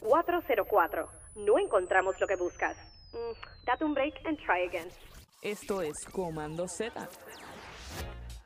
404. 0.00 1.08
No 1.36 1.58
encontramos 1.58 2.18
lo 2.20 2.26
que 2.26 2.36
buscas. 2.36 2.76
Mm, 3.12 3.64
date 3.64 3.84
un 3.84 3.94
break 3.94 4.14
and 4.26 4.38
try 4.38 4.66
again. 4.66 4.88
Esto 5.42 5.82
es 5.82 6.04
Comando 6.12 6.68
Z. 6.68 7.08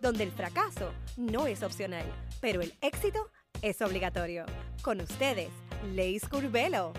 Donde 0.00 0.24
el 0.24 0.32
fracaso 0.32 0.92
no 1.16 1.46
es 1.46 1.62
opcional, 1.62 2.04
pero 2.40 2.60
el 2.60 2.74
éxito 2.80 3.30
es 3.62 3.80
obligatorio. 3.80 4.44
Con 4.82 5.00
ustedes, 5.00 5.50
Leis 5.92 6.28
Curvelo. 6.28 6.92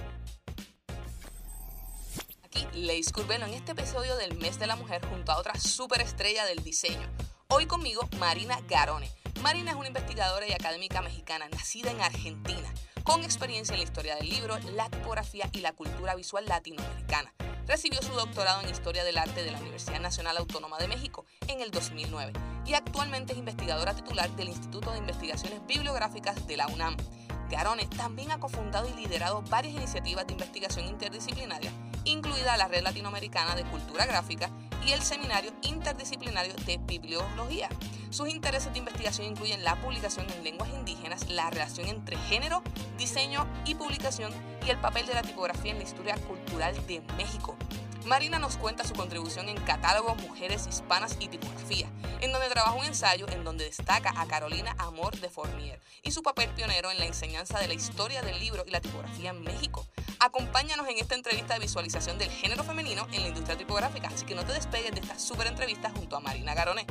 Aquí, 2.44 2.68
Leis 2.74 3.12
Curvelo, 3.12 3.46
en 3.46 3.54
este 3.54 3.74
episodio 3.74 4.16
del 4.18 4.38
Mes 4.38 4.58
de 4.60 4.68
la 4.68 4.76
Mujer, 4.76 5.06
junto 5.06 5.32
a 5.32 5.38
otra 5.38 5.56
superestrella 5.56 6.46
del 6.46 6.64
diseño. 6.64 7.08
Hoy 7.48 7.68
conmigo, 7.68 8.02
Marina 8.20 8.60
Garone. 8.68 9.10
Marina 9.44 9.72
es 9.72 9.78
una 9.78 9.88
investigadora 9.88 10.48
y 10.48 10.54
académica 10.54 11.02
mexicana, 11.02 11.48
nacida 11.50 11.92
en 11.92 12.02
Argentina 12.02 12.74
con 13.06 13.24
experiencia 13.24 13.74
en 13.74 13.80
la 13.80 13.86
historia 13.86 14.16
del 14.16 14.28
libro, 14.28 14.58
la 14.74 14.90
tipografía 14.90 15.48
y 15.54 15.62
la 15.62 15.74
cultura 15.74 16.16
visual 16.16 16.46
latinoamericana. 16.48 17.32
Recibió 17.68 18.02
su 18.02 18.12
doctorado 18.14 18.62
en 18.62 18.70
Historia 18.70 19.04
del 19.04 19.20
Arte 19.20 19.44
de 19.44 19.52
la 19.52 19.60
Universidad 19.60 20.00
Nacional 20.00 20.38
Autónoma 20.38 20.80
de 20.80 20.88
México 20.88 21.26
en 21.48 21.62
el 21.62 21.70
2009 21.72 22.34
y 22.66 22.74
actualmente 22.74 23.34
es 23.34 23.40
investigadora 23.40 23.96
titular 23.96 24.30
del 24.36 24.50
Instituto 24.50 24.92
de 24.92 24.98
Investigaciones 24.98 25.66
Bibliográficas 25.68 26.48
de 26.48 26.58
la 26.58 26.68
UNAM. 26.68 26.98
Garone 27.50 27.86
también 27.86 28.32
ha 28.32 28.40
cofundado 28.40 28.90
y 28.90 29.00
liderado 29.00 29.44
varias 29.44 29.76
iniciativas 29.76 30.26
de 30.26 30.34
investigación 30.34 30.88
interdisciplinaria, 30.88 31.72
incluida 32.06 32.58
la 32.58 32.68
Red 32.68 32.82
Latinoamericana 32.82 33.56
de 33.56 33.66
Cultura 33.66 34.08
Gráfica 34.08 34.50
y 34.86 34.92
el 34.92 35.02
Seminario 35.02 35.52
Interdisciplinario 35.64 36.54
de 36.66 36.78
Bibliología. 36.78 37.70
Sus 38.12 38.30
intereses 38.30 38.72
de 38.72 38.80
investigación 38.80 39.28
incluyen 39.28 39.64
la 39.64 39.82
publicación 39.82 40.28
en 40.30 40.44
lenguas 40.44 40.70
indígenas, 40.70 41.30
la 41.30 41.50
relación 41.50 41.88
entre 41.88 42.18
género, 42.18 42.62
diseño 42.98 43.48
y 43.66 43.76
publicación 43.76 44.32
y 44.66 44.70
el 44.70 44.80
papel 44.80 45.06
de 45.08 45.16
la 45.16 45.22
tipografía 45.22 45.72
en 45.72 45.80
la 45.80 45.84
historia 45.84 46.16
cultural 46.18 46.76
de 46.88 47.02
México. 47.18 47.56
Marina 48.06 48.38
nos 48.38 48.58
cuenta 48.58 48.84
su 48.84 48.94
contribución 48.94 49.50
en 49.50 49.58
Catálogo 49.58 50.14
Mujeres 50.16 50.68
Hispanas 50.68 51.18
y 51.20 51.28
Tipografía, 51.28 51.90
en 52.22 52.32
donde 52.32 52.50
trabaja 52.50 52.76
un 52.76 52.86
ensayo 52.86 53.28
en 53.30 53.44
donde 53.44 53.66
destaca 53.66 54.14
a 54.16 54.28
Carolina 54.28 54.76
Amor 54.78 55.20
de 55.20 55.30
Fournier 55.30 55.82
y 56.04 56.12
su 56.12 56.22
papel 56.22 56.50
pionero 56.52 56.92
en 56.92 57.00
la 57.00 57.06
enseñanza 57.06 57.58
de 57.60 57.68
la 57.68 57.74
historia 57.74 58.22
del 58.22 58.40
libro 58.40 58.64
y 58.68 58.70
la 58.70 58.82
tipografía 58.82 59.32
en 59.32 59.42
México. 59.42 59.88
Acompáñanos 60.26 60.88
en 60.88 60.98
esta 60.98 61.14
entrevista 61.14 61.54
de 61.54 61.60
visualización 61.60 62.18
del 62.18 62.32
género 62.32 62.64
femenino 62.64 63.08
en 63.12 63.22
la 63.22 63.28
industria 63.28 63.56
tipográfica, 63.56 64.08
así 64.08 64.26
que 64.26 64.34
no 64.34 64.44
te 64.44 64.54
despegues 64.54 64.92
de 64.92 65.02
esta 65.02 65.20
súper 65.20 65.46
entrevista 65.46 65.92
junto 65.92 66.16
a 66.16 66.20
Marina 66.20 66.56
Garoné. 66.56 66.88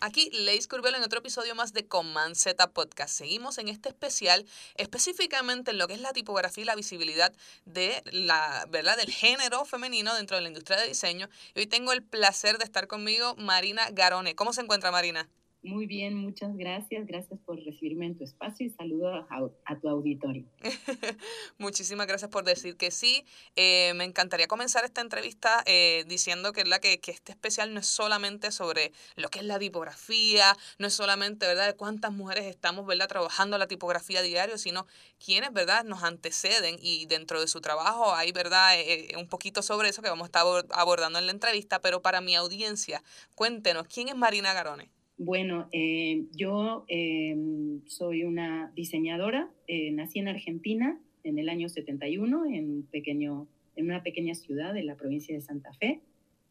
Aquí 0.00 0.30
Leis 0.32 0.66
Curvelo 0.66 0.96
en 0.96 1.04
otro 1.04 1.20
episodio 1.20 1.54
más 1.54 1.72
de 1.72 1.86
Command 1.86 2.34
Z 2.34 2.70
Podcast. 2.72 3.16
Seguimos 3.16 3.58
en 3.58 3.68
este 3.68 3.90
especial 3.90 4.44
específicamente 4.74 5.70
en 5.70 5.78
lo 5.78 5.86
que 5.86 5.94
es 5.94 6.00
la 6.00 6.12
tipografía 6.12 6.62
y 6.62 6.66
la 6.66 6.74
visibilidad 6.74 7.32
de 7.66 8.02
la, 8.06 8.66
¿verdad? 8.68 8.96
del 8.96 9.12
género 9.12 9.64
femenino 9.64 10.12
dentro 10.16 10.36
de 10.36 10.42
la 10.42 10.48
industria 10.48 10.76
de 10.76 10.88
diseño. 10.88 11.28
Y 11.54 11.60
hoy 11.60 11.66
tengo 11.68 11.92
el 11.92 12.02
placer 12.02 12.58
de 12.58 12.64
estar 12.64 12.88
conmigo 12.88 13.36
Marina 13.36 13.90
Garone. 13.92 14.34
¿Cómo 14.34 14.52
se 14.52 14.60
encuentra 14.60 14.90
Marina? 14.90 15.28
Muy 15.64 15.86
bien, 15.86 16.14
muchas 16.14 16.54
gracias. 16.54 17.06
Gracias 17.06 17.40
por 17.40 17.56
recibirme 17.56 18.04
en 18.04 18.18
tu 18.18 18.24
espacio 18.24 18.66
y 18.66 18.70
saludo 18.70 19.26
a, 19.30 19.80
tu 19.80 19.88
auditorio. 19.88 20.44
Muchísimas 21.58 22.06
gracias 22.06 22.30
por 22.30 22.44
decir 22.44 22.76
que 22.76 22.90
sí. 22.90 23.24
Eh, 23.56 23.94
me 23.94 24.04
encantaría 24.04 24.46
comenzar 24.46 24.84
esta 24.84 25.00
entrevista 25.00 25.62
eh, 25.64 26.04
diciendo 26.06 26.52
que, 26.52 26.64
la 26.66 26.80
que, 26.80 27.00
que, 27.00 27.12
este 27.12 27.32
especial 27.32 27.72
no 27.72 27.80
es 27.80 27.86
solamente 27.86 28.52
sobre 28.52 28.92
lo 29.16 29.30
que 29.30 29.38
es 29.38 29.46
la 29.46 29.58
tipografía, 29.58 30.54
no 30.78 30.88
es 30.88 30.92
solamente 30.92 31.46
¿verdad? 31.46 31.68
de 31.68 31.76
cuántas 31.76 32.12
mujeres 32.12 32.44
estamos 32.44 32.84
¿verdad? 32.84 33.08
trabajando 33.08 33.56
la 33.56 33.66
tipografía 33.66 34.20
diario, 34.20 34.58
sino 34.58 34.86
quiénes 35.24 35.50
¿verdad? 35.54 35.84
nos 35.84 36.02
anteceden 36.02 36.76
y 36.78 37.06
dentro 37.06 37.40
de 37.40 37.48
su 37.48 37.62
trabajo 37.62 38.14
hay 38.14 38.32
¿verdad? 38.32 38.78
Eh, 38.78 39.14
un 39.16 39.28
poquito 39.28 39.62
sobre 39.62 39.88
eso 39.88 40.02
que 40.02 40.10
vamos 40.10 40.24
a 40.24 40.26
estar 40.26 40.44
abordando 40.72 41.18
en 41.18 41.24
la 41.24 41.32
entrevista, 41.32 41.80
pero 41.80 42.02
para 42.02 42.20
mi 42.20 42.36
audiencia, 42.36 43.02
cuéntenos, 43.34 43.86
¿quién 43.88 44.08
es 44.08 44.14
Marina 44.14 44.52
Garone? 44.52 44.90
Bueno, 45.16 45.68
eh, 45.70 46.24
yo 46.36 46.84
em, 46.88 47.80
soy 47.86 48.24
una 48.24 48.72
diseñadora, 48.74 49.48
eh, 49.68 49.92
nací 49.92 50.18
en 50.18 50.28
Argentina 50.28 51.00
en 51.22 51.38
el 51.38 51.48
año 51.48 51.68
71, 51.68 52.46
en, 52.52 52.82
pequeño, 52.82 53.46
en 53.76 53.84
una 53.86 54.02
pequeña 54.02 54.34
ciudad 54.34 54.74
de 54.74 54.82
la 54.82 54.96
provincia 54.96 55.34
de 55.34 55.40
Santa 55.40 55.72
Fe. 55.74 56.00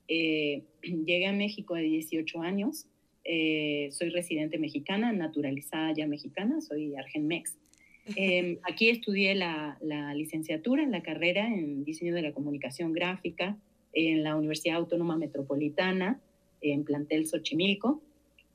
Eh, 0.07 0.63
llegué 0.81 1.27
a 1.27 1.33
México 1.33 1.75
de 1.75 1.83
18 1.83 2.41
años, 2.41 2.87
soy 3.25 4.09
residente 4.09 4.57
mexicana, 4.57 5.13
naturalizada 5.13 5.93
ya 5.93 6.07
mexicana, 6.07 6.61
soy 6.61 6.95
argenmex. 6.95 7.57
Em, 8.17 8.57
aquí 8.63 8.89
estudié 8.89 9.33
la, 9.33 9.77
la 9.81 10.13
licenciatura 10.13 10.83
en 10.83 10.91
la 10.91 11.01
carrera 11.01 11.47
en 11.47 11.85
diseño 11.85 12.13
de 12.13 12.21
la 12.21 12.33
comunicación 12.33 12.91
gráfica 12.91 13.57
en 13.93 14.23
la 14.23 14.35
Universidad 14.35 14.75
Autónoma 14.75 15.15
Metropolitana, 15.15 16.19
en 16.59 16.83
plantel 16.83 17.27
Xochimilco 17.27 18.01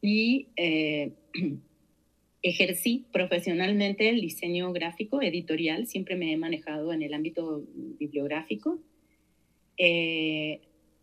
y 0.00 0.48
eh, 0.56 1.12
ejercí 2.42 3.06
profesionalmente 3.12 4.09
el 4.09 4.20
diseño 4.20 4.72
gráfico 4.72 5.20
editorial, 5.22 5.86
siempre 5.86 6.16
me 6.16 6.32
he 6.32 6.36
manejado 6.36 6.92
en 6.92 7.03
el 7.03 7.14
ámbito 7.14 7.64
bibliográfico 7.98 8.78
eh, 9.76 10.60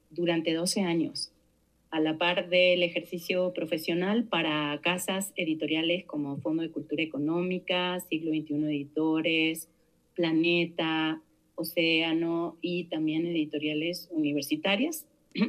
durante 0.09 0.53
12 0.53 0.81
años, 0.81 1.31
a 1.89 1.99
la 1.99 2.17
par 2.17 2.49
del 2.49 2.83
ejercicio 2.83 3.53
profesional 3.53 4.25
para 4.25 4.79
casas 4.81 5.33
editoriales 5.35 6.05
como 6.05 6.37
Fondo 6.37 6.63
de 6.63 6.71
Cultura 6.71 7.03
Económica, 7.03 7.99
Siglo 7.99 8.31
XXI 8.31 8.53
Editores, 8.65 9.69
Planeta, 10.13 11.21
Océano 11.55 12.57
y 12.61 12.85
también 12.85 13.25
editoriales 13.25 14.09
universitarias. 14.11 15.05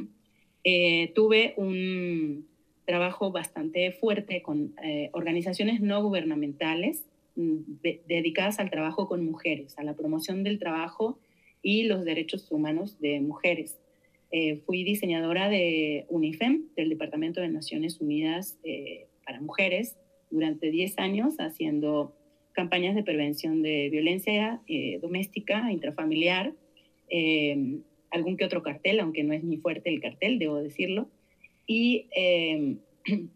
Eh, 0.69 1.13
tuve 1.15 1.53
un 1.55 2.45
trabajo 2.87 3.31
bastante 3.31 3.91
fuerte 3.91 4.41
con 4.41 4.73
eh, 4.81 5.09
organizaciones 5.11 5.81
no 5.81 6.01
gubernamentales 6.01 7.03
mm, 7.35 7.81
dedicadas 8.07 8.59
al 8.59 8.71
trabajo 8.71 9.09
con 9.09 9.25
mujeres, 9.25 9.77
a 9.77 9.83
la 9.83 9.93
promoción 9.93 10.43
del 10.43 10.57
trabajo 10.57 11.19
y 11.61 11.83
los 11.83 12.05
derechos 12.05 12.49
humanos 12.49 12.97
de 12.99 13.19
mujeres. 13.19 13.77
Eh, 14.31 14.61
fui 14.65 14.85
diseñadora 14.85 15.49
de 15.49 16.05
UNIFEM, 16.07 16.69
del 16.77 16.89
Departamento 16.89 17.41
de 17.41 17.49
Naciones 17.49 17.99
Unidas 17.99 18.57
eh, 18.63 19.07
para 19.25 19.41
Mujeres, 19.41 19.97
durante 20.31 20.71
10 20.71 20.97
años 20.97 21.35
haciendo 21.39 22.15
campañas 22.53 22.95
de 22.95 23.03
prevención 23.03 23.61
de 23.61 23.89
violencia 23.89 24.61
doméstica, 24.99 25.71
intrafamiliar, 25.71 26.53
algún 28.09 28.35
que 28.35 28.45
otro 28.45 28.63
cartel, 28.63 28.99
aunque 28.99 29.23
no 29.23 29.33
es 29.33 29.43
muy 29.43 29.57
fuerte 29.57 29.89
el 29.89 30.01
cartel, 30.01 30.39
debo 30.39 30.57
decirlo, 30.57 31.07
y 31.67 32.07
em, 32.11 32.79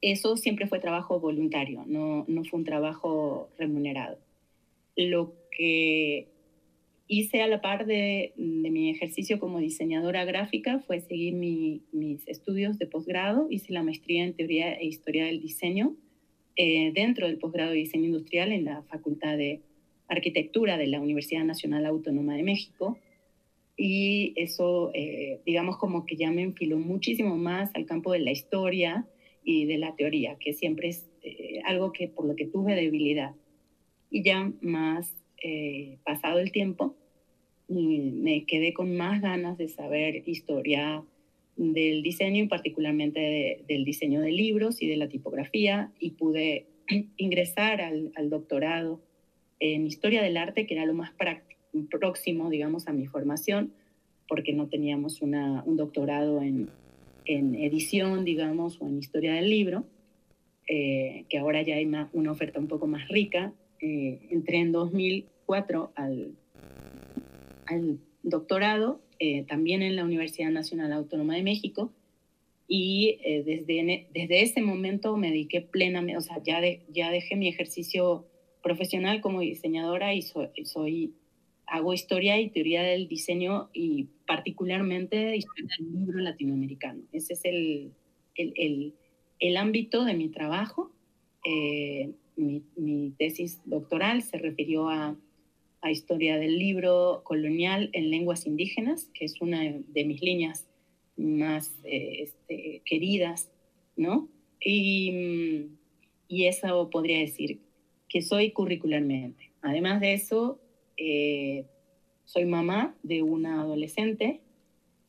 eso 0.00 0.36
siempre 0.36 0.68
fue 0.68 0.78
trabajo 0.78 1.20
voluntario, 1.20 1.84
no, 1.86 2.24
no 2.28 2.44
fue 2.44 2.60
un 2.60 2.64
trabajo 2.64 3.50
remunerado. 3.58 4.18
Lo 4.96 5.34
que 5.50 6.28
hice 7.08 7.42
a 7.42 7.48
la 7.48 7.60
par 7.60 7.86
de, 7.86 8.32
mi 8.36 8.90
ejercicio 8.90 9.40
como 9.40 9.58
diseñadora 9.58 10.24
gráfica 10.24 10.78
fue 10.86 11.00
seguir 11.00 11.34
mi, 11.34 11.82
mis 11.90 12.26
estudios 12.28 12.78
de 12.78 12.86
posgrado. 12.86 13.48
Hice 13.50 13.72
la 13.72 13.82
maestría 13.82 14.24
en 14.24 14.34
teoría 14.34 14.74
e 14.74 14.86
historia 14.86 15.24
del 15.26 15.40
diseño 15.40 15.96
eh, 16.56 16.92
dentro 16.94 17.26
del 17.26 17.38
posgrado 17.38 17.70
de 17.70 17.78
diseño 17.78 18.06
industrial 18.06 18.52
en 18.52 18.64
la 18.64 18.82
Facultad 18.82 19.36
de 19.36 19.62
Arquitectura 20.06 20.76
de 20.76 20.86
la 20.86 21.00
Universidad 21.00 21.44
Nacional 21.44 21.86
Autónoma 21.86 22.36
de 22.36 22.42
México 22.42 22.98
y 23.80 24.32
eso, 24.34 24.90
eh, 24.92 25.40
digamos, 25.46 25.78
como 25.78 26.04
que 26.04 26.16
ya 26.16 26.32
me 26.32 26.42
enfiló 26.42 26.78
muchísimo 26.78 27.38
más 27.38 27.70
al 27.74 27.86
campo 27.86 28.12
de 28.12 28.18
la 28.18 28.32
historia 28.32 29.06
y 29.44 29.66
de 29.66 29.78
la 29.78 29.94
teoría, 29.94 30.36
que 30.36 30.52
siempre 30.52 30.88
es 30.88 31.08
eh, 31.22 31.60
algo 31.64 31.92
que 31.92 32.08
por 32.08 32.26
lo 32.26 32.34
que 32.34 32.46
tuve 32.46 32.74
debilidad. 32.74 33.36
Y 34.10 34.24
ya 34.24 34.52
más 34.60 35.14
eh, 35.40 35.98
pasado 36.04 36.40
el 36.40 36.50
tiempo, 36.50 36.96
me 37.68 38.46
quedé 38.46 38.72
con 38.72 38.96
más 38.96 39.22
ganas 39.22 39.56
de 39.58 39.68
saber 39.68 40.28
historia 40.28 41.04
del 41.56 42.02
diseño 42.02 42.44
y 42.44 42.48
particularmente 42.48 43.62
del 43.68 43.84
diseño 43.84 44.20
de 44.20 44.32
libros 44.32 44.82
y 44.82 44.88
de 44.88 44.96
la 44.96 45.08
tipografía 45.08 45.92
y 46.00 46.12
pude 46.12 46.66
ingresar 47.16 47.80
al, 47.80 48.10
al 48.16 48.28
doctorado 48.28 49.00
en 49.60 49.86
historia 49.86 50.20
del 50.20 50.36
arte, 50.36 50.66
que 50.66 50.74
era 50.74 50.86
lo 50.86 50.94
más 50.94 51.12
práctico 51.12 51.57
próximo, 51.90 52.50
digamos, 52.50 52.88
a 52.88 52.92
mi 52.92 53.06
formación, 53.06 53.72
porque 54.28 54.52
no 54.52 54.68
teníamos 54.68 55.22
una, 55.22 55.62
un 55.64 55.76
doctorado 55.76 56.42
en, 56.42 56.70
en, 57.24 57.54
edición, 57.54 58.24
digamos, 58.24 58.80
o 58.80 58.86
en 58.86 58.98
historia 58.98 59.34
del 59.34 59.48
libro, 59.48 59.84
eh, 60.66 61.24
que 61.28 61.38
ahora 61.38 61.62
ya 61.62 61.76
hay 61.76 61.86
una, 61.86 62.10
una, 62.12 62.32
oferta 62.32 62.60
un 62.60 62.68
poco 62.68 62.86
más 62.86 63.08
rica. 63.08 63.52
Eh, 63.80 64.28
entré 64.30 64.58
en 64.58 64.72
2004 64.72 65.92
al, 65.94 66.32
al 67.66 67.98
doctorado, 68.22 69.00
eh, 69.18 69.44
también 69.44 69.82
en 69.82 69.96
la 69.96 70.04
Universidad 70.04 70.50
Nacional 70.50 70.92
Autónoma 70.92 71.34
de 71.36 71.42
México, 71.42 71.92
y 72.70 73.18
desde, 73.24 74.08
desde 74.12 74.42
ese 74.42 74.60
momento 74.60 75.16
me 75.16 75.28
dediqué 75.28 75.62
plenamente, 75.62 76.18
o 76.18 76.20
sea, 76.20 76.42
ya, 76.42 76.60
de, 76.60 76.82
ya 76.90 77.10
dejé 77.10 77.34
mi 77.34 77.48
ejercicio 77.48 78.26
profesional 78.62 79.22
como 79.22 79.40
diseñadora 79.40 80.14
y 80.14 80.20
soy, 80.20 81.14
hago 81.68 81.92
historia 81.92 82.40
y 82.40 82.50
teoría 82.50 82.82
del 82.82 83.08
diseño 83.08 83.68
y 83.72 84.08
particularmente 84.26 85.36
historia 85.36 85.68
del 85.78 85.92
libro 85.92 86.18
latinoamericano. 86.18 87.02
Ese 87.12 87.34
es 87.34 87.44
el, 87.44 87.92
el, 88.34 88.94
el, 89.38 89.56
ámbito 89.56 90.04
de 90.04 90.14
mi 90.14 90.28
trabajo. 90.28 90.90
Eh, 91.44 92.12
mi, 92.36 92.62
mi, 92.76 93.10
tesis 93.10 93.60
doctoral 93.64 94.22
se 94.22 94.38
refirió 94.38 94.88
a, 94.88 95.16
a, 95.82 95.90
historia 95.90 96.38
del 96.38 96.58
libro 96.58 97.22
colonial 97.24 97.90
en 97.92 98.10
lenguas 98.10 98.46
indígenas, 98.46 99.10
que 99.14 99.24
es 99.24 99.40
una 99.40 99.62
de 99.62 100.04
mis 100.04 100.22
líneas 100.22 100.66
más 101.16 101.74
eh, 101.84 102.22
este, 102.22 102.82
queridas, 102.84 103.50
¿no? 103.96 104.28
Y, 104.60 105.66
y 106.28 106.46
eso 106.46 106.88
podría 106.90 107.18
decir 107.18 107.60
que 108.08 108.22
soy 108.22 108.52
curricularmente. 108.52 109.50
Además 109.60 110.00
de 110.00 110.14
eso, 110.14 110.60
eh, 110.98 111.64
soy 112.24 112.44
mamá 112.44 112.94
de 113.02 113.22
una 113.22 113.62
adolescente, 113.62 114.40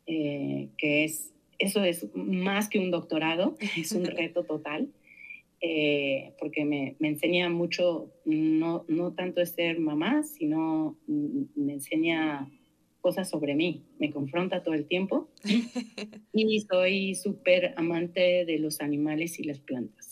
eh, 0.05 0.69
que 0.77 1.03
es, 1.03 1.33
eso 1.57 1.83
es 1.83 2.07
más 2.15 2.69
que 2.69 2.79
un 2.79 2.91
doctorado, 2.91 3.57
es 3.77 3.91
un 3.91 4.05
reto 4.05 4.43
total, 4.43 4.89
eh, 5.61 6.33
porque 6.39 6.63
me, 6.63 6.95
me, 6.99 7.09
enseña 7.09 7.49
mucho, 7.49 8.13
no, 8.23 8.85
no 8.87 9.11
tanto 9.13 9.41
es 9.41 9.49
ser 9.49 9.79
mamá, 9.79 10.23
sino 10.23 10.95
me 11.07 11.73
enseña 11.73 12.49
cosas 13.01 13.29
sobre 13.29 13.55
mí, 13.55 13.83
me 13.99 14.11
confronta 14.11 14.63
todo 14.63 14.75
el 14.75 14.85
tiempo 14.85 15.29
y 16.33 16.59
soy 16.61 17.15
súper 17.15 17.73
amante 17.77 18.45
de 18.45 18.59
los 18.59 18.81
animales 18.81 19.39
y 19.39 19.43
las 19.43 19.59
plantas. 19.59 20.08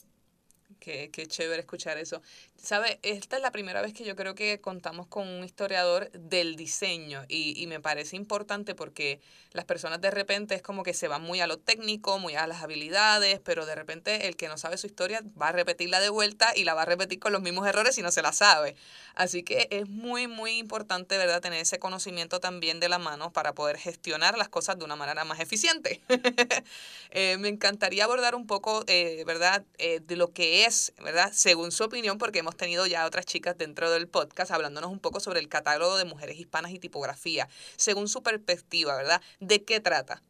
Qué, 0.87 1.09
qué, 1.11 1.27
chévere 1.27 1.59
escuchar 1.59 1.97
eso. 1.97 2.21
¿Sabe? 2.55 2.97
Esta 3.03 3.35
es 3.35 3.41
la 3.41 3.51
primera 3.51 3.81
vez 3.81 3.93
que 3.93 4.05
yo 4.05 4.15
creo 4.15 4.35
que 4.35 4.61
contamos 4.61 5.05
con 5.07 5.27
un 5.27 5.43
historiador 5.43 6.09
del 6.11 6.55
diseño 6.55 7.25
y, 7.27 7.61
y, 7.61 7.67
me 7.67 7.81
parece 7.81 8.15
importante 8.15 8.73
porque 8.73 9.19
las 9.51 9.65
personas 9.65 9.99
de 9.99 10.11
repente 10.11 10.55
es 10.55 10.61
como 10.61 10.83
que 10.83 10.93
se 10.93 11.09
van 11.09 11.23
muy 11.23 11.41
a 11.41 11.47
lo 11.47 11.57
técnico, 11.57 12.19
muy 12.19 12.35
a 12.35 12.47
las 12.47 12.63
habilidades, 12.63 13.41
pero 13.43 13.65
de 13.65 13.75
repente 13.75 14.27
el 14.27 14.37
que 14.37 14.47
no 14.47 14.57
sabe 14.57 14.77
su 14.77 14.87
historia 14.87 15.21
va 15.39 15.49
a 15.49 15.51
repetirla 15.51 15.99
de 15.99 16.07
vuelta 16.07 16.53
y 16.55 16.63
la 16.63 16.73
va 16.73 16.83
a 16.83 16.85
repetir 16.85 17.19
con 17.19 17.33
los 17.33 17.41
mismos 17.41 17.67
errores 17.67 17.95
si 17.95 18.01
no 18.01 18.11
se 18.11 18.21
la 18.21 18.31
sabe. 18.31 18.75
Así 19.17 19.41
que 19.41 19.67
es 19.71 19.89
muy, 19.89 20.27
muy 20.27 20.59
importante, 20.59 21.17
¿verdad?, 21.17 21.41
tener 21.41 21.59
ese 21.59 21.79
conocimiento 21.79 22.39
también 22.39 22.79
de 22.79 22.87
la 22.87 22.99
mano 22.99 23.33
para 23.33 23.53
poder 23.53 23.77
gestionar 23.79 24.37
las 24.37 24.47
cosas 24.47 24.77
de 24.77 24.85
una 24.85 24.95
manera 24.95 25.25
más 25.25 25.39
eficiente. 25.39 26.01
eh, 27.09 27.37
me 27.39 27.49
encantaría 27.49 28.03
abordar 28.03 28.35
un 28.35 28.45
poco, 28.45 28.83
eh, 28.85 29.23
¿verdad?, 29.25 29.65
eh, 29.79 30.01
de 30.05 30.15
lo 30.17 30.31
que 30.33 30.65
es, 30.65 30.75
¿verdad?, 31.03 31.29
según 31.33 31.71
su 31.71 31.83
opinión, 31.83 32.17
porque 32.17 32.39
hemos 32.39 32.57
tenido 32.57 32.85
ya 32.87 33.05
otras 33.05 33.25
chicas 33.25 33.57
dentro 33.57 33.91
del 33.91 34.07
podcast 34.07 34.51
hablándonos 34.51 34.91
un 34.91 34.99
poco 34.99 35.19
sobre 35.19 35.39
el 35.39 35.49
catálogo 35.49 35.97
de 35.97 36.05
mujeres 36.05 36.39
hispanas 36.39 36.71
y 36.71 36.79
tipografía. 36.79 37.47
Según 37.75 38.07
su 38.07 38.23
perspectiva, 38.23 38.95
¿verdad?, 38.95 39.21
¿de 39.39 39.63
qué 39.63 39.79
trata? 39.79 40.21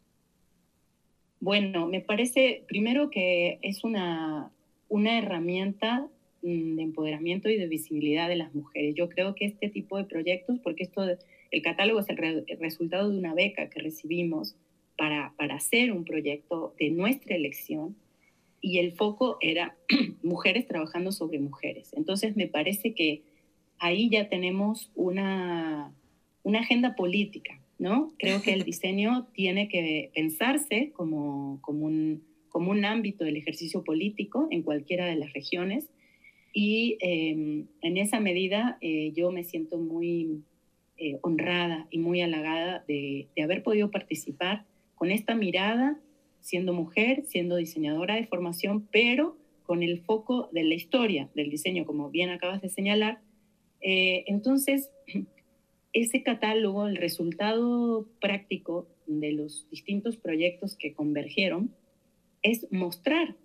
Bueno, 1.40 1.88
me 1.88 2.02
parece 2.02 2.64
primero 2.68 3.10
que 3.10 3.60
es 3.62 3.84
una, 3.84 4.52
una 4.90 5.18
herramienta 5.20 6.10
Mm, 6.44 6.76
de 6.76 6.84
empoderamiento 6.84 7.50
y 7.50 7.58
de 7.58 7.68
visibilidad 7.68 8.30
de 8.30 8.36
las 8.36 8.54
mujeres. 8.54 8.96
Yo 8.96 9.10
creo 9.10 9.34
que 9.34 9.46
este 9.46 9.70
tipo 9.70 9.98
de 9.98 10.06
proyectos, 10.06 10.60
porque 10.60 10.84
esto, 10.84 11.04
el 11.52 11.62
catálogo 11.62 12.00
es 12.00 12.10
el, 12.10 12.46
resultado 12.60 13.10
de 13.10 13.18
una 13.18 13.34
beca 13.34 13.70
que 13.70 13.82
recibimos 13.82 14.56
para, 14.98 15.34
para 15.36 15.56
hacer 15.56 15.92
un 15.92 16.06
proyecto 16.06 16.76
de 16.80 16.92
nuestra 16.92 17.36
elección, 17.36 17.96
y 18.62 18.80
el 18.80 18.94
foco 18.94 19.38
era 19.42 19.78
mujeres 20.24 20.68
trabajando 20.68 21.12
sobre 21.12 21.40
mujeres. 21.40 21.92
Entonces 21.94 22.36
me 22.36 22.48
parece 22.48 22.94
que 22.94 23.24
ahí 23.80 24.10
ya 24.10 24.30
tenemos 24.30 24.92
una, 24.96 25.94
una 26.44 26.60
agenda 26.60 26.96
política, 26.96 27.60
¿no? 27.80 28.14
Creo 28.18 28.42
que 28.42 28.54
el 28.54 28.64
diseño 28.66 29.28
tiene 29.34 29.70
que 29.70 30.12
pensarse 30.14 30.92
como, 30.96 31.60
como, 31.62 31.86
un, 31.86 32.24
como 32.50 32.72
un 32.72 32.86
ámbito 32.86 33.24
del 33.26 33.38
ejercicio 33.38 33.84
político 33.84 34.48
en 34.52 34.64
cualquiera 34.64 35.06
de 35.06 35.16
las 35.16 35.34
regiones 35.34 35.90
y 36.54 36.98
em, 37.02 37.68
en 37.82 37.98
esa 37.98 38.20
medida 38.20 38.78
eh, 38.82 39.12
yo 39.16 39.32
me 39.32 39.44
siento 39.44 39.78
muy 39.78 40.42
eh, 40.98 41.20
honrada 41.22 41.88
y 41.92 42.00
muy 42.00 42.22
halagada 42.22 42.84
de, 42.88 43.28
de, 43.36 43.44
haber 43.44 43.62
podido 43.62 43.92
participar 43.92 44.66
con 44.96 45.12
esta 45.12 45.36
mirada, 45.36 46.00
siendo 46.42 46.74
mujer, 46.74 47.24
siendo 47.26 47.56
diseñadora 47.56 48.16
de 48.16 48.28
formación, 48.28 48.88
pero 48.92 49.38
con 49.64 49.84
el 49.84 50.00
foco 50.02 50.50
de 50.54 50.64
la 50.64 50.76
historia 50.76 51.30
del 51.36 51.50
diseño, 51.50 51.86
como 51.86 52.10
bien 52.10 52.30
acabas 52.30 52.62
de 52.62 52.70
señalar. 52.70 53.20
Eh, 53.82 54.24
entonces, 54.28 54.92
ese 55.94 56.24
catálogo, 56.24 56.88
el 56.88 56.96
resultado 56.96 58.08
práctico 58.22 58.88
de 59.08 59.34
los 59.34 59.68
distintos 59.70 60.18
proyectos 60.18 60.76
que 60.76 60.94
convergieron, 60.94 61.74
es 62.44 62.72
mostrar 62.72 63.36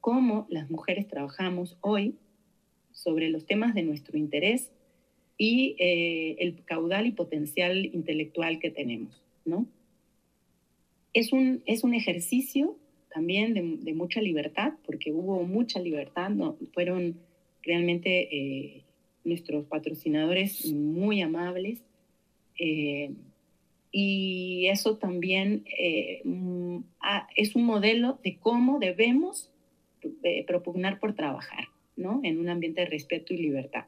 cómo 0.00 0.46
las 0.50 0.70
mujeres 0.70 1.08
trabajamos 1.08 1.76
hoy 1.80 2.16
sobre 2.92 3.30
los 3.30 3.46
temas 3.46 3.74
de 3.74 3.82
nuestro 3.82 4.18
interés 4.18 4.70
y 5.36 5.74
eh, 5.78 6.36
el 6.38 6.64
caudal 6.64 7.06
y 7.06 7.12
potencial 7.12 7.86
intelectual 7.86 8.58
que 8.58 8.70
tenemos, 8.70 9.22
¿no? 9.44 9.66
Es 11.12 11.32
un, 11.32 11.62
es 11.66 11.84
un 11.84 11.94
ejercicio 11.94 12.76
también 13.12 13.54
de, 13.54 13.92
mucha 13.94 14.20
libertad, 14.20 14.74
porque 14.86 15.12
hubo 15.12 15.42
mucha 15.44 15.80
libertad, 15.80 16.30
¿no? 16.30 16.56
fueron 16.72 17.20
realmente 17.62 18.34
eh, 18.34 18.84
nuestros 19.24 19.66
patrocinadores 19.66 20.64
muy 20.72 21.20
amables, 21.20 21.82
eh, 22.58 23.12
y 23.90 24.66
eso 24.68 24.96
también 24.96 25.64
mm, 26.24 26.78
es 27.36 27.54
un 27.54 27.64
modelo 27.64 28.18
de 28.24 28.38
cómo 28.38 28.78
debemos 28.78 29.50
propugnar 30.46 30.98
por 30.98 31.14
trabajar. 31.14 31.66
En 31.96 32.40
un 32.40 32.48
ambiente 32.48 32.80
de 32.80 32.86
respeto 32.86 33.34
y 33.34 33.38
libertad. 33.38 33.84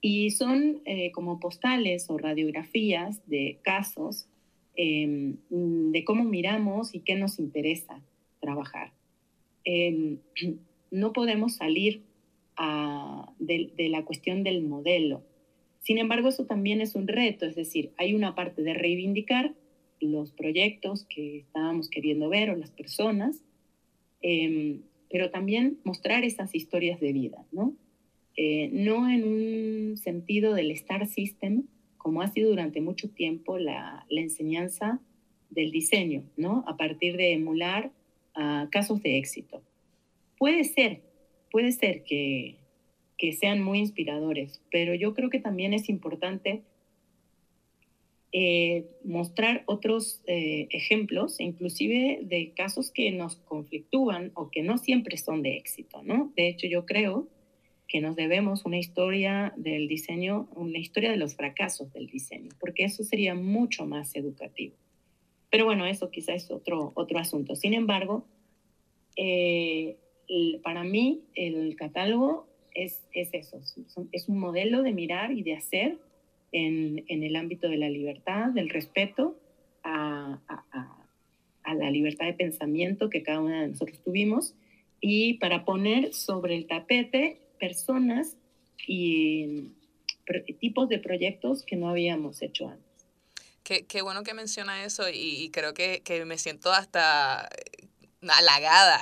Y 0.00 0.30
son 0.30 0.80
eh, 0.84 1.12
como 1.12 1.38
postales 1.38 2.08
o 2.10 2.18
radiografías 2.18 3.26
de 3.28 3.58
casos 3.62 4.28
em, 4.76 5.36
de 5.50 6.04
cómo 6.04 6.24
miramos 6.24 6.94
y 6.94 7.00
qué 7.00 7.14
nos 7.14 7.38
interesa 7.38 8.00
trabajar. 8.40 8.92
Em, 9.64 10.18
no 10.90 11.12
podemos 11.12 11.54
salir 11.54 12.02
de, 13.38 13.72
de 13.76 13.88
la 13.88 14.04
cuestión 14.04 14.44
del 14.44 14.62
modelo. 14.62 15.22
Sin 15.80 15.98
embargo, 15.98 16.28
eso 16.28 16.44
también 16.44 16.80
es 16.80 16.94
un 16.94 17.08
reto, 17.08 17.44
es 17.44 17.56
decir, 17.56 17.90
hay 17.96 18.14
una 18.14 18.34
parte 18.34 18.62
de 18.62 18.74
reivindicar 18.74 19.54
los 20.02 20.32
proyectos 20.32 21.04
que 21.04 21.38
estábamos 21.38 21.88
queriendo 21.88 22.28
ver 22.28 22.50
o 22.50 22.56
las 22.56 22.70
personas, 22.70 23.42
eh, 24.20 24.80
pero 25.10 25.30
también 25.30 25.78
mostrar 25.84 26.24
esas 26.24 26.54
historias 26.54 27.00
de 27.00 27.12
vida, 27.12 27.44
¿no? 27.52 27.74
Eh, 28.36 28.70
no 28.72 29.10
en 29.10 29.24
un 29.24 29.96
sentido 29.96 30.54
del 30.54 30.70
Star 30.70 31.06
System, 31.06 31.64
como 32.02 32.20
ha 32.20 32.28
sido 32.28 32.50
durante 32.50 32.80
mucho 32.80 33.08
tiempo 33.08 33.58
la, 33.58 34.04
enseñanza 34.10 35.00
del 35.50 35.70
diseño, 35.70 36.24
¿no? 36.36 36.64
A 36.66 36.76
partir 36.76 37.16
de 37.16 37.32
emular 37.32 37.92
uh, 38.36 38.68
casos 38.70 39.02
de 39.02 39.18
éxito. 39.18 39.62
Puede 40.36 40.64
ser, 40.64 41.02
puede 41.50 41.72
ser 41.72 42.02
que, 42.02 42.56
que 43.16 43.32
sean 43.32 43.62
muy 43.62 43.78
inspiradores, 43.78 44.60
pero 44.70 44.94
yo 44.94 45.14
creo 45.14 45.30
que 45.30 45.38
también 45.38 45.74
es 45.74 45.88
importante 45.88 46.62
eh, 48.34 48.86
mostrar 49.04 49.62
otros 49.66 50.22
eh, 50.26 50.66
ejemplos, 50.70 51.38
inclusive 51.38 52.20
de 52.22 52.52
casos 52.56 52.90
que 52.90 53.10
nos 53.10 53.36
conflictúan 53.36 54.32
o 54.34 54.50
que 54.50 54.62
no 54.62 54.78
siempre 54.78 55.18
son 55.18 55.42
de 55.42 55.58
éxito, 55.58 56.02
¿no? 56.02 56.32
De 56.34 56.48
hecho, 56.48 56.66
yo 56.66 56.86
creo 56.86 57.28
que 57.92 58.00
nos 58.00 58.16
debemos 58.16 58.64
una 58.64 58.78
historia 58.78 59.52
del 59.54 59.86
diseño, 59.86 60.48
una 60.54 60.78
historia 60.78 61.10
de 61.10 61.18
los 61.18 61.36
fracasos 61.36 61.92
del 61.92 62.06
diseño, 62.06 62.48
porque 62.58 62.84
eso 62.84 63.04
sería 63.04 63.34
mucho 63.34 63.84
más 63.84 64.16
educativo. 64.16 64.74
Pero 65.50 65.66
bueno, 65.66 65.84
eso 65.84 66.10
quizás 66.10 66.44
es 66.44 66.50
otro, 66.50 66.92
otro 66.94 67.18
asunto. 67.18 67.54
Sin 67.54 67.74
embargo, 67.74 68.24
eh, 69.14 69.98
para 70.62 70.84
mí 70.84 71.20
el 71.34 71.76
catálogo 71.76 72.48
es, 72.74 73.02
es 73.12 73.34
eso, 73.34 73.60
es 74.10 74.26
un 74.26 74.38
modelo 74.38 74.82
de 74.82 74.92
mirar 74.92 75.30
y 75.30 75.42
de 75.42 75.56
hacer 75.56 75.98
en, 76.50 77.04
el 77.08 77.36
ámbito 77.36 77.68
de 77.68 77.76
la 77.76 77.90
libertad, 77.90 78.52
del 78.52 78.70
respeto 78.70 79.36
a, 79.84 80.40
la 81.66 81.90
libertad 81.90 82.24
de 82.24 82.32
pensamiento 82.32 83.10
que 83.10 83.22
cada 83.22 83.40
una 83.40 83.60
de 83.60 83.68
nosotros 83.68 84.00
tuvimos 84.02 84.54
y 84.98 85.34
para 85.34 85.66
poner 85.66 86.14
sobre 86.14 86.56
el 86.56 86.66
tapete 86.66 87.42
personas 87.62 88.36
y 88.88 89.70
tipos 90.58 90.88
de 90.88 90.98
proyectos 90.98 91.62
que 91.62 91.76
no 91.76 91.88
habíamos 91.88 92.42
hecho 92.42 92.66
antes. 92.66 93.06
Qué, 93.62 93.86
qué 93.86 94.02
bueno 94.02 94.24
que 94.24 94.34
menciona 94.34 94.84
eso 94.84 95.04
y, 95.08 95.48
creo 95.52 95.72
que, 95.72 96.02
que, 96.04 96.24
me 96.24 96.38
siento 96.38 96.72
hasta 96.72 97.48
halagada. 98.28 99.00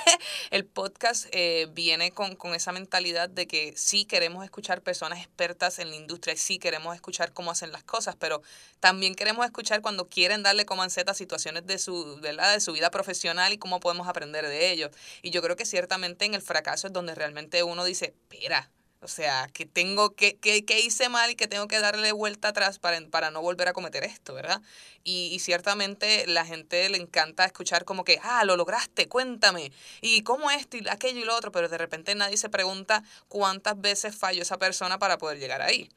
el 0.50 0.64
podcast 0.64 1.26
eh, 1.32 1.68
viene 1.72 2.12
con, 2.12 2.36
con, 2.36 2.54
esa 2.54 2.72
mentalidad 2.72 3.28
de 3.28 3.46
que 3.46 3.74
sí 3.76 4.04
queremos 4.04 4.44
escuchar 4.44 4.82
personas 4.82 5.18
expertas 5.18 5.78
en 5.78 5.90
la 5.90 5.96
industria, 5.96 6.36
sí 6.36 6.58
queremos 6.58 6.94
escuchar 6.94 7.32
cómo 7.32 7.50
hacen 7.50 7.72
las 7.72 7.84
cosas, 7.84 8.16
pero 8.18 8.42
también 8.80 9.14
queremos 9.14 9.44
escuchar 9.44 9.82
cuando 9.82 10.08
quieren 10.08 10.42
darle 10.42 10.64
como 10.64 10.82
a 10.82 10.88
situaciones 11.14 11.66
de 11.66 11.78
su, 11.78 12.18
¿verdad? 12.20 12.52
de 12.52 12.60
su 12.60 12.72
vida 12.72 12.90
profesional 12.90 13.52
y 13.52 13.58
cómo 13.58 13.80
podemos 13.80 14.08
aprender 14.08 14.46
de 14.46 14.70
ellos. 14.70 14.90
Y 15.22 15.30
yo 15.30 15.42
creo 15.42 15.56
que 15.56 15.66
ciertamente 15.66 16.24
en 16.24 16.34
el 16.34 16.42
fracaso 16.42 16.86
es 16.86 16.92
donde 16.92 17.14
realmente 17.14 17.62
uno 17.62 17.84
dice, 17.84 18.14
espera, 18.30 18.70
o 19.02 19.08
sea, 19.08 19.48
que 19.52 19.66
tengo 19.66 20.14
que, 20.14 20.36
que, 20.36 20.64
que, 20.64 20.80
hice 20.80 21.08
mal 21.08 21.30
y 21.30 21.34
que 21.34 21.48
tengo 21.48 21.66
que 21.66 21.80
darle 21.80 22.12
vuelta 22.12 22.48
atrás 22.48 22.78
para, 22.78 23.00
para 23.08 23.30
no 23.32 23.42
volver 23.42 23.68
a 23.68 23.72
cometer 23.72 24.04
esto, 24.04 24.32
¿verdad? 24.32 24.62
Y, 25.02 25.30
y, 25.32 25.40
ciertamente 25.40 26.24
la 26.28 26.46
gente 26.46 26.88
le 26.88 26.98
encanta 26.98 27.44
escuchar 27.44 27.84
como 27.84 28.04
que, 28.04 28.20
ah, 28.22 28.44
lo 28.44 28.56
lograste, 28.56 29.08
cuéntame. 29.08 29.72
Y 30.00 30.22
cómo 30.22 30.50
esto 30.52 30.76
y 30.76 30.88
aquello 30.88 31.20
y 31.20 31.24
lo 31.24 31.36
otro, 31.36 31.50
pero 31.50 31.68
de 31.68 31.78
repente 31.78 32.14
nadie 32.14 32.36
se 32.36 32.48
pregunta 32.48 33.02
cuántas 33.28 33.80
veces 33.80 34.14
falló 34.14 34.42
esa 34.42 34.58
persona 34.58 34.98
para 35.00 35.18
poder 35.18 35.38
llegar 35.38 35.62
ahí. 35.62 35.90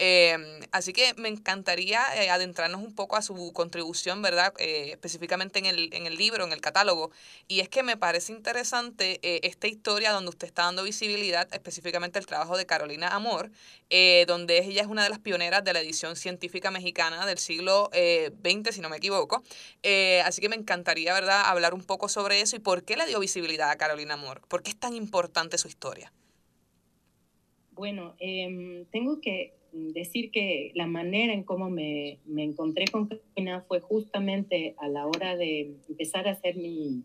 Em, 0.00 0.60
así 0.70 0.92
que 0.92 1.12
me 1.14 1.28
encantaría 1.28 2.00
eh, 2.14 2.30
adentrarnos 2.30 2.80
un 2.80 2.94
poco 2.94 3.16
a 3.16 3.22
su 3.22 3.52
contribución, 3.52 4.22
¿verdad? 4.22 4.54
Eh, 4.58 4.90
específicamente 4.92 5.58
en 5.58 5.66
el, 5.66 5.92
en 5.92 6.06
el 6.06 6.14
libro, 6.16 6.44
en 6.44 6.52
el 6.52 6.60
catálogo. 6.60 7.10
Y 7.48 7.58
es 7.60 7.68
que 7.68 7.82
me 7.82 7.96
parece 7.96 8.32
interesante 8.32 9.18
eh, 9.22 9.40
esta 9.42 9.66
historia 9.66 10.12
donde 10.12 10.30
usted 10.30 10.46
está 10.46 10.62
dando 10.62 10.84
visibilidad, 10.84 11.52
específicamente 11.52 12.20
el 12.20 12.26
trabajo 12.26 12.56
de 12.56 12.64
Carolina 12.64 13.08
Amor, 13.08 13.50
donde 14.26 14.58
ella 14.58 14.82
es 14.82 14.86
una 14.86 15.02
de 15.02 15.08
las 15.08 15.18
pioneras 15.18 15.64
de 15.64 15.72
la 15.72 15.80
edición 15.80 16.14
científica 16.14 16.70
mexicana 16.70 17.26
del 17.26 17.38
siglo 17.38 17.90
XX, 17.92 18.74
si 18.74 18.80
no 18.80 18.88
me 18.88 18.98
equivoco. 18.98 19.42
así 20.24 20.40
que 20.40 20.48
me 20.48 20.56
encantaría, 20.56 21.12
¿verdad?, 21.14 21.42
hablar 21.46 21.74
un 21.74 21.82
poco 21.82 22.08
sobre 22.08 22.40
eso 22.40 22.56
y 22.56 22.58
por 22.58 22.84
qué 22.84 22.96
le 22.96 23.06
dio 23.06 23.18
visibilidad 23.18 23.70
a 23.70 23.76
Carolina 23.76 24.14
Amor. 24.14 24.42
¿Por 24.46 24.62
qué 24.62 24.70
es 24.70 24.78
tan 24.78 24.94
importante 24.94 25.58
su 25.58 25.68
historia? 25.68 26.12
Bueno, 27.72 28.14
em, 28.18 28.84
tengo 28.86 29.20
que 29.20 29.57
decir 29.72 30.30
que 30.30 30.72
la 30.74 30.86
manera 30.86 31.32
en 31.32 31.42
cómo 31.42 31.70
me, 31.70 32.18
me 32.26 32.44
encontré 32.44 32.86
con 32.86 33.06
Carolina 33.06 33.64
fue 33.68 33.80
justamente 33.80 34.74
a 34.78 34.88
la 34.88 35.06
hora 35.06 35.36
de 35.36 35.76
empezar 35.88 36.28
a 36.28 36.32
hacer 36.32 36.56
mi, 36.56 37.04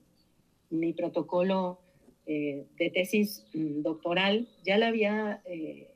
mi 0.69 0.93
protocolo 0.93 1.79
eh, 2.25 2.65
de 2.77 2.89
tesis 2.89 3.45
mm, 3.53 3.81
doctoral. 3.81 4.47
Ya 4.63 4.77
la 4.77 4.87
había 4.87 5.41
eh, 5.45 5.91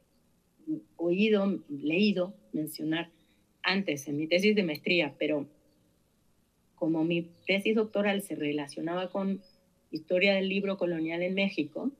oído, 0.96 1.60
leído 1.70 2.34
mencionar 2.52 3.10
antes 3.64 4.08
en 4.08 4.18
mi 4.18 4.28
tesis 4.28 4.56
de 4.56 4.64
maestría, 4.64 5.16
pero 5.18 5.48
como 6.76 7.04
mi 7.04 7.30
tesis 7.46 7.76
doctoral 7.76 8.22
se 8.22 8.36
relacionaba 8.36 9.10
con 9.10 9.42
historia 9.92 10.36
del 10.36 10.50
libro 10.50 10.78
colonial 10.78 11.24
en 11.24 11.34
México, 11.34 11.92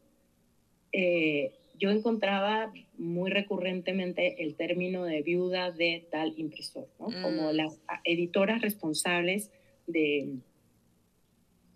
eh, 0.92 1.54
yo 1.78 1.92
encontraba 1.92 2.72
muy 2.98 3.30
recurrentemente 3.30 4.44
el 4.44 4.56
término 4.56 5.04
de 5.06 5.22
viuda 5.22 5.72
de 5.72 6.08
tal 6.12 6.34
impresor, 6.38 6.88
¿no? 7.00 7.06
como 7.22 7.52
mm. 7.52 7.56
las 7.56 7.80
editoras 8.04 8.62
responsables 8.62 9.52
de, 9.86 10.38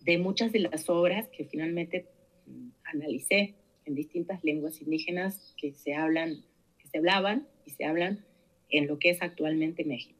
de 0.01 0.17
muchas 0.17 0.51
de 0.51 0.59
las 0.59 0.89
obras 0.89 1.27
que 1.29 1.45
finalmente 1.45 2.07
mm, 2.47 2.69
analicé 2.83 3.55
en 3.85 3.95
distintas 3.95 4.43
lenguas 4.43 4.81
indígenas 4.81 5.53
que 5.57 5.73
se 5.73 5.93
hablan, 5.93 6.43
que 6.79 6.87
se 6.87 6.97
hablaban 6.97 7.47
y 7.65 7.71
se 7.71 7.85
hablan 7.85 8.25
en 8.69 8.87
lo 8.87 8.99
que 8.99 9.09
es 9.09 9.21
actualmente 9.21 9.83
México. 9.83 10.19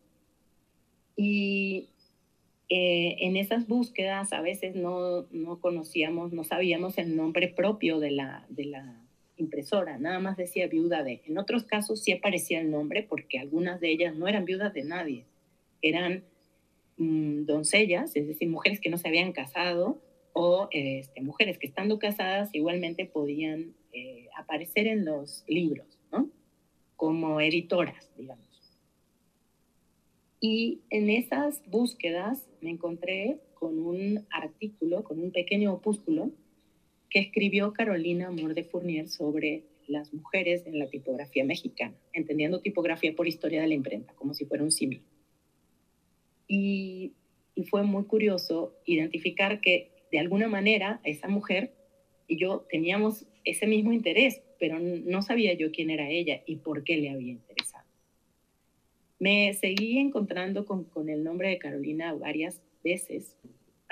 Y 1.16 1.90
eh, 2.70 3.18
en 3.20 3.36
esas 3.36 3.68
búsquedas 3.68 4.34
a 4.34 4.42
veces 4.42 4.76
no, 4.76 5.28
no 5.32 5.60
conocíamos, 5.60 6.32
no 6.34 6.44
sabíamos 6.44 6.98
el 6.98 7.16
nombre 7.16 7.48
propio 7.48 8.00
de 8.00 8.12
la, 8.12 8.46
de 8.50 8.66
la 8.66 9.01
impresora, 9.38 9.98
nada 9.98 10.20
más 10.20 10.38
decía 10.38 10.68
viuda 10.68 11.04
de. 11.04 11.22
En 11.26 11.38
otros 11.38 11.64
casos 11.64 12.04
sí 12.04 12.12
aparecía 12.12 12.60
el 12.60 12.72
nombre 12.72 13.04
porque 13.04 13.40
algunas 13.40 13.80
de 13.80 13.92
ellas 13.92 14.16
no 14.16 14.28
eran 14.28 14.46
viudas 14.46 14.74
de 14.74 14.84
nadie, 14.84 15.26
eran 15.82 16.24
mm, 16.98 17.46
doncellas, 17.46 18.16
es 18.16 18.28
decir, 18.28 18.50
mujeres 18.50 18.80
que 18.80 18.90
no 18.90 18.98
se 18.98 19.08
habían 19.08 19.32
casado 19.32 20.02
o 20.34 20.68
este, 20.72 21.22
mujeres 21.22 21.58
que 21.58 21.68
estando 21.68 22.00
casadas 22.00 22.50
igualmente 22.54 23.06
podían 23.06 23.74
eh, 23.92 24.30
aparecer 24.38 24.88
en 24.88 25.06
los 25.06 25.44
libros, 25.48 26.00
¿no? 26.12 26.30
Como 26.96 27.42
editoras, 27.42 28.10
digamos. 28.18 28.46
Y 30.40 30.82
en 30.90 31.10
esas 31.10 31.62
búsquedas 31.68 32.48
me 32.62 32.72
encontré 32.72 33.42
con 33.54 33.78
un 33.78 34.26
artículo, 34.32 35.04
con 35.04 35.20
un 35.20 35.32
pequeño 35.32 35.74
opúsculo 35.74 36.32
que 37.12 37.20
escribió 37.20 37.74
Carolina 37.74 38.28
Amor 38.28 38.56
de 38.56 38.64
Fournier 38.64 39.08
sobre 39.10 39.66
las 39.88 40.14
mujeres 40.14 40.66
en 40.66 40.80
la 40.80 40.88
tipografía 40.88 41.44
mexicana, 41.44 41.94
entendiendo 42.14 42.62
tipografía 42.62 43.14
por 43.14 43.28
historia 43.28 43.62
de 43.62 43.68
la 43.68 43.74
imprenta, 43.74 44.14
como 44.14 44.34
si 44.34 44.46
fuera 44.46 44.64
un 44.64 44.72
símil. 44.72 45.04
Y, 46.48 47.12
y, 47.54 47.64
fue 47.66 47.84
muy 47.84 48.06
curioso 48.06 48.74
identificar 48.86 49.60
que 49.60 49.92
de 50.12 50.20
alguna 50.20 50.48
manera 50.48 51.02
esa 51.04 51.28
mujer 51.28 51.74
y 52.28 52.38
yo 52.38 52.66
teníamos 52.70 53.26
ese 53.44 53.68
mismo 53.68 53.92
interés, 53.92 54.42
pero 54.58 54.80
no 54.80 55.22
sabía 55.22 55.54
yo 55.54 55.72
quién 55.72 55.90
era 55.90 56.10
ella 56.10 56.42
y 56.46 56.58
por 56.58 56.84
qué 56.84 56.96
le 56.98 57.10
había 57.10 57.34
interesado. 57.34 57.86
Me 59.20 59.54
seguí 59.54 59.98
encontrando 59.98 60.66
con, 60.66 60.86
con 60.86 61.10
el 61.10 61.24
nombre 61.24 61.50
de 61.50 61.58
Carolina 61.58 62.14
varias 62.14 62.62
veces 62.84 63.38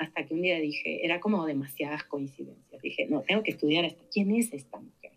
hasta 0.00 0.24
que 0.24 0.32
un 0.32 0.40
día 0.40 0.58
dije, 0.58 1.04
era 1.04 1.20
como 1.20 1.44
demasiadas 1.44 2.04
coincidencias. 2.04 2.80
Dije, 2.80 3.06
no, 3.06 3.20
tengo 3.20 3.42
que 3.42 3.50
estudiar 3.50 3.84
esto. 3.84 4.02
¿Quién 4.10 4.34
es 4.34 4.50
esta 4.54 4.80
mujer? 4.80 5.12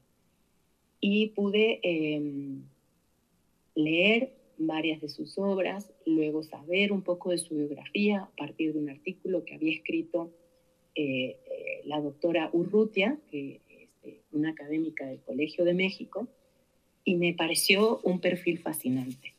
Y 1.00 1.28
pude 1.30 1.80
em, 1.84 2.64
leer 3.76 4.34
varias 4.58 5.00
de 5.00 5.08
sus 5.08 5.38
obras, 5.38 5.94
luego 6.06 6.44
saber 6.44 6.92
un 6.92 7.02
poco 7.02 7.32
de 7.32 7.38
su 7.38 7.56
biografía 7.56 8.24
a 8.24 8.36
partir 8.36 8.74
de 8.74 8.80
un 8.80 8.90
artículo 8.90 9.46
que 9.46 9.56
había 9.56 9.74
escrito 9.74 10.32
eh, 10.96 11.38
eh, 11.50 11.82
la 11.86 12.02
doctora 12.02 12.50
Urrutia, 12.52 13.18
que 13.32 13.62
es 13.70 13.90
este, 14.04 14.20
una 14.34 14.50
académica 14.50 15.06
del 15.06 15.22
Colegio 15.22 15.64
de 15.64 15.74
México, 15.74 16.28
y 17.06 17.16
me 17.16 17.34
pareció 17.34 18.02
un 18.04 18.20
perfil 18.20 18.60
fascinante, 18.60 19.34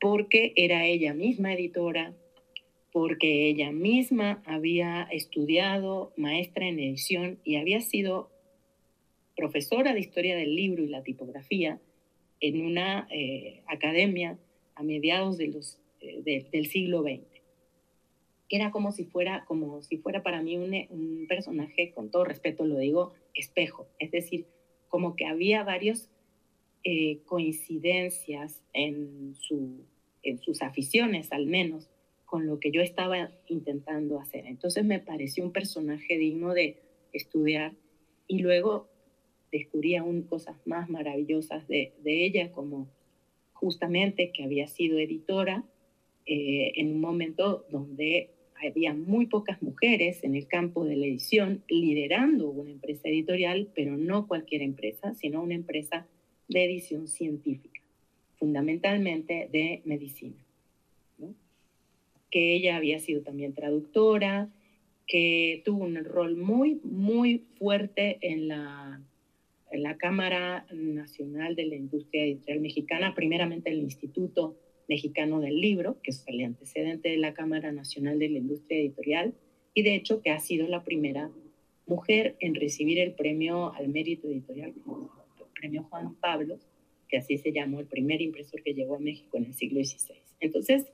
porque 0.00 0.54
era 0.56 0.86
ella 0.86 1.12
misma 1.12 1.52
editora, 1.52 2.14
porque 2.92 3.48
ella 3.48 3.72
misma 3.72 4.42
había 4.44 5.02
estudiado 5.10 6.12
maestra 6.16 6.68
en 6.68 6.78
edición 6.78 7.38
y 7.42 7.56
había 7.56 7.80
sido 7.80 8.30
profesora 9.36 9.94
de 9.94 10.00
historia 10.00 10.36
del 10.36 10.54
libro 10.54 10.84
y 10.84 10.88
la 10.88 11.02
tipografía 11.02 11.80
en 12.40 12.64
una 12.64 13.08
eh, 13.10 13.62
academia 13.66 14.38
a 14.74 14.82
mediados 14.82 15.38
de 15.38 15.48
los, 15.48 15.78
eh, 16.00 16.44
del 16.52 16.66
siglo 16.66 17.02
XX. 17.02 17.22
Era 18.50 18.70
como 18.70 18.92
si 18.92 19.04
fuera, 19.04 19.44
como 19.46 19.80
si 19.82 19.96
fuera 19.96 20.22
para 20.22 20.42
mí 20.42 20.58
un, 20.58 20.74
un, 20.90 21.26
personaje, 21.26 21.92
con 21.92 22.10
todo 22.10 22.24
respeto 22.24 22.66
lo 22.66 22.76
digo, 22.76 23.14
espejo. 23.32 23.86
Es 23.98 24.10
decir, 24.10 24.46
como 24.88 25.16
que 25.16 25.24
había 25.24 25.64
varias 25.64 26.10
eh, 26.84 27.20
coincidencias 27.24 28.62
en, 28.74 29.34
su, 29.36 29.86
en 30.22 30.38
sus 30.38 30.60
aficiones, 30.60 31.32
al 31.32 31.46
menos, 31.46 31.88
con 32.32 32.46
lo 32.46 32.58
que 32.60 32.70
yo 32.70 32.80
estaba 32.80 33.30
intentando 33.46 34.18
hacer. 34.18 34.46
Entonces 34.46 34.86
me 34.86 35.00
pareció 35.00 35.44
un 35.44 35.52
personaje 35.52 36.16
digno 36.16 36.54
de 36.54 36.78
estudiar 37.12 37.74
y 38.26 38.38
luego 38.38 38.88
descubrí 39.52 39.96
aún 39.96 40.22
cosas 40.22 40.56
más 40.64 40.88
maravillosas 40.88 41.68
de, 41.68 41.92
ella, 42.02 42.50
como 42.50 42.88
justamente 43.52 44.32
que 44.32 44.44
había 44.44 44.66
sido 44.66 44.98
editora 44.98 45.62
eh, 46.24 46.72
en 46.76 46.94
un 46.94 47.02
momento 47.02 47.66
donde 47.68 48.30
había 48.66 48.94
muy 48.94 49.26
pocas 49.26 49.60
mujeres 49.60 50.24
en 50.24 50.34
el 50.34 50.46
campo 50.46 50.86
de 50.86 50.96
la 50.96 51.04
edición 51.04 51.62
liderando 51.68 52.48
una 52.48 52.70
empresa 52.70 53.10
editorial, 53.10 53.68
pero 53.74 53.98
no 53.98 54.26
cualquier 54.26 54.62
empresa, 54.62 55.12
sino 55.12 55.42
una 55.42 55.54
empresa 55.54 56.06
de 56.48 56.64
edición 56.64 57.08
científica, 57.08 57.82
fundamentalmente 58.38 59.50
de 59.52 59.82
medicina 59.84 60.42
que 62.32 62.54
ella 62.54 62.76
había 62.76 62.98
sido 62.98 63.22
también 63.22 63.52
traductora, 63.52 64.48
que 65.06 65.62
tuvo 65.64 65.84
un 65.84 66.02
rol 66.02 66.36
muy, 66.36 66.80
muy 66.82 67.44
fuerte 67.58 68.18
en 68.22 68.48
la, 68.48 69.02
en 69.70 69.82
la 69.82 69.98
Cámara 69.98 70.66
Nacional 70.72 71.54
de 71.54 71.66
la 71.66 71.76
Industria 71.76 72.24
Editorial 72.24 72.60
Mexicana, 72.60 73.14
primeramente 73.14 73.70
el 73.70 73.80
Instituto 73.80 74.56
Mexicano 74.88 75.40
del 75.40 75.60
Libro, 75.60 76.00
que 76.02 76.10
es 76.10 76.24
el 76.26 76.42
antecedente 76.42 77.10
de 77.10 77.18
la 77.18 77.34
Cámara 77.34 77.70
Nacional 77.70 78.18
de 78.18 78.30
la 78.30 78.38
Industria 78.38 78.78
Editorial, 78.78 79.34
y 79.74 79.82
de 79.82 79.94
hecho 79.94 80.22
que 80.22 80.30
ha 80.30 80.40
sido 80.40 80.66
la 80.68 80.84
primera 80.84 81.30
mujer 81.86 82.36
en 82.40 82.54
recibir 82.54 82.98
el 82.98 83.12
premio 83.12 83.74
al 83.74 83.88
mérito 83.88 84.28
editorial, 84.28 84.70
el 84.70 85.46
premio 85.60 85.82
Juan 85.84 86.14
Pablo, 86.14 86.58
que 87.08 87.18
así 87.18 87.36
se 87.36 87.52
llamó 87.52 87.80
el 87.80 87.86
primer 87.86 88.22
impresor 88.22 88.62
que 88.62 88.72
llegó 88.72 88.94
a 88.94 89.00
México 89.00 89.36
en 89.36 89.44
el 89.44 89.54
siglo 89.54 89.84
XVI. 89.84 90.14
Entonces, 90.40 90.86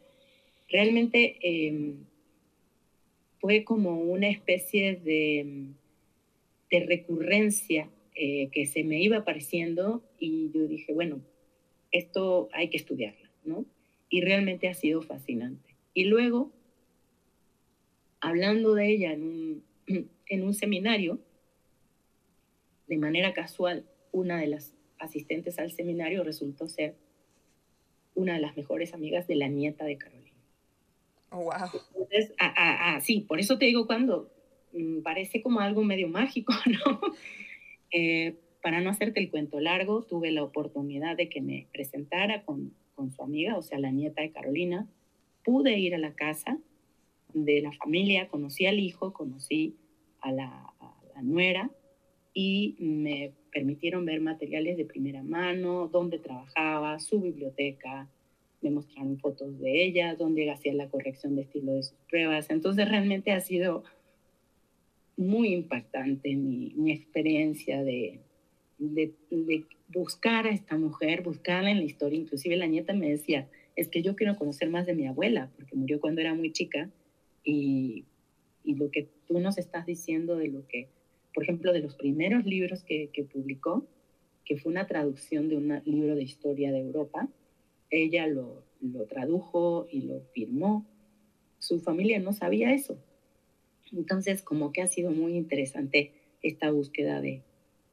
realmente 0.68 1.38
em, 1.40 2.04
fue 3.40 3.64
como 3.64 4.00
una 4.00 4.28
especie 4.28 4.96
de, 4.96 5.66
de 6.70 6.80
recurrencia 6.80 7.88
eh, 8.14 8.48
que 8.50 8.66
se 8.66 8.82
me 8.82 9.00
iba 9.00 9.18
apareciendo 9.18 10.02
y 10.18 10.50
yo 10.52 10.66
dije, 10.66 10.92
bueno, 10.92 11.20
esto 11.92 12.48
hay 12.52 12.68
que 12.68 12.76
estudiarlo, 12.76 13.28
¿no? 13.44 13.64
Y 14.10 14.22
realmente 14.22 14.68
ha 14.68 14.74
sido 14.74 15.02
fascinante. 15.02 15.76
Y 15.94 16.04
luego, 16.04 16.50
hablando 18.20 18.74
de 18.74 18.88
ella 18.88 19.12
en 19.12 19.22
un, 19.22 19.62
en 20.26 20.42
un 20.42 20.54
seminario, 20.54 21.20
de 22.88 22.96
manera 22.96 23.34
casual, 23.34 23.84
una 24.12 24.40
de 24.40 24.48
las 24.48 24.74
asistentes 24.98 25.58
al 25.58 25.70
seminario 25.70 26.24
resultó 26.24 26.68
ser 26.68 26.96
una 28.14 28.34
de 28.34 28.40
las 28.40 28.56
mejores 28.56 28.94
amigas 28.94 29.28
de 29.28 29.36
la 29.36 29.46
nieta 29.46 29.84
de 29.84 29.96
Carolina. 29.96 30.17
Wow. 31.30 31.70
Entonces, 31.94 32.32
sí, 33.00 33.20
por 33.20 33.40
eso 33.40 33.58
te 33.58 33.66
digo 33.66 33.86
cuando 33.86 34.30
mm, 34.72 35.02
parece 35.02 35.42
como 35.42 35.60
algo 35.60 35.84
medio 35.84 36.08
mágico, 36.08 36.52
¿no? 36.66 37.00
Eh, 37.90 38.36
para 38.62 38.80
no 38.80 38.90
hacerte 38.90 39.20
el 39.20 39.30
cuento 39.30 39.60
largo, 39.60 40.02
tuve 40.02 40.30
la 40.30 40.42
oportunidad 40.42 41.16
de 41.16 41.28
que 41.28 41.40
me 41.40 41.68
presentara 41.72 42.44
con, 42.44 42.74
con 42.94 43.12
su 43.12 43.22
amiga, 43.22 43.56
o 43.56 43.62
sea, 43.62 43.78
la 43.78 43.90
nieta 43.90 44.22
de 44.22 44.32
Carolina. 44.32 44.88
Pude 45.44 45.78
ir 45.78 45.94
a 45.94 45.98
la 45.98 46.14
casa 46.14 46.58
de 47.32 47.60
la 47.62 47.72
familia, 47.72 48.28
conocí 48.28 48.66
al 48.66 48.80
hijo, 48.80 49.12
conocí 49.12 49.76
a 50.20 50.32
la, 50.32 50.74
a 50.80 50.94
la 51.14 51.22
nuera 51.22 51.70
y 52.34 52.76
me 52.78 53.32
permitieron 53.52 54.04
ver 54.04 54.20
materiales 54.20 54.76
de 54.76 54.84
primera 54.84 55.22
mano, 55.22 55.88
dónde 55.88 56.18
trabajaba, 56.18 56.98
su 56.98 57.20
biblioteca, 57.20 58.08
me 58.60 58.70
mostraron 58.70 59.18
fotos 59.18 59.58
de 59.60 59.84
ella, 59.84 60.14
dónde 60.16 60.50
hacía 60.50 60.74
la 60.74 60.88
corrección 60.88 61.36
de 61.36 61.42
estilo 61.42 61.74
de 61.74 61.82
sus 61.82 61.98
pruebas. 62.10 62.50
Entonces 62.50 62.88
realmente 62.88 63.32
ha 63.32 63.40
sido 63.40 63.84
muy 65.16 65.52
impactante 65.52 66.34
mi, 66.34 66.72
mi 66.76 66.92
experiencia 66.92 67.82
de, 67.82 68.20
de, 68.78 69.12
de, 69.30 69.64
buscar 69.88 70.46
a 70.46 70.50
esta 70.50 70.76
mujer, 70.76 71.22
buscarla 71.22 71.70
en 71.70 71.78
la 71.78 71.84
historia. 71.84 72.18
Inclusive 72.18 72.56
la 72.56 72.66
nieta 72.66 72.92
me 72.92 73.10
decía, 73.10 73.48
es 73.74 73.88
que 73.88 74.02
yo 74.02 74.16
quiero 74.16 74.36
conocer 74.36 74.70
más 74.70 74.86
de 74.86 74.94
mi 74.94 75.06
abuela, 75.06 75.50
porque 75.56 75.76
murió 75.76 76.00
cuando 76.00 76.20
era 76.20 76.34
muy 76.34 76.52
chica. 76.52 76.90
Y, 77.44 78.04
y 78.64 78.74
lo 78.74 78.90
que 78.90 79.08
tú 79.26 79.40
nos 79.40 79.56
estás 79.56 79.86
diciendo 79.86 80.36
de 80.36 80.48
lo 80.48 80.66
que, 80.68 80.88
por 81.32 81.44
ejemplo, 81.44 81.72
de 81.72 81.80
los 81.80 81.94
primeros 81.94 82.44
libros 82.44 82.84
que, 82.84 83.10
que 83.12 83.24
publicó, 83.24 83.86
que 84.44 84.58
fue 84.58 84.72
una 84.72 84.86
traducción 84.86 85.48
de 85.48 85.56
un 85.56 85.80
libro 85.84 86.14
de 86.14 86.22
historia 86.22 86.70
de 86.70 86.80
Europa, 86.80 87.28
ella 87.90 88.26
lo, 88.26 88.64
lo 88.80 89.06
tradujo 89.06 89.86
y 89.90 90.02
lo 90.02 90.20
firmó. 90.32 90.86
Su 91.58 91.80
familia 91.80 92.18
no 92.18 92.32
sabía 92.32 92.72
eso. 92.72 92.98
Entonces, 93.92 94.42
como 94.42 94.72
que 94.72 94.82
ha 94.82 94.86
sido 94.86 95.10
muy 95.10 95.34
interesante 95.34 96.12
esta 96.42 96.70
búsqueda 96.70 97.20
de, 97.20 97.42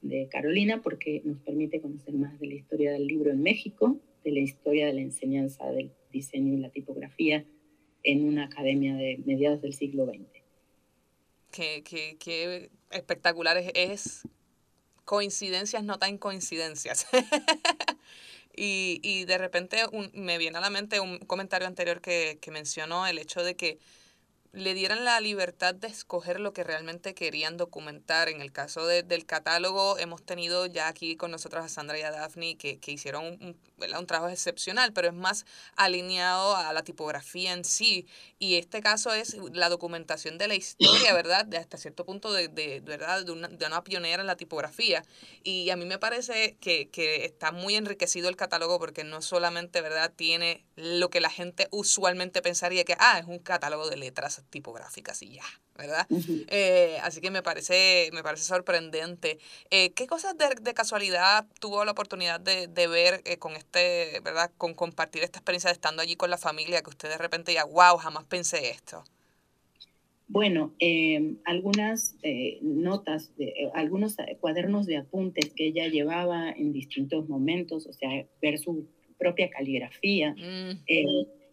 de 0.01 0.27
Carolina 0.27 0.81
porque 0.81 1.21
nos 1.23 1.39
permite 1.39 1.81
conocer 1.81 2.13
más 2.13 2.39
de 2.39 2.47
la 2.47 2.55
historia 2.55 2.91
del 2.91 3.07
libro 3.07 3.31
en 3.31 3.41
México, 3.41 3.97
de 4.23 4.31
la 4.31 4.39
historia 4.39 4.85
de 4.87 4.93
la 4.93 5.01
enseñanza 5.01 5.71
del 5.71 5.91
diseño 6.11 6.53
y 6.53 6.57
la 6.57 6.69
tipografía 6.69 7.45
en 8.03 8.25
una 8.25 8.45
academia 8.45 8.95
de 8.95 9.19
mediados 9.25 9.61
del 9.61 9.73
siglo 9.73 10.05
XX. 10.05 10.43
Qué, 11.51 11.83
qué, 11.83 12.17
qué 12.19 12.69
espectacular 12.91 13.57
es, 13.57 13.71
es, 13.73 14.27
coincidencias 15.05 15.83
no 15.83 15.97
tan 15.97 16.17
coincidencias. 16.17 17.07
y, 18.55 18.99
y, 19.03 19.25
de 19.25 19.37
repente 19.37 19.83
un, 19.91 20.11
me 20.13 20.37
viene 20.37 20.57
a 20.57 20.61
la 20.61 20.69
mente 20.69 20.99
un 20.99 21.19
comentario 21.19 21.67
anterior 21.67 22.01
que, 22.01 22.39
que 22.41 22.51
mencionó 22.51 23.07
el 23.07 23.17
hecho 23.17 23.43
de 23.43 23.55
que 23.55 23.79
le 24.55 24.73
dieran 24.73 25.03
la 25.03 25.19
libertad 25.19 25.75
de 25.75 25.87
escoger 25.87 26.39
lo 26.39 26.53
que 26.53 26.63
realmente 26.63 27.13
querían 27.13 27.57
documentar. 27.57 28.29
En 28.29 28.41
el 28.41 28.53
caso 28.53 28.87
de, 28.87 29.03
del 29.03 29.25
catálogo, 29.25 29.97
hemos 29.97 30.23
tenido 30.23 30.65
ya 30.65 30.87
aquí 30.87 31.17
con 31.17 31.31
nosotros 31.31 31.65
a 31.65 31.69
Sandra 31.69 31.99
y 31.99 32.03
a 32.03 32.11
Daphne 32.11 32.57
que, 32.57 32.79
que 32.79 32.93
hicieron 32.93 33.25
un, 33.25 33.57
un, 33.77 34.07
trabajo 34.07 34.31
excepcional, 34.31 34.93
pero 34.93 35.09
es 35.09 35.13
más 35.13 35.45
alineado 35.75 36.55
a 36.55 36.71
la 36.71 36.83
tipografía 36.83 37.51
en 37.51 37.65
sí. 37.65 38.07
Y 38.39 38.55
este 38.55 38.81
caso 38.81 39.13
es 39.13 39.35
la 39.53 39.67
documentación 39.67 40.37
de 40.37 40.47
la 40.47 40.55
historia, 40.55 41.13
¿verdad? 41.13 41.45
De 41.45 41.57
hasta 41.57 41.77
cierto 41.77 42.05
punto 42.05 42.31
de, 42.31 42.47
de, 42.47 42.79
¿verdad? 42.79 43.25
de, 43.25 43.31
una, 43.33 43.49
de 43.49 43.65
una 43.65 43.83
pionera 43.83 44.21
en 44.21 44.27
la 44.27 44.37
tipografía. 44.37 45.03
Y 45.43 45.69
a 45.69 45.75
mí 45.75 45.85
me 45.85 45.99
parece 45.99 46.55
que, 46.61 46.89
que 46.89 47.25
está 47.25 47.51
muy 47.51 47.75
enriquecido 47.75 48.29
el 48.29 48.37
catálogo 48.37 48.79
porque 48.79 49.03
no 49.03 49.21
solamente, 49.21 49.81
¿verdad?, 49.81 50.13
tiene 50.15 50.65
lo 50.77 51.09
que 51.09 51.19
la 51.19 51.29
gente 51.29 51.67
usualmente 51.71 52.41
pensaría 52.41 52.85
que, 52.85 52.95
ah, 52.99 53.19
es 53.19 53.25
un 53.25 53.39
catálogo 53.39 53.89
de 53.89 53.97
letras 53.97 54.44
tipográficas 54.49 55.21
y 55.21 55.33
ya, 55.33 55.43
¿verdad? 55.77 56.05
Uh 56.09 56.17
-huh. 56.17 56.45
eh, 56.49 56.97
así 57.03 57.21
que 57.21 57.31
me 57.31 57.43
parece, 57.43 58.09
me 58.13 58.23
parece 58.23 58.43
sorprendente. 58.43 59.39
Eh, 59.69 59.91
¿Qué 59.91 60.07
cosas 60.07 60.37
de, 60.37 60.47
de, 60.61 60.73
casualidad 60.73 61.45
tuvo 61.59 61.85
la 61.85 61.91
oportunidad 61.91 62.39
de, 62.39 62.67
de 62.67 62.87
ver 62.87 63.21
eh, 63.25 63.37
con 63.37 63.55
este, 63.55 64.19
¿verdad? 64.23 64.51
Con 64.57 64.73
compartir 64.73 65.23
esta 65.23 65.39
experiencia 65.39 65.69
de 65.69 65.73
estando 65.73 66.01
allí 66.01 66.15
con 66.15 66.29
la 66.29 66.37
familia, 66.37 66.81
que 66.81 66.89
usted 66.89 67.09
de 67.09 67.17
repente 67.17 67.53
ya, 67.53 67.65
wow, 67.65 67.97
jamás 67.97 68.25
pensé 68.25 68.69
esto? 68.69 69.03
Bueno, 70.27 70.73
eh, 70.79 71.35
algunas 71.45 72.15
eh, 72.23 72.57
notas, 72.61 73.35
de, 73.37 73.45
eh, 73.45 73.71
algunos 73.75 74.17
cuadernos 74.39 74.87
de 74.87 74.97
apuntes 74.97 75.51
que 75.55 75.67
ella 75.67 75.87
llevaba 75.87 76.49
en 76.49 76.73
distintos 76.73 77.29
momentos, 77.29 77.85
o 77.85 77.93
sea, 77.93 78.09
ver 78.41 78.57
su 78.57 78.87
propia 79.19 79.49
caligrafía, 79.49 80.31
mm. 80.31 80.85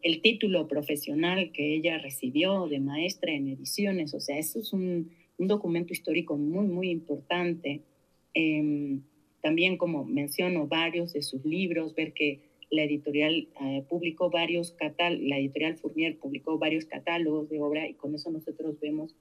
El 0.03 0.21
título 0.21 0.69
profesional 0.69 1.53
que 1.53 1.75
ella 1.75 1.99
recibió 1.99 2.67
de 2.67 2.81
maestra 2.81 3.33
en 3.33 3.49
ediciones, 3.49 4.15
o 4.15 4.21
sea, 4.21 4.39
eso 4.39 4.59
es 4.59 4.73
un, 4.73 5.11
un 5.39 5.49
documento 5.49 5.93
histórico 5.93 6.37
muy, 6.37 6.67
muy 6.67 6.91
importante. 6.91 7.83
también, 9.41 9.77
como 9.77 10.05
menciono, 10.05 10.67
varios 10.67 11.13
de 11.13 11.23
sus 11.23 11.45
libros, 11.45 11.95
ver 11.95 12.13
que 12.13 12.41
la 12.71 12.85
editorial 12.85 13.49
eh, 13.61 13.85
publicó 13.89 14.31
varios 14.31 14.73
catálogos, 14.73 15.29
la 15.29 15.39
editorial 15.39 15.77
Fournier 15.77 16.19
publicó 16.19 16.59
varios 16.59 16.87
catálogos 16.87 17.51
de 17.51 17.61
obra 17.61 17.87
y 17.87 17.95
con 17.95 18.15
eso 18.15 18.31
nosotros 18.31 18.81
vemos 18.81 19.15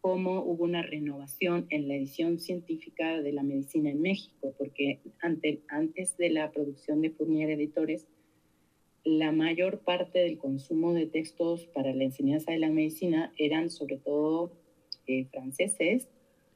cómo 0.00 0.42
hubo 0.42 0.64
una 0.64 0.82
renovación 0.82 1.66
en 1.70 1.88
la 1.88 1.94
edición 1.94 2.38
científica 2.40 3.20
de 3.20 3.32
la 3.32 3.42
medicina 3.42 3.90
en 3.90 4.02
México, 4.02 4.54
porque 4.58 5.00
ante, 5.20 5.62
antes 5.68 6.16
de 6.16 6.30
la 6.30 6.50
producción 6.50 7.00
de 7.00 7.10
Fournier 7.10 7.50
Editores, 7.50 8.06
la 9.06 9.30
mayor 9.30 9.78
parte 9.78 10.18
del 10.18 10.36
consumo 10.36 10.92
de 10.92 11.06
textos 11.06 11.66
para 11.66 11.94
la 11.94 12.02
enseñanza 12.02 12.50
de 12.50 12.58
la 12.58 12.70
medicina 12.70 13.32
eran 13.38 13.70
sobre 13.70 13.98
todo 13.98 14.50
eh, 15.06 15.26
franceses 15.26 16.08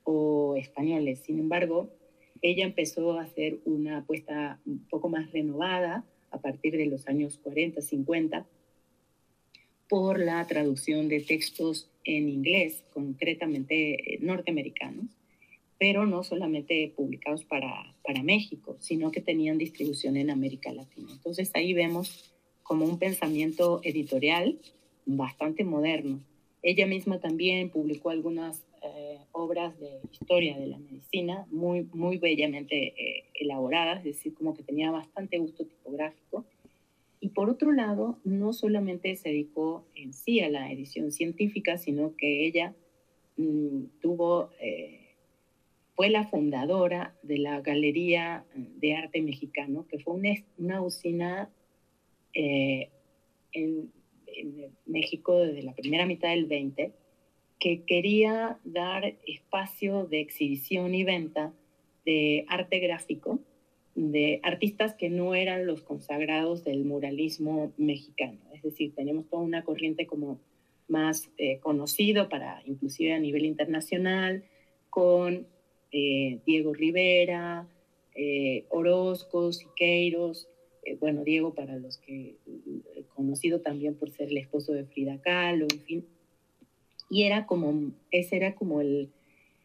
o 0.02 0.56
españoles. 0.56 1.20
Sin 1.20 1.38
embargo, 1.38 1.90
ella 2.42 2.64
empezó 2.64 3.12
a 3.12 3.22
hacer 3.22 3.60
una 3.64 3.98
apuesta 3.98 4.60
un 4.66 4.84
poco 4.88 5.08
más 5.08 5.30
renovada 5.30 6.04
a 6.32 6.40
partir 6.40 6.76
de 6.76 6.86
los 6.86 7.06
años 7.06 7.38
40, 7.38 7.82
50, 7.82 8.44
por 9.88 10.18
la 10.18 10.44
traducción 10.48 11.06
de 11.06 11.20
textos 11.20 11.88
en 12.02 12.28
inglés, 12.28 12.82
concretamente 12.92 14.18
norteamericanos, 14.22 15.06
pero 15.78 16.04
no 16.04 16.24
solamente 16.24 16.92
publicados 16.96 17.44
para, 17.44 17.94
para 18.04 18.24
México, 18.24 18.76
sino 18.80 19.12
que 19.12 19.20
tenían 19.20 19.56
distribución 19.56 20.16
en 20.16 20.30
América 20.30 20.72
Latina. 20.72 21.10
Entonces 21.12 21.52
ahí 21.54 21.74
vemos 21.74 22.34
como 22.70 22.85
un 22.85 23.00
pensamiento 23.00 23.80
editorial 23.83 24.56
bastante 25.04 25.64
moderno. 25.64 26.20
Ella 26.62 26.87
misma 26.87 27.18
también 27.18 27.68
publicó 27.68 28.11
algunas 28.11 28.64
eh, 28.85 29.18
obras 29.33 29.76
de 29.80 29.98
historia 30.12 30.56
de 30.56 30.68
la 30.68 30.78
medicina 30.78 31.48
muy, 31.50 31.88
muy 31.92 32.18
bellamente 32.18 32.94
eh, 32.96 33.24
elaboradas, 33.35 33.98
es 33.98 34.14
decir, 34.14 34.35
como 34.35 34.54
que 34.54 34.62
tenía 34.62 34.92
bastante 34.92 35.38
gusto 35.38 35.64
tipográfico. 35.64 36.44
Y 37.18 37.30
por 37.30 37.50
otro 37.50 37.72
lado, 37.72 38.20
no 38.22 38.52
solamente 38.52 39.16
se 39.16 39.30
dedicó 39.30 39.85
en 39.96 40.12
sí 40.12 40.38
a 40.38 40.48
la 40.48 40.70
edición 40.70 41.11
científica, 41.11 41.76
sino 41.76 42.14
que 42.14 42.46
ella 42.46 42.76
mmm, 43.37 43.87
tuvo, 44.00 44.50
eh, 44.61 45.16
fue 45.96 46.09
la 46.09 46.28
fundadora 46.28 47.16
de 47.24 47.38
la 47.38 47.62
Galería 47.62 48.44
de 48.54 48.94
Arte 48.94 49.22
Mexicano, 49.22 49.88
que 49.88 49.98
fue 49.98 50.14
una, 50.14 50.30
una 50.56 50.83
usina 50.83 51.50
eh, 52.35 52.90
en, 53.53 53.93
en 54.27 54.71
México 54.87 55.38
desde 55.38 55.62
la 55.62 55.75
primera 55.75 56.07
mitad 56.07 56.31
del 56.31 56.47
20, 56.47 56.93
que 57.59 57.83
quería 57.83 58.59
dar 58.64 59.14
espacio 59.27 60.07
de 60.07 60.21
exhibición 60.21 60.95
y 60.95 61.05
venta 61.05 61.53
de 62.05 62.45
arte 62.49 62.79
gráfico 62.81 63.40
de 63.95 64.40
artistas 64.43 64.95
que 64.95 65.11
no 65.11 65.35
eran 65.35 65.66
los 65.66 65.83
consagrados 65.83 66.64
del 66.64 66.85
muralismo 66.85 67.73
mexicano. 67.77 68.38
Es 68.55 68.62
decir, 68.62 68.95
tenemos 68.95 69.29
toda 69.29 69.43
una 69.43 69.64
corriente 69.64 70.07
como 70.07 70.40
más 70.88 71.31
eh, 71.38 71.59
conocido 71.61 72.29
para 72.29 72.62
inclusive 72.66 73.12
a 73.12 73.19
nivel 73.19 73.45
internacional 73.45 74.45
con 74.88 75.47
eh, 75.93 76.40
Diego 76.47 76.73
Rivera, 76.73 77.69
eh, 78.14 78.64
Orozco, 78.71 79.53
Siqueiros, 79.53 80.49
eh, 80.83 80.97
bueno, 80.99 81.25
Diego 81.25 81.55
para 81.55 81.77
los 81.77 81.99
que 81.99 82.37
conocido 83.14 83.61
también 83.61 83.95
por 83.95 84.11
ser 84.11 84.29
el 84.29 84.38
esposo 84.38 84.73
de 84.73 84.85
Frida 84.85 85.21
Kahlo, 85.21 85.66
en 85.73 85.81
fin, 85.81 86.07
Y 87.11 87.25
era 87.25 87.47
como, 87.47 87.93
ese 88.11 88.37
era 88.37 88.55
como 88.55 88.81
el, 88.81 89.11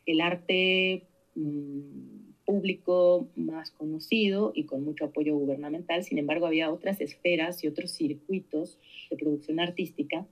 el 0.06 0.20
arte 0.22 1.04
mm, 1.36 2.26
público 2.46 3.28
más 3.36 3.72
conocido 3.72 4.52
y 4.56 4.66
con 4.66 4.84
mucho 4.84 5.06
apoyo 5.06 5.36
gubernamental. 5.36 6.04
Sin 6.04 6.18
embargo, 6.18 6.48
había 6.48 6.72
otras 6.72 7.02
esferas 7.02 7.64
y 7.64 7.68
otros 7.68 7.92
circuitos 7.92 8.78
de 9.10 9.18
producción 9.18 9.60
artística. 9.60 10.26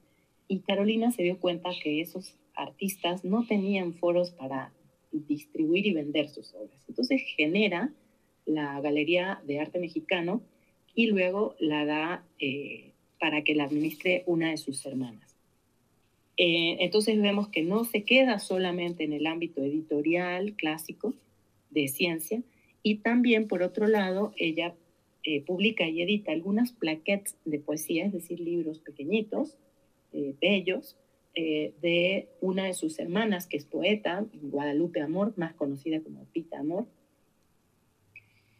Y 0.47 0.59
Carolina 0.59 1.11
se 1.11 1.23
dio 1.23 1.39
cuenta 1.39 1.71
que 1.81 2.01
esos 2.01 2.35
artistas 2.55 3.23
no 3.23 3.45
tenían 3.47 3.93
foros 3.93 4.31
para 4.31 4.73
distribuir 5.11 5.85
y 5.87 5.93
vender 5.93 6.29
sus 6.29 6.53
obras. 6.53 6.83
Entonces 6.87 7.21
genera 7.35 7.93
la 8.45 8.81
Galería 8.81 9.41
de 9.45 9.59
Arte 9.59 9.79
Mexicano 9.79 10.41
y 10.95 11.07
luego 11.07 11.55
la 11.59 11.85
da 11.85 12.25
eh, 12.39 12.91
para 13.19 13.43
que 13.43 13.55
la 13.55 13.65
administre 13.65 14.23
una 14.25 14.51
de 14.51 14.57
sus 14.57 14.85
hermanas. 14.85 15.35
Eh, 16.37 16.77
entonces 16.79 17.21
vemos 17.21 17.47
que 17.49 17.61
no 17.61 17.83
se 17.83 18.03
queda 18.03 18.39
solamente 18.39 19.03
en 19.03 19.13
el 19.13 19.27
ámbito 19.27 19.61
editorial 19.61 20.53
clásico 20.53 21.13
de 21.69 21.87
ciencia 21.87 22.41
y 22.81 22.95
también, 22.95 23.47
por 23.47 23.63
otro 23.63 23.87
lado, 23.87 24.33
ella 24.37 24.75
eh, 25.23 25.41
publica 25.41 25.87
y 25.87 26.01
edita 26.01 26.31
algunas 26.31 26.71
plaquettes 26.73 27.35
de 27.45 27.59
poesía, 27.59 28.05
es 28.05 28.13
decir, 28.13 28.39
libros 28.39 28.79
pequeñitos, 28.79 29.57
bellos, 30.39 30.95
de 31.35 32.27
una 32.39 32.65
de 32.65 32.75
sus 32.75 32.99
hermanas, 32.99 33.47
que 33.47 33.57
es 33.57 33.65
poeta, 33.65 34.23
Guadalupe 34.43 35.01
Amor, 35.01 35.33
más 35.37 35.55
conocida 35.55 36.01
como 36.01 36.25
Pita 36.25 36.59
Amor, 36.59 36.85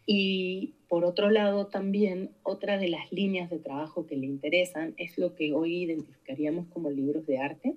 y 0.06 0.74
por 0.94 1.06
otro 1.06 1.32
lado, 1.32 1.66
también 1.66 2.30
otra 2.44 2.78
de 2.78 2.88
las 2.88 3.12
líneas 3.12 3.50
de 3.50 3.58
trabajo 3.58 4.06
que 4.06 4.16
le 4.16 4.28
interesan 4.28 4.94
es 4.98 5.18
lo 5.18 5.34
que 5.34 5.52
hoy 5.52 5.86
identificaríamos 5.86 6.68
como 6.68 6.92
libros 6.92 7.26
de 7.26 7.40
arte, 7.40 7.74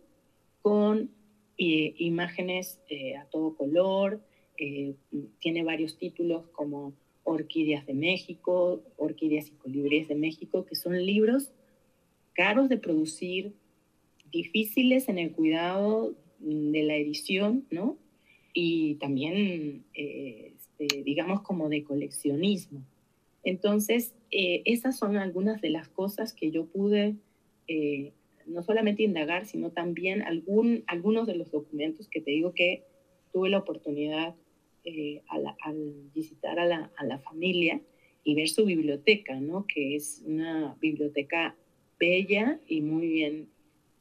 con 0.61 1.09
eh, 1.57 1.95
imágenes 1.97 2.79
eh, 2.91 3.17
a 3.17 3.25
todo 3.25 3.57
color, 3.57 4.21
eh, 4.59 4.97
tiene 5.39 5.65
varios 5.65 5.97
títulos 5.97 6.47
como 6.49 6.93
Orquídeas 7.25 7.87
de 7.87 7.95
México, 7.95 8.83
Orquídeas 8.99 9.49
y 9.49 9.53
Colibríes 9.53 10.09
de 10.09 10.15
México, 10.15 10.67
que 10.67 10.77
son 10.77 10.95
libros 11.07 11.53
caros 12.35 12.69
de 12.69 12.77
producir, 12.77 13.55
difíciles 14.31 15.09
en 15.09 15.17
el 15.17 15.33
cuidado 15.33 16.13
de 16.39 16.83
la 16.83 16.97
edición, 16.97 17.65
¿no? 17.71 17.97
Y 18.53 18.97
también 18.97 19.87
este, 19.95 21.03
digamos, 21.03 21.41
como 21.41 21.71
de 21.71 21.83
coleccionismo. 21.83 22.85
Entonces, 23.47 24.13
eh, 24.33 24.63
esas 24.65 24.99
son 24.99 25.17
algunas 25.17 25.61
de 25.61 25.71
las 25.71 25.89
cosas 25.89 26.33
que 26.33 26.51
yo 26.51 26.67
pude 26.67 27.15
eh, 27.69 28.13
no 28.45 28.65
solamente 28.65 29.05
indagar, 29.05 29.47
sino 29.47 29.71
también 29.71 30.23
algún, 30.23 30.83
algunos 30.89 31.29
de 31.29 31.37
los 31.37 31.53
documentos 31.53 32.09
que 32.09 32.21
te 32.21 32.33
digo 32.33 32.53
que 32.53 32.83
tuve 33.33 33.49
la 33.49 33.59
oportunidad 33.59 34.35
eh, 34.85 35.23
al, 35.29 35.95
visitar 36.13 36.59
a 36.59 36.67
la, 36.67 36.91
a 36.97 37.05
la, 37.05 37.19
familia 37.19 37.81
y 38.25 38.35
ver 38.35 38.49
su 38.49 38.65
biblioteca, 38.65 39.39
¿no? 39.39 39.65
que 39.67 39.95
es 39.95 40.25
una 40.27 40.77
biblioteca 40.81 41.55
bella 42.01 42.59
y 42.67 42.81
muy 42.81 43.07
bien 43.07 43.49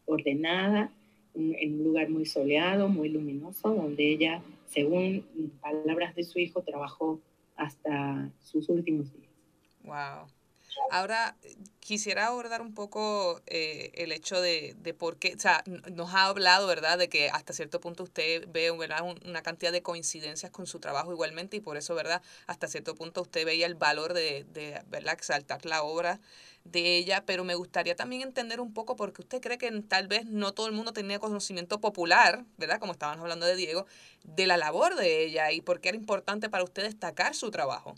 ordenada, 0.05 0.91
en 1.35 1.73
un 1.73 1.83
lugar 1.83 2.09
muy 2.09 2.25
soleado, 2.25 2.87
muy 2.87 3.09
luminoso, 3.09 3.75
donde 3.75 4.09
ella 4.09 4.41
según 4.67 5.23
palabras 5.61 6.15
de 6.15 6.23
su 6.23 6.39
hijo, 6.39 6.61
trabajó 6.61 7.19
hasta 7.55 8.31
sus 8.41 8.69
últimos 8.69 9.13
días. 9.13 9.24
Wow. 9.85 10.27
Ahora, 10.91 11.35
quisiera 11.79 12.27
abordar 12.27 12.61
un 12.61 12.73
poco 12.73 13.41
eh, 13.47 13.91
el 13.95 14.11
hecho 14.11 14.39
de, 14.41 14.75
de, 14.77 14.93
por 14.93 15.17
qué, 15.17 15.33
o 15.35 15.39
sea, 15.39 15.63
nos 15.91 16.13
ha 16.13 16.25
hablado, 16.25 16.67
¿verdad?, 16.67 16.97
de 16.97 17.09
que 17.09 17.29
hasta 17.29 17.53
cierto 17.53 17.79
punto 17.79 18.03
usted 18.03 18.47
ve, 18.49 18.71
¿verdad?, 18.71 19.03
una 19.25 19.41
cantidad 19.41 19.71
de 19.71 19.81
coincidencias 19.81 20.51
con 20.51 20.67
su 20.67 20.79
trabajo 20.79 21.11
igualmente 21.11 21.57
y 21.57 21.59
por 21.61 21.77
eso, 21.77 21.95
¿verdad?, 21.95 22.21
hasta 22.47 22.67
cierto 22.67 22.95
punto 22.95 23.21
usted 23.21 23.45
veía 23.45 23.65
el 23.65 23.75
valor 23.75 24.13
de, 24.13 24.45
de 24.45 24.81
¿verdad?, 24.87 25.13
exaltar 25.13 25.65
la 25.65 25.83
obra 25.83 26.19
de 26.65 26.97
ella, 26.97 27.25
pero 27.25 27.43
me 27.43 27.55
gustaría 27.55 27.95
también 27.95 28.21
entender 28.21 28.59
un 28.59 28.73
poco 28.73 28.95
porque 28.95 29.21
usted 29.21 29.41
cree 29.41 29.57
que 29.57 29.71
tal 29.83 30.07
vez 30.07 30.25
no 30.25 30.53
todo 30.53 30.67
el 30.67 30.73
mundo 30.73 30.93
tenía 30.93 31.19
conocimiento 31.19 31.79
popular, 31.79 32.45
¿verdad? 32.57 32.79
Como 32.79 32.91
estábamos 32.91 33.21
hablando 33.21 33.45
de 33.45 33.55
Diego, 33.55 33.85
de 34.23 34.47
la 34.47 34.57
labor 34.57 34.95
de 34.95 35.23
ella 35.25 35.51
y 35.51 35.61
por 35.61 35.79
qué 35.79 35.89
era 35.89 35.97
importante 35.97 36.49
para 36.49 36.63
usted 36.63 36.83
destacar 36.83 37.33
su 37.35 37.51
trabajo. 37.51 37.95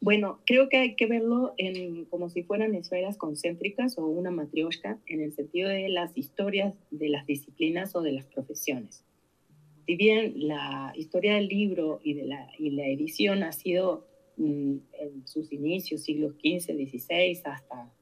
Bueno, 0.00 0.40
creo 0.46 0.68
que 0.68 0.76
hay 0.76 0.94
que 0.94 1.06
verlo 1.06 1.54
en, 1.56 2.04
como 2.04 2.28
si 2.28 2.42
fueran 2.42 2.74
esferas 2.74 3.16
concéntricas 3.16 3.98
o 3.98 4.06
una 4.06 4.30
matrioshka 4.30 4.98
en 5.06 5.20
el 5.20 5.32
sentido 5.32 5.68
de 5.68 5.88
las 5.88 6.16
historias 6.16 6.74
de 6.90 7.08
las 7.08 7.26
disciplinas 7.26 7.96
o 7.96 8.02
de 8.02 8.12
las 8.12 8.26
profesiones. 8.26 9.04
Si 9.86 9.96
bien 9.96 10.34
la 10.36 10.92
historia 10.94 11.34
del 11.34 11.48
libro 11.48 12.00
y 12.04 12.14
de 12.14 12.26
la, 12.26 12.48
edición 12.58 13.42
ha 13.42 13.52
sido 13.52 14.08
Mm, 14.38 14.76
en 15.00 15.26
sus 15.26 15.52
inicios, 15.52 16.02
siglos 16.02 16.34
XV, 16.34 16.72
XVI, 16.76 17.40
hasta 17.44 17.92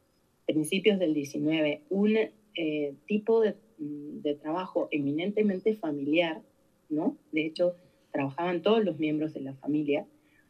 principios 0.45 0.99
del 0.99 1.15
XIX, 1.15 1.81
un 1.89 2.19
eh, 2.55 2.95
tipo 3.07 3.41
de, 3.41 3.55
mm, 3.79 4.21
de, 4.21 4.35
trabajo 4.35 4.89
eminentemente 4.91 5.75
familiar, 5.77 6.43
¿no? 6.91 7.17
De 7.33 7.47
hecho, 7.47 7.75
trabajaban 8.13 8.61
todos 8.61 8.85
los 8.85 8.99
miembros 8.99 9.33
de 9.33 9.41
la 9.41 9.55
familia. 9.55 10.07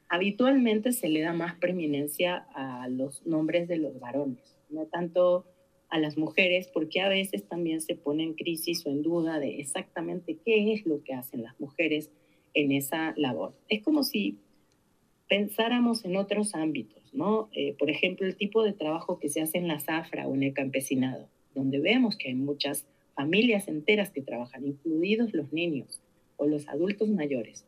Habitualmente 0.09 0.93
se 0.93 1.09
le 1.09 1.21
da 1.21 1.33
más 1.33 1.57
preeminencia 1.57 2.47
a 2.55 2.89
los 2.89 3.27
nombres 3.27 3.69
de 3.69 3.79
los 3.79 3.99
varones, 3.99 4.57
no 4.71 4.87
tanto 4.87 5.47
a 5.89 5.99
las 5.99 6.17
mujeres, 6.17 6.69
porque 6.73 7.01
a 7.01 7.09
veces 7.09 7.49
también 7.49 7.81
se 7.81 7.95
pone 7.97 8.23
en 8.23 8.35
crisis 8.35 8.87
o 8.87 8.91
en 8.91 9.03
duda 9.03 9.39
de 9.39 9.61
exactamente 9.61 10.39
qué 10.45 10.73
es 10.73 10.87
lo 10.87 11.03
que 11.03 11.15
hacen 11.15 11.43
las 11.43 11.59
mujeres 11.61 12.11
en 12.55 12.73
esa 12.73 13.15
labor. 13.17 13.55
Es 13.69 13.83
como 13.83 14.03
si 14.03 14.39
pensáramos 15.29 16.05
en 16.05 16.17
otros 16.17 16.55
ámbitos, 16.55 17.03
¿no? 17.13 17.49
Eh, 17.53 17.75
por 17.79 17.91
ejemplo, 17.91 18.27
el 18.27 18.37
tipo 18.37 18.63
de 18.63 18.73
trabajo 18.73 19.19
que 19.19 19.29
se 19.29 19.41
hace 19.41 19.59
en 19.59 19.69
la 19.69 19.81
zafra 19.81 20.27
o 20.29 20.35
en 20.35 20.43
el 20.43 20.55
campesinado, 20.55 21.29
donde 21.55 21.81
vemos 21.81 22.17
que 22.17 22.29
hay 22.29 22.35
muchas 22.35 22.87
familias 23.15 23.67
enteras 23.69 24.11
que 24.11 24.23
trabajan, 24.23 24.67
incluidos 24.67 25.33
los 25.33 25.53
niños 25.53 26.01
o 26.37 26.47
los 26.47 26.69
adultos 26.69 27.09
mayores. 27.09 27.65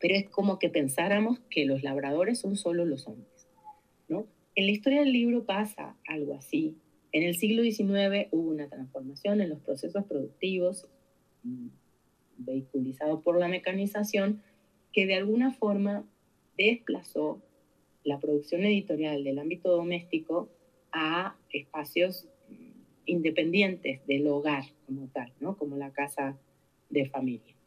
Pero 0.00 0.14
es 0.14 0.28
como 0.28 0.58
que 0.58 0.68
pensáramos 0.68 1.40
que 1.50 1.64
los 1.64 1.82
labradores 1.82 2.38
son 2.38 2.56
solo 2.56 2.84
los 2.84 3.06
hombres, 3.06 3.48
¿no? 4.08 4.26
En 4.54 4.66
la 4.66 4.72
historia 4.72 5.00
del 5.00 5.12
libro 5.12 5.44
pasa 5.44 5.96
algo 6.06 6.34
así. 6.34 6.76
En 7.12 7.22
el 7.22 7.36
siglo 7.36 7.62
XIX 7.62 8.28
hubo 8.32 8.50
una 8.50 8.68
transformación 8.68 9.40
en 9.40 9.50
los 9.50 9.60
procesos 9.60 10.04
productivos, 10.04 10.88
mm, 11.44 11.68
vehiculizado 12.38 13.20
por 13.20 13.38
la 13.38 13.48
mecanización, 13.48 14.42
que 14.92 15.06
de 15.06 15.14
alguna 15.14 15.52
forma 15.52 16.04
desplazó 16.56 17.40
la 18.04 18.18
producción 18.18 18.64
editorial 18.64 19.22
del 19.22 19.38
ámbito 19.38 19.70
doméstico 19.70 20.48
a 20.92 21.36
espacios 21.52 22.26
mm, 22.48 22.80
independientes 23.06 24.04
del 24.06 24.26
hogar 24.26 24.64
como 24.86 25.08
tal, 25.08 25.32
¿no? 25.40 25.56
como 25.56 25.76
la 25.76 25.92
casa 25.92 26.36
de 26.90 27.08
familia. 27.08 27.57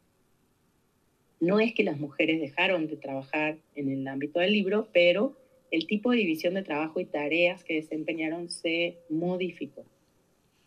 No 1.41 1.59
es 1.59 1.73
que 1.73 1.83
las 1.83 1.99
mujeres 1.99 2.39
dejaron 2.39 2.87
de 2.87 2.97
trabajar 2.97 3.57
en 3.75 3.91
el 3.91 4.07
ámbito 4.07 4.39
del 4.39 4.53
libro, 4.53 4.87
pero 4.93 5.35
el 5.71 5.87
tipo 5.87 6.11
de 6.11 6.17
división 6.17 6.53
de 6.53 6.61
trabajo 6.61 6.99
y 6.99 7.05
tareas 7.05 7.63
que 7.63 7.73
desempeñaron 7.73 8.51
se 8.51 8.99
modificó. 9.09 9.83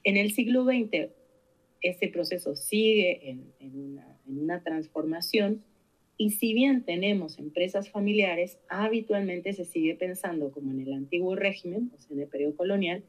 En 0.03 0.17
el 0.17 0.33
siglo 0.33 0.65
XX, 0.65 1.11
ese 1.81 2.09
proceso 2.09 2.57
sigue 2.57 3.39
en, 3.61 4.01
una, 4.27 4.65
transformación 4.65 5.63
y 6.17 6.31
si 6.31 6.55
bien 6.55 6.85
tenemos 6.85 7.39
empresas 7.39 7.89
familiares, 7.89 8.59
habitualmente 8.69 9.53
se 9.53 9.65
sigue 9.65 9.95
pensando, 9.95 10.51
como 10.51 10.73
en 10.73 10.81
el 10.81 10.93
antiguo 10.93 11.37
régimen, 11.37 11.93
o 11.93 12.13
en 12.13 12.21
el 12.21 12.27
periodo 12.27 12.57
colonial, 12.57 13.05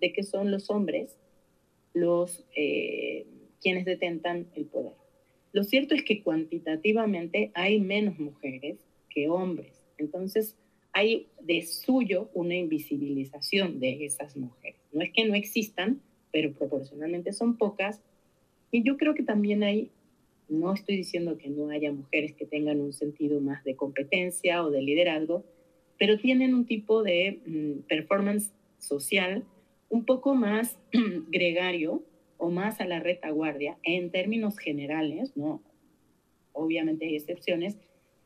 de 0.00 0.12
que 0.14 0.22
son 0.22 0.50
los 0.50 0.70
hombres 0.70 1.18
los 1.92 2.46
eh, 2.56 3.26
quienes 3.60 3.84
detentan 3.84 4.46
el 4.54 4.64
poder. 4.64 4.99
Lo 5.52 5.64
cierto 5.64 5.94
es 5.94 6.04
que 6.04 6.22
cuantitativamente 6.22 7.50
hay 7.54 7.80
menos 7.80 8.18
mujeres 8.18 8.78
que 9.08 9.28
hombres. 9.28 9.84
Entonces, 9.98 10.56
hay 10.92 11.28
de 11.40 11.62
suyo 11.62 12.30
una 12.34 12.56
invisibilización 12.56 13.80
de 13.80 14.04
esas 14.04 14.36
mujeres. 14.36 14.80
No 14.92 15.02
es 15.02 15.10
que 15.12 15.24
no 15.24 15.34
existan, 15.34 16.00
pero 16.32 16.52
proporcionalmente 16.52 17.32
son 17.32 17.56
pocas. 17.56 18.00
Y 18.70 18.82
yo 18.82 18.96
creo 18.96 19.14
que 19.14 19.22
también 19.22 19.62
hay 19.62 19.90
no 20.50 20.74
estoy 20.74 20.96
diciendo 20.96 21.38
que 21.38 21.48
no 21.48 21.70
haya 21.70 21.92
mujeres 21.92 22.34
que 22.34 22.44
tengan 22.44 22.80
un 22.80 22.92
sentido 22.92 23.40
más 23.40 23.62
de 23.64 23.76
competencia 23.76 24.64
o 24.64 24.70
de 24.70 24.82
liderazgo, 24.82 25.44
pero 25.98 26.18
tienen 26.18 26.54
un 26.54 26.66
tipo 26.66 27.02
de 27.02 27.40
mm, 27.46 27.86
performance 27.88 28.52
social 28.78 29.44
un 29.88 30.04
poco 30.04 30.34
más 30.34 30.78
gregario 31.30 32.02
o 32.40 32.50
más 32.50 32.80
a 32.80 32.86
la 32.86 32.98
retaguardia 32.98 33.78
en 33.82 34.10
términos 34.10 34.58
generales, 34.58 35.36
¿no? 35.36 35.62
Obviamente 36.52 37.06
hay 37.06 37.16
excepciones, 37.16 37.78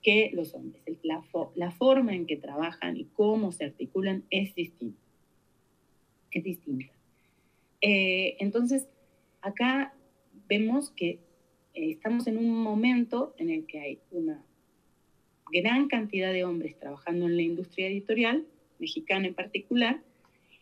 que 0.05 0.31
los 0.35 0.55
hombres. 0.55 0.83
La, 1.03 1.23
la 1.55 1.71
forma 1.73 2.15
en 2.15 2.27
que 2.27 2.37
trabajan 2.37 2.97
y 2.97 3.07
cómo 3.07 3.51
se 3.53 3.65
articulan 3.65 4.25
es 4.31 4.55
distinta. 4.55 5.01
Es 6.31 6.45
distinta. 6.45 6.93
Eh, 7.81 8.37
entonces, 8.39 8.87
acá 9.41 9.95
vemos 10.49 10.91
que 10.91 11.19
eh, 11.75 11.91
estamos 11.91 12.27
en 12.27 12.39
un 12.39 12.51
momento 12.51 13.35
en 13.39 13.51
el 13.51 13.67
que 13.67 13.81
hay 13.81 13.99
una 14.11 14.45
gran 15.51 15.89
cantidad 15.89 16.33
de 16.33 16.45
hombres 16.45 16.79
trabajando 16.79 17.27
en 17.27 17.37
la 17.37 17.43
industria 17.43 17.89
editorial, 17.89 18.47
mexicana 18.79 19.27
en 19.27 19.35
particular, 19.35 20.03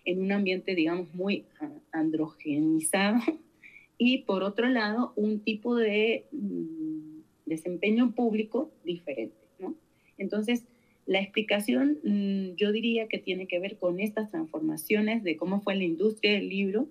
en 0.05 0.23
un 0.23 0.33
ambiente, 0.33 0.75
digamos, 0.75 1.13
muy 1.15 1.45
androgenizado, 1.93 3.19
y 3.99 4.19
por 4.19 4.43
otro 4.43 4.69
lado, 4.69 5.13
un 5.17 5.41
tipo 5.41 5.77
de 5.77 6.25
mm, 6.33 7.21
desempeño 7.47 8.13
público 8.13 8.71
diferente. 8.85 9.37
¿no? 9.59 9.75
Entonces, 10.19 10.65
la 11.07 11.21
explicación 11.21 11.99
mm, 12.05 12.57
yo 12.57 12.73
diría 12.73 13.09
que 13.09 13.19
tiene 13.19 13.47
que 13.47 13.59
ver 13.59 13.77
con 13.77 14.01
estas 14.01 14.31
transformaciones 14.31 15.23
de 15.23 15.37
cómo 15.37 15.61
fue 15.61 15.77
la 15.77 15.85
industria 15.85 16.33
del 16.33 16.49
libro 16.49 16.89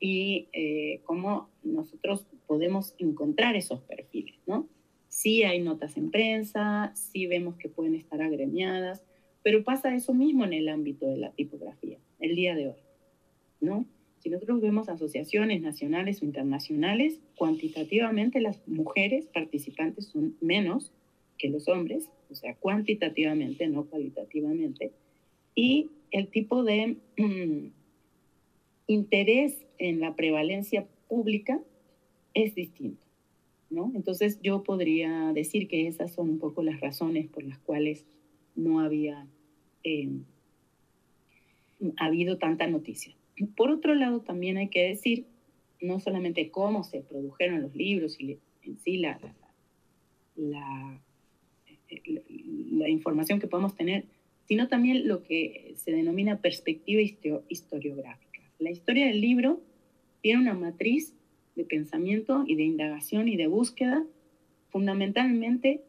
y 0.00 0.48
eh, 0.52 1.00
cómo 1.04 1.48
nosotros 1.62 2.26
podemos 2.46 2.94
encontrar 2.98 3.56
esos 3.56 3.80
perfiles, 3.80 4.36
¿no? 4.46 4.68
Sí 5.08 5.42
hay 5.44 5.60
notas 5.60 5.96
en 5.96 6.10
prensa, 6.10 6.92
sí 6.94 7.26
vemos 7.26 7.56
que 7.56 7.68
pueden 7.68 7.94
estar 7.94 8.20
agremiadas, 8.20 9.02
pero 9.46 9.62
pasa 9.62 9.94
eso 9.94 10.12
mismo 10.12 10.44
en 10.44 10.52
el 10.52 10.68
ámbito 10.68 11.06
de 11.06 11.18
la 11.18 11.30
tipografía, 11.30 11.98
el 12.18 12.34
día 12.34 12.56
de 12.56 12.66
hoy, 12.66 12.80
¿no? 13.60 13.86
Si 14.18 14.28
nosotros 14.28 14.60
vemos 14.60 14.88
asociaciones 14.88 15.62
nacionales 15.62 16.20
o 16.20 16.24
internacionales, 16.24 17.20
cuantitativamente 17.36 18.40
las 18.40 18.58
mujeres 18.66 19.28
participantes 19.28 20.06
son 20.06 20.34
menos 20.40 20.90
que 21.38 21.48
los 21.48 21.68
hombres, 21.68 22.10
o 22.28 22.34
sea, 22.34 22.56
cuantitativamente, 22.56 23.68
no 23.68 23.84
cualitativamente, 23.84 24.90
y 25.54 25.90
el 26.10 26.26
tipo 26.26 26.64
de 26.64 26.96
mm, 27.16 27.68
interés 28.88 29.64
en 29.78 30.00
la 30.00 30.16
prevalencia 30.16 30.88
pública 31.06 31.60
es 32.34 32.56
distinto. 32.56 33.06
¿no? 33.70 33.92
Entonces 33.94 34.40
yo 34.42 34.64
podría 34.64 35.32
decir 35.32 35.68
que 35.68 35.86
esas 35.86 36.12
son 36.12 36.30
un 36.30 36.38
poco 36.40 36.64
las 36.64 36.80
razones 36.80 37.28
por 37.28 37.44
las 37.44 37.60
cuales 37.60 38.06
no 38.56 38.80
había 38.80 39.28
eh, 39.86 40.08
habido 41.96 42.38
tanta 42.38 42.66
noticia. 42.66 43.14
Por 43.56 43.70
otro 43.70 43.94
lado, 43.94 44.20
también 44.20 44.56
hay 44.56 44.68
que 44.68 44.82
decir 44.82 45.26
no 45.80 46.00
solamente 46.00 46.50
cómo 46.50 46.82
se 46.82 47.02
produjeron 47.02 47.62
los 47.62 47.72
libros 47.76 48.20
y 48.20 48.38
en 48.62 48.78
sí 48.78 48.96
la, 48.96 49.20
la, 50.34 51.00
la, 52.72 52.88
información 52.88 53.38
que 53.38 53.46
podemos 53.46 53.76
tener, 53.76 54.06
sino 54.48 54.66
también 54.66 55.06
lo 55.06 55.22
que 55.22 55.74
se 55.76 55.92
denomina 55.92 56.40
perspectiva 56.40 57.00
historiográfica. 57.48 58.40
La 58.58 58.72
historia 58.72 59.06
del 59.06 59.20
libro 59.20 59.60
tiene 60.20 60.40
una 60.40 60.54
matriz 60.54 61.14
de 61.54 61.64
pensamiento 61.64 62.42
y 62.44 62.56
de 62.56 62.64
indagación 62.64 63.28
y 63.28 63.36
de 63.36 63.46
búsqueda 63.46 64.04
fundamentalmente 64.70 65.82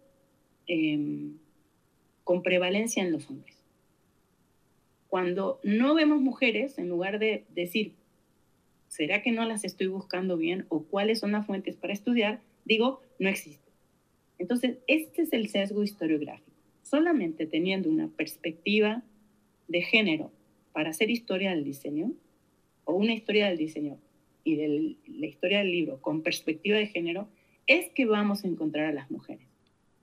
em, 0.67 1.37
con 2.23 2.43
prevalencia 2.43 3.03
en 3.03 3.11
los 3.11 3.27
hombres. 3.29 3.56
Cuando 5.09 5.59
no 5.63 5.93
vemos 5.93 6.21
mujeres, 6.21 6.77
en 6.77 6.89
lugar 6.89 7.19
de 7.19 7.45
decir, 7.49 7.93
¿será 8.87 9.21
que 9.21 9.31
no 9.31 9.45
las 9.45 9.63
estoy 9.63 9.87
buscando 9.87 10.37
bien 10.37 10.65
o 10.69 10.83
cuáles 10.83 11.19
son 11.19 11.31
las 11.31 11.45
fuentes 11.45 11.75
para 11.75 11.93
estudiar? 11.93 12.41
Digo, 12.65 13.01
no 13.19 13.29
existe. 13.29 13.71
Entonces, 14.37 14.77
este 14.87 15.23
es 15.23 15.33
el 15.33 15.49
sesgo 15.49 15.83
historiográfico. 15.83 16.51
Solamente 16.83 17.45
teniendo 17.45 17.89
una 17.89 18.07
perspectiva 18.07 19.03
de 19.67 19.81
género 19.81 20.31
para 20.73 20.91
hacer 20.91 21.09
historia 21.09 21.51
del 21.51 21.63
diseño, 21.63 22.11
o 22.87 22.93
una 22.93 23.13
historia 23.13 23.47
del 23.47 23.57
diseño 23.57 23.97
y 24.43 24.55
de 24.55 24.95
la 25.07 25.27
historia 25.27 25.59
del 25.59 25.71
libro 25.71 26.01
con 26.01 26.21
perspectiva 26.21 26.77
de 26.77 26.87
género, 26.87 27.27
es 27.67 27.89
que 27.89 28.05
vamos 28.05 28.43
a 28.43 28.47
encontrar 28.47 28.85
a 28.85 28.93
las 28.93 29.11
mujeres. 29.11 29.45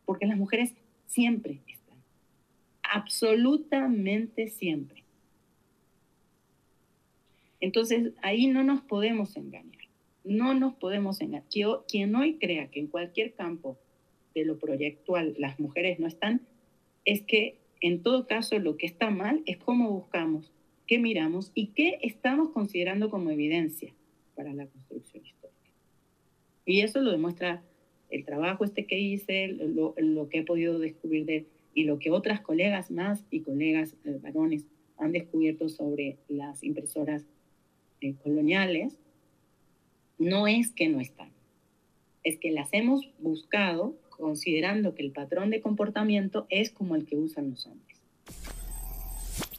Porque 0.05 0.27
las 0.27 0.37
mujeres 0.37 0.75
siempre 1.07 1.61
están. 1.67 1.84
Absolutamente 2.95 4.47
siempre. 4.47 5.03
Entonces, 7.59 8.13
ahí 8.23 8.47
no 8.47 8.63
nos 8.63 8.83
podemos 8.83 9.37
engañar. 9.37 9.89
No 10.23 10.55
nos 10.55 10.75
podemos 10.75 11.21
engañar. 11.21 11.43
Quien 11.89 12.15
hoy 12.15 12.39
crea 12.39 12.71
que 12.71 12.79
en 12.79 12.87
cualquier 12.87 13.35
campo 13.35 13.77
de 14.33 14.45
lo 14.45 14.61
proyectual 14.61 15.35
las 15.39 15.59
mujeres 15.59 15.99
no 15.99 16.07
están, 16.07 16.43
es 17.05 17.23
que 17.23 17.59
en 17.81 18.01
todo 18.01 18.29
caso 18.29 18.61
lo 18.61 18.77
que 18.77 18.87
está 18.87 19.11
mal 19.11 19.43
es 19.45 19.57
cómo 19.57 19.91
buscamos, 19.91 20.53
qué 20.87 21.01
miramos 21.01 21.51
y 21.53 21.69
qué 21.69 21.99
estamos 22.01 22.51
considerando 22.51 23.11
como 23.11 23.31
evidencia 23.31 23.93
para 24.37 24.53
la 24.53 24.67
construcción 24.67 25.27
histórica. 25.27 25.71
Y 26.65 26.83
eso 26.83 27.01
lo 27.01 27.11
demuestra 27.11 27.65
el 28.11 28.25
trabajo 28.25 28.65
este 28.65 28.87
que 28.87 29.01
hice, 29.01 29.49
lo, 29.49 29.97
lo 29.99 30.29
que 30.29 30.39
he 30.39 30.45
podido 30.45 30.79
descubrir 30.79 31.25
de 31.27 31.47
y 31.75 31.85
lo 31.85 31.99
que 31.99 32.11
otras 32.11 32.41
colegas 32.41 32.91
más 32.91 33.25
y 33.31 33.41
colegas 33.41 33.95
eh, 34.05 34.19
varones 34.23 34.65
han 34.97 35.13
descubierto 35.13 35.69
sobre 35.69 36.17
las 36.29 36.63
impresoras 36.63 37.25
eh, 38.01 38.15
coloniales, 38.23 38.97
no 40.19 40.47
es 40.47 40.71
que 40.71 40.89
no 40.89 41.01
están, 41.01 41.31
es 42.23 42.39
que 42.39 42.53
las 42.53 42.69
hemos 42.73 43.11
buscado 43.19 43.95
considerando 44.11 44.95
que 44.95 45.03
el 45.03 45.11
patrón 45.11 45.51
de 45.51 45.61
comportamiento 45.61 46.47
es 46.49 46.71
como 46.71 46.95
el 46.95 47.05
que 47.05 47.17
usan 47.17 47.51
los 47.51 47.67
hombres. 47.67 47.95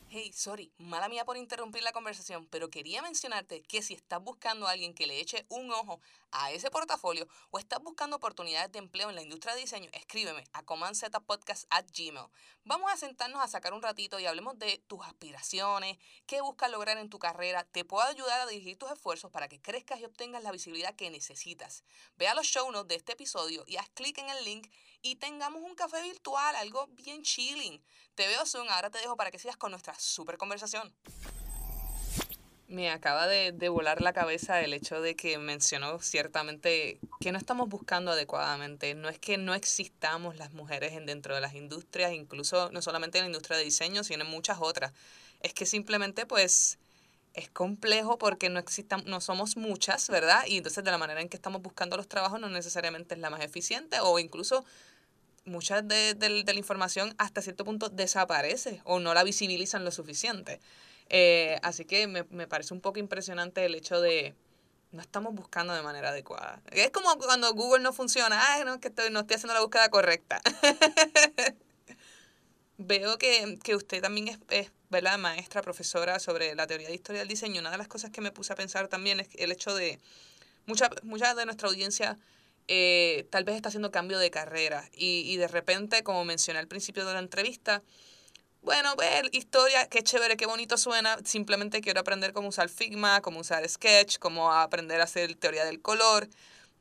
Hey, 0.09 0.31
sorry, 0.33 0.71
mala 0.77 1.09
mía 1.09 1.25
por 1.25 1.35
interrumpir 1.35 1.83
la 1.83 1.91
conversación, 1.91 2.47
pero 2.49 2.69
quería 2.69 3.01
mencionarte 3.01 3.61
que 3.63 3.81
si 3.81 3.93
estás 3.93 4.23
buscando 4.23 4.65
a 4.65 4.71
alguien 4.71 4.93
que 4.93 5.07
le 5.07 5.19
eche 5.19 5.45
un 5.49 5.69
ojo 5.71 5.99
a 6.35 6.51
ese 6.51 6.69
portafolio 6.69 7.27
o 7.51 7.59
estás 7.59 7.81
buscando 7.81 8.17
oportunidades 8.17 8.71
de 8.71 8.79
empleo 8.79 9.09
en 9.09 9.15
la 9.15 9.21
industria 9.21 9.55
de 9.55 9.61
diseño, 9.61 9.89
escríbeme 9.93 10.43
a 10.53 10.61
gmail. 10.61 10.95
Vamos 12.63 12.91
a 12.91 12.97
sentarnos 12.97 13.41
a 13.41 13.47
sacar 13.47 13.73
un 13.73 13.81
ratito 13.81 14.19
y 14.19 14.25
hablemos 14.25 14.57
de 14.59 14.83
tus 14.87 15.05
aspiraciones, 15.05 15.97
qué 16.25 16.41
buscas 16.41 16.71
lograr 16.71 16.97
en 16.97 17.09
tu 17.09 17.19
carrera. 17.19 17.63
Te 17.63 17.85
puedo 17.85 18.07
ayudar 18.07 18.41
a 18.41 18.47
dirigir 18.47 18.77
tus 18.77 18.91
esfuerzos 18.91 19.31
para 19.31 19.47
que 19.47 19.61
crezcas 19.61 19.99
y 19.99 20.05
obtengas 20.05 20.43
la 20.43 20.51
visibilidad 20.51 20.95
que 20.95 21.09
necesitas. 21.09 21.83
Ve 22.17 22.27
a 22.27 22.35
los 22.35 22.47
show 22.47 22.69
notes 22.71 22.89
de 22.89 22.95
este 22.95 23.13
episodio 23.13 23.63
y 23.67 23.77
haz 23.77 23.89
clic 23.89 24.17
en 24.17 24.29
el 24.29 24.43
link 24.43 24.67
y 25.01 25.15
tengamos 25.17 25.61
un 25.61 25.75
café 25.75 26.01
virtual, 26.01 26.55
algo 26.55 26.87
bien 26.87 27.21
chilling. 27.21 27.83
Te 28.15 28.27
veo 28.27 28.45
soon, 28.45 28.69
ahora 28.69 28.89
te 28.89 28.97
dejo 28.97 29.15
para 29.15 29.31
que 29.31 29.39
sigas 29.39 29.57
con 29.57 29.71
nuestra 29.71 29.93
super 29.99 30.37
conversación. 30.37 30.93
Me 32.67 32.89
acaba 32.89 33.27
de, 33.27 33.51
de, 33.51 33.69
volar 33.69 34.01
la 34.01 34.11
cabeza 34.11 34.61
el 34.61 34.73
hecho 34.73 34.99
de 34.99 35.15
que 35.15 35.37
mencionó 35.37 35.99
ciertamente 35.99 36.99
que 37.19 37.31
no 37.31 37.37
estamos 37.37 37.69
buscando 37.69 38.11
adecuadamente. 38.11 38.95
No 38.95 39.07
es 39.07 39.19
que 39.19 39.37
no 39.37 39.53
existamos 39.53 40.37
las 40.37 40.53
mujeres 40.53 40.93
en, 40.93 41.05
dentro 41.05 41.35
de 41.35 41.41
las 41.41 41.53
industrias, 41.53 42.11
incluso 42.11 42.71
no 42.71 42.81
solamente 42.81 43.19
en 43.19 43.25
la 43.25 43.29
industria 43.29 43.57
de 43.57 43.63
diseño, 43.63 44.03
sino 44.03 44.23
en 44.23 44.31
muchas 44.31 44.57
otras. 44.59 44.93
Es 45.41 45.53
que 45.53 45.65
simplemente 45.67 46.25
pues 46.25 46.79
es 47.35 47.49
complejo 47.49 48.17
porque 48.17 48.49
no 48.49 48.59
existan, 48.59 49.03
no 49.05 49.21
somos 49.21 49.57
muchas, 49.57 50.09
¿verdad? 50.09 50.43
Y 50.47 50.57
entonces 50.57 50.83
de 50.83 50.91
la 50.91 50.97
manera 50.97 51.21
en 51.21 51.29
que 51.29 51.37
estamos 51.37 51.61
buscando 51.61 51.97
los 51.97 52.07
trabajos 52.07 52.39
no 52.39 52.49
necesariamente 52.49 53.15
es 53.15 53.19
la 53.19 53.29
más 53.29 53.41
eficiente 53.41 53.99
o 53.99 54.19
incluso 54.19 54.65
mucha 55.45 55.81
de, 55.81 56.15
la 56.19 56.53
información 56.53 57.13
hasta 57.17 57.41
cierto 57.41 57.65
punto 57.65 57.89
desaparece 57.89 58.81
o 58.83 58.99
no 58.99 59.13
la 59.13 59.23
visibilizan 59.23 59.85
lo 59.85 59.91
suficiente. 59.91 60.59
Eh, 61.09 61.59
así 61.61 61.85
que 61.85 62.07
me, 62.07 62.23
me, 62.29 62.47
parece 62.47 62.73
un 62.73 62.81
poco 62.81 62.99
impresionante 62.99 63.65
el 63.65 63.75
hecho 63.75 64.01
de 64.01 64.35
no 64.91 65.01
estamos 65.01 65.35
buscando 65.35 65.73
de 65.73 65.81
manera 65.81 66.09
adecuada. 66.09 66.61
Es 66.71 66.89
como 66.91 67.17
cuando 67.17 67.53
Google 67.53 67.83
no 67.83 67.93
funciona, 67.93 68.53
ay, 68.53 68.63
no, 68.65 68.79
que 68.79 68.87
estoy, 68.87 69.11
no 69.11 69.21
estoy 69.21 69.35
haciendo 69.35 69.53
la 69.53 69.61
búsqueda 69.61 69.89
correcta. 69.89 70.41
Veo 72.77 73.17
que, 73.17 73.57
que, 73.63 73.75
usted 73.75 74.01
también 74.01 74.27
es, 74.29 74.39
es 74.49 74.71
¿verdad? 74.89 75.17
maestra, 75.17 75.61
profesora 75.61 76.19
sobre 76.19 76.55
la 76.55 76.67
teoría 76.67 76.87
de 76.87 76.95
historia 76.95 77.19
del 77.19 77.27
diseño. 77.27 77.61
Una 77.61 77.71
de 77.71 77.77
las 77.77 77.87
cosas 77.87 78.11
que 78.11 78.21
me 78.21 78.31
puse 78.31 78.53
a 78.53 78.55
pensar 78.55 78.87
también 78.87 79.19
es 79.19 79.29
el 79.35 79.51
hecho 79.51 79.75
de 79.75 79.99
mucha, 80.65 80.89
mucha 81.03 81.35
de 81.35 81.45
nuestra 81.45 81.67
audiencia 81.69 82.17
eh, 82.67 83.27
tal 83.29 83.43
vez 83.43 83.55
está 83.55 83.69
haciendo 83.69 83.91
cambio 83.91 84.17
de 84.17 84.31
carrera 84.31 84.89
y, 84.91 85.21
y 85.31 85.37
de 85.37 85.47
repente, 85.47 86.03
como 86.03 86.25
mencioné 86.25 86.59
al 86.59 86.67
principio 86.67 87.05
de 87.05 87.13
la 87.13 87.19
entrevista, 87.19 87.83
bueno, 88.65 88.95
ver 88.95 89.29
historia, 89.31 89.87
qué 89.87 90.01
chévere, 90.01 90.35
qué 90.37 90.47
bonito 90.47 90.75
suena, 90.77 91.17
simplemente 91.23 91.81
quiero 91.81 91.99
aprender 91.99 92.33
cómo 92.33 92.49
usar 92.49 92.67
Figma, 92.67 93.21
cómo 93.21 93.39
usar 93.39 93.67
Sketch, 93.69 94.17
cómo 94.17 94.51
aprender 94.51 94.99
a 95.01 95.03
hacer 95.03 95.35
teoría 95.35 95.63
del 95.65 95.81
color. 95.81 96.27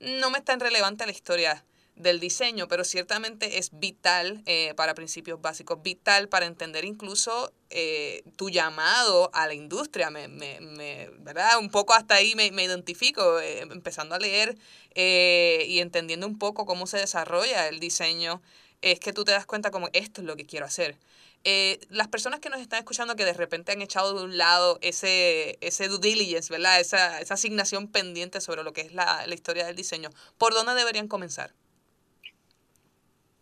No 0.00 0.30
me 0.30 0.38
es 0.38 0.44
tan 0.44 0.60
relevante 0.60 1.04
la 1.04 1.12
historia 1.12 1.62
del 1.94 2.20
diseño, 2.20 2.68
pero 2.68 2.84
ciertamente 2.84 3.58
es 3.58 3.70
vital 3.78 4.42
eh, 4.46 4.72
para 4.76 4.94
principios 4.94 5.40
básicos, 5.42 5.82
vital 5.82 6.28
para 6.28 6.46
entender 6.46 6.86
incluso 6.86 7.52
eh, 7.68 8.22
tu 8.36 8.48
llamado 8.48 9.30
a 9.34 9.46
la 9.46 9.52
industria. 9.52 10.08
Me, 10.08 10.26
me, 10.26 10.60
me, 10.60 11.10
¿verdad? 11.18 11.58
Un 11.58 11.70
poco 11.70 11.92
hasta 11.92 12.14
ahí 12.14 12.34
me, 12.34 12.50
me 12.50 12.64
identifico, 12.64 13.38
eh, 13.40 13.60
empezando 13.60 14.14
a 14.14 14.18
leer 14.18 14.56
y 14.96 15.80
entendiendo 15.80 16.26
un 16.26 16.38
poco 16.38 16.64
cómo 16.66 16.86
se 16.86 16.98
desarrolla 16.98 17.68
el 17.68 17.78
diseño, 17.78 18.40
es 18.80 19.00
que 19.00 19.12
tú 19.12 19.24
te 19.24 19.32
das 19.32 19.44
cuenta 19.44 19.70
como 19.70 19.90
esto 19.92 20.22
es 20.22 20.26
lo 20.26 20.36
que 20.36 20.46
quiero 20.46 20.66
hacer. 20.66 20.96
Eh, 21.44 21.78
las 21.90 22.08
personas 22.08 22.40
que 22.40 22.48
nos 22.48 22.60
están 22.60 22.78
escuchando 22.78 23.16
que 23.16 23.26
de 23.26 23.34
repente 23.34 23.72
han 23.72 23.82
echado 23.82 24.18
de 24.18 24.24
un 24.24 24.38
lado 24.38 24.78
ese, 24.80 25.58
ese 25.60 25.88
due 25.88 25.98
diligence, 26.00 26.50
¿verdad? 26.50 26.80
Esa, 26.80 27.20
esa 27.20 27.34
asignación 27.34 27.88
pendiente 27.88 28.40
sobre 28.40 28.62
lo 28.62 28.72
que 28.72 28.80
es 28.80 28.94
la, 28.94 29.26
la 29.26 29.34
historia 29.34 29.66
del 29.66 29.76
diseño, 29.76 30.08
¿por 30.38 30.54
dónde 30.54 30.72
deberían 30.74 31.06
comenzar? 31.06 31.52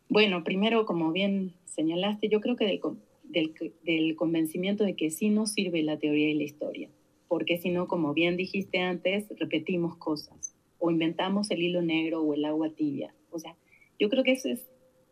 Bueno, 0.09 0.43
primero, 0.43 0.85
como 0.85 1.13
bien 1.13 1.55
señalaste, 1.65 2.29
yo 2.29 2.41
creo 2.41 2.57
que 2.57 2.67
del, 2.67 2.81
del, 3.23 3.73
del 3.85 4.17
convencimiento 4.17 4.83
de 4.85 4.97
que 4.97 5.11
sí 5.11 5.31
nos 5.31 5.53
sirve 5.53 5.83
la 5.83 5.97
teoría 5.97 6.29
y 6.29 6.35
la 6.35 6.43
historia, 6.43 6.89
porque 7.29 7.59
si 7.59 7.71
no, 7.71 7.87
como 7.87 8.15
bien 8.15 8.37
dijiste 8.37 8.81
antes, 8.81 9.27
repetimos 9.39 9.97
cosas 9.97 10.55
o 10.81 10.91
inventamos 10.91 11.53
el 11.53 11.63
hilo 11.63 11.81
negro 11.81 12.21
o 12.23 12.35
el 12.35 12.45
agua 12.45 12.69
tibia. 12.71 13.15
O 13.31 13.39
sea, 13.39 13.55
yo 14.01 14.09
creo 14.09 14.25
que 14.25 14.33
eso 14.33 14.49
es 14.49 14.61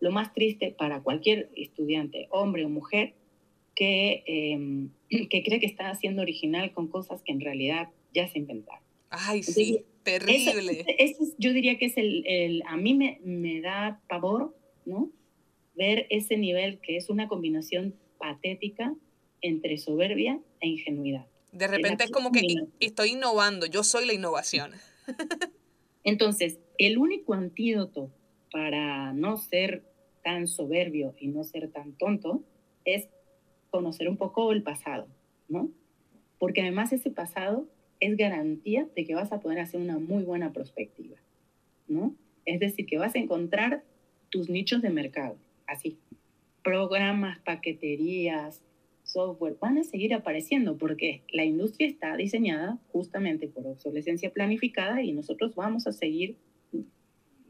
lo 0.01 0.11
más 0.11 0.33
triste 0.33 0.75
para 0.77 1.03
cualquier 1.03 1.51
estudiante, 1.57 2.27
hombre 2.31 2.65
o 2.65 2.69
mujer, 2.69 3.15
que, 3.75 4.25
eh, 4.27 5.27
que 5.29 5.43
cree 5.43 5.61
que 5.61 5.67
está 5.67 5.91
haciendo 5.91 6.23
original 6.23 6.73
con 6.73 6.89
cosas 6.89 7.23
que 7.23 7.33
en 7.33 7.41
realidad 7.41 7.89
ya 8.13 8.29
se 8.29 8.39
inventaron. 8.39 8.83
Ay, 9.11 9.43
sí, 9.43 9.85
terrible. 10.03 10.85
Eso, 10.99 11.23
eso, 11.23 11.35
yo 11.39 11.53
diría 11.53 11.79
que 11.79 11.87
es 11.87 11.97
el, 11.97 12.25
el 12.27 12.63
a 12.67 12.77
mí 12.77 12.95
me, 12.95 13.21
me 13.25 13.61
da 13.61 14.01
pavor, 14.09 14.57
¿no? 14.85 15.11
Ver 15.75 16.07
ese 16.11 16.37
nivel 16.37 16.81
que 16.81 16.97
es 16.97 17.11
una 17.11 17.29
combinación 17.29 17.95
patética 18.19 18.95
entre 19.41 19.79
soberbia 19.79 20.41
e 20.61 20.69
ingenuidad. 20.69 21.27
De 21.53 21.67
repente 21.67 22.05
es 22.05 22.11
como 22.11 22.31
que 22.31 22.43
estoy 22.79 23.11
innovando, 23.11 23.67
yo 23.67 23.83
soy 23.83 24.07
la 24.07 24.13
innovación. 24.13 24.73
Entonces, 26.05 26.59
el 26.79 26.99
único 26.99 27.35
antídoto 27.35 28.11
para 28.53 29.13
no 29.13 29.37
ser 29.37 29.85
tan 30.23 30.47
soberbio 30.47 31.15
y 31.19 31.29
no 31.29 31.45
ser 31.45 31.71
tan 31.71 31.93
tonto 31.93 32.43
es 32.85 33.09
conocer 33.71 34.09
un 34.09 34.17
poco 34.17 34.53
el 34.53 34.63
pasado, 34.63 35.07
¿no? 35.49 35.71
Porque 36.39 36.63
además 36.63 36.93
ese 36.93 37.11
pasado 37.11 37.67
es 38.01 38.17
garantía 38.17 38.89
de 38.97 39.05
que 39.05 39.15
vas 39.15 39.33
a 39.33 39.41
poder 39.41 39.61
hacer 39.61 39.81
una 39.81 39.99
muy 39.99 40.25
buena 40.25 40.53
perspectiva, 40.53 41.17
¿no? 41.87 42.15
Es 42.47 42.61
decir, 42.61 42.87
que 42.87 42.99
vas 42.99 43.15
a 43.15 43.19
encontrar 43.19 43.85
tus 44.31 44.49
nichos 44.49 44.83
de 44.83 44.91
mercado, 44.91 45.37
así. 45.67 45.99
Programas, 46.63 47.39
paqueterías, 47.41 48.63
software 49.03 49.57
van 49.61 49.79
a 49.79 49.85
seguir 49.85 50.15
apareciendo 50.15 50.79
porque 50.79 51.23
la 51.33 51.45
industria 51.45 51.89
está 51.89 52.17
diseñada 52.17 52.79
justamente 52.93 53.49
por 53.49 53.67
obsolescencia 53.67 54.33
planificada 54.33 55.03
y 55.03 55.13
nosotros 55.13 55.55
vamos 55.55 55.87
a 55.87 55.93
seguir 55.93 56.37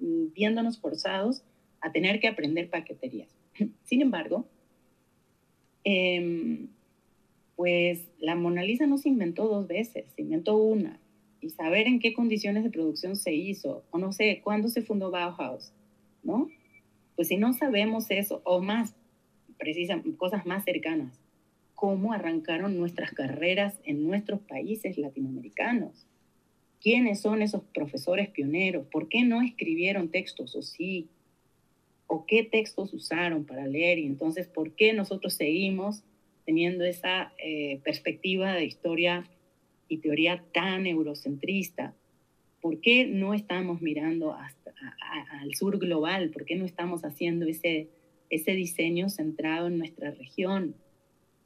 viéndonos 0.01 0.81
forzados 0.81 1.45
a 1.81 1.93
tener 1.93 2.21
que 2.21 2.29
aprender 2.29 2.69
paqueterías. 2.71 3.29
Sin 3.85 4.03
embargo, 4.03 4.47
eh, 5.85 6.67
pues 7.61 8.09
la 8.19 8.37
Mona 8.37 8.63
Lisa 8.63 8.87
no 8.87 8.97
se 8.97 9.11
inventó 9.11 9.47
dos 9.47 9.69
veces, 9.69 10.07
se 10.17 10.23
inventó 10.23 10.57
una. 10.57 10.99
Y 11.43 11.51
saber 11.51 11.87
en 11.87 12.01
qué 12.01 12.15
condiciones 12.15 12.65
de 12.65 12.71
producción 12.71 13.17
se 13.17 13.35
hizo, 13.35 13.85
o 13.91 13.99
no 13.99 14.13
sé, 14.13 14.41
cuándo 14.43 14.69
se 14.69 14.81
fundó 14.81 15.11
Bauhaus, 15.11 15.71
¿no? 16.23 16.49
Pues 17.17 17.29
si 17.29 17.37
no 17.37 17.53
sabemos 17.53 18.11
eso, 18.11 18.41
o 18.45 18.63
más, 18.63 18.95
precisas, 19.59 20.01
cosas 20.17 20.47
más 20.47 20.65
cercanas, 20.65 21.21
cómo 21.75 22.15
arrancaron 22.15 22.79
nuestras 22.79 23.13
carreras 23.13 23.79
en 23.85 24.07
nuestros 24.07 24.41
países 24.41 24.97
latinoamericanos. 24.97 26.07
¿Quiénes 26.81 27.21
son 27.21 27.43
esos 27.43 27.63
profesores 27.75 28.31
pioneros? 28.31 28.87
¿Por 28.87 29.09
qué 29.11 29.23
no 29.23 29.43
escribieron 29.43 30.09
textos 30.09 30.57
o 30.57 30.63
sí? 30.63 31.11
¿O 32.13 32.27
qué 32.27 32.43
textos 32.43 32.93
usaron 32.93 33.45
para 33.45 33.69
leer? 33.69 34.01
Y 34.01 34.07
entonces, 34.07 34.49
¿por 34.49 34.73
qué 34.73 34.93
nosotros 34.93 35.35
seguimos 35.35 36.03
teniendo 36.45 36.85
esa 36.85 37.33
eh, 37.39 37.81
perspectiva 37.85 38.53
de 38.53 38.65
historia 38.65 39.31
y 39.87 39.99
teoría 39.99 40.43
tan 40.53 40.89
eurocentrista? 40.89 41.95
¿Por 42.61 42.81
qué 42.81 43.07
no 43.07 43.33
estamos 43.33 43.81
mirando 43.81 44.35
al 44.35 45.55
sur 45.55 45.79
global? 45.79 46.31
¿Por 46.31 46.45
qué 46.47 46.57
no 46.57 46.65
estamos 46.65 47.05
haciendo 47.05 47.47
ese, 47.47 47.89
ese 48.29 48.53
diseño 48.53 49.09
centrado 49.09 49.69
en 49.69 49.79
nuestra 49.79 50.11
región? 50.11 50.75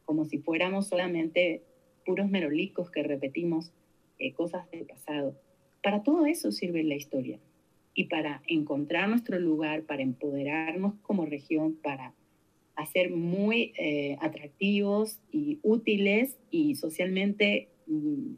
como 0.05 0.25
si 0.25 0.39
fuéramos 0.39 0.89
solamente 0.89 1.63
puros 2.05 2.29
merolicos 2.29 2.91
que 2.91 3.03
repetimos 3.03 3.73
eh, 4.19 4.33
cosas 4.33 4.71
del 4.71 4.87
pasado. 4.87 5.35
Para 5.83 6.03
todo 6.03 6.27
eso 6.27 6.53
sirve 6.53 6.83
la 6.83 6.95
historia 6.95 7.39
y 7.95 8.05
para 8.05 8.43
encontrar 8.47 9.09
nuestro 9.09 9.39
lugar, 9.39 9.83
para 9.85 10.03
empoderarnos 10.03 10.95
como 11.03 11.27
región, 11.27 11.75
para 11.75 12.13
hacer 12.75 13.11
muy 13.11 13.73
eh, 13.79 14.17
atractivos 14.21 15.21
y 15.31 15.61
útiles 15.63 16.37
y 16.51 16.75
socialmente 16.75 17.69
mm, 17.87 18.35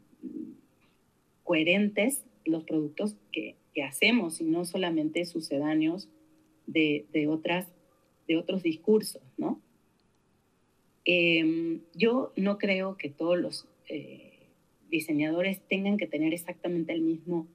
coherentes 1.43 2.23
los 2.45 2.63
productos 2.63 3.15
que, 3.31 3.55
que, 3.73 3.83
hacemos 3.83 4.39
y 4.41 4.43
no 4.43 4.63
solamente 4.65 5.25
sucedáneos 5.25 6.07
de, 6.67 7.05
de, 7.11 7.27
otras, 7.27 7.67
de 8.27 8.37
otros 8.37 8.63
discursos, 8.63 9.21
¿no? 9.37 9.59
Eh, 11.05 11.79
yo 11.95 12.33
no 12.35 12.57
creo 12.57 12.97
que 12.97 13.09
todos 13.09 13.37
los 13.37 13.65
eh, 13.87 14.39
diseñadores 14.89 15.61
tengan 15.67 15.95
que 15.97 16.05
tener 16.05 16.33
exactamente 16.33 16.91
el 16.91 17.01
mismo 17.01 17.47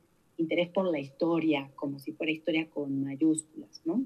interés 0.42 0.68
por 0.68 0.90
la 0.90 1.00
historia, 1.00 1.70
como 1.76 1.98
si 1.98 2.12
fuera 2.12 2.32
historia 2.32 2.68
con 2.68 3.02
mayúsculas, 3.02 3.82
¿no? 3.84 4.04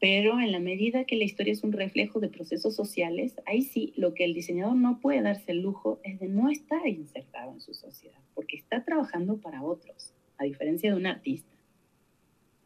Pero 0.00 0.40
en 0.40 0.50
la 0.50 0.58
medida 0.58 1.04
que 1.04 1.16
la 1.16 1.24
historia 1.24 1.52
es 1.52 1.62
un 1.62 1.72
reflejo 1.72 2.18
de 2.18 2.28
procesos 2.28 2.74
sociales, 2.74 3.36
ahí 3.46 3.62
sí, 3.62 3.92
lo 3.96 4.14
que 4.14 4.24
el 4.24 4.34
diseñador 4.34 4.74
no 4.74 4.98
puede 5.00 5.22
darse 5.22 5.52
el 5.52 5.60
lujo 5.60 6.00
es 6.02 6.18
de 6.18 6.28
no 6.28 6.50
estar 6.50 6.86
insertado 6.88 7.52
en 7.52 7.60
su 7.60 7.72
sociedad, 7.72 8.18
porque 8.34 8.56
está 8.56 8.84
trabajando 8.84 9.36
para 9.36 9.62
otros, 9.62 10.12
a 10.38 10.44
diferencia 10.44 10.90
de 10.90 10.96
un 10.96 11.06
artista. 11.06 11.52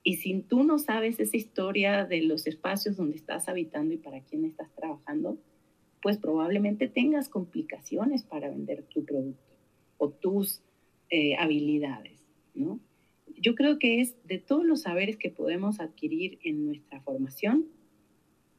Y 0.02 0.16
si 0.16 0.40
tú 0.40 0.62
no 0.62 0.78
sabes 0.78 1.20
esa 1.20 1.36
historia 1.36 2.06
de 2.06 2.22
los 2.22 2.46
espacios 2.46 2.96
donde 2.96 3.16
estás 3.16 3.48
habitando 3.48 3.92
y 3.92 3.98
para 3.98 4.20
quién 4.20 4.44
estás 4.44 4.72
trabajando, 4.74 5.36
pues 6.00 6.16
probablemente 6.16 6.88
tengas 6.88 7.28
complicaciones 7.28 8.22
para 8.22 8.48
vender 8.48 8.84
tu 8.84 9.04
producto 9.04 9.52
o 9.98 10.08
tus 10.08 10.62
eh, 11.10 11.36
habilidades, 11.36 12.15
¿no? 12.56 12.80
Yo 13.36 13.54
creo 13.54 13.78
que 13.78 14.00
es 14.00 14.16
de 14.24 14.38
todos 14.38 14.64
los 14.64 14.82
saberes 14.82 15.16
que 15.16 15.30
podemos 15.30 15.80
adquirir 15.80 16.38
en 16.42 16.66
nuestra 16.66 17.00
formación, 17.00 17.66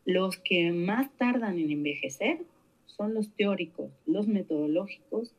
los 0.06 0.38
que 0.38 0.72
más 0.72 1.12
tardan 1.18 1.60
en 1.60 1.72
envejecer 1.72 2.46
son 2.86 3.14
los 3.14 3.30
teóricos, 3.32 3.92
los 4.06 4.28
metodológicos 4.28 5.34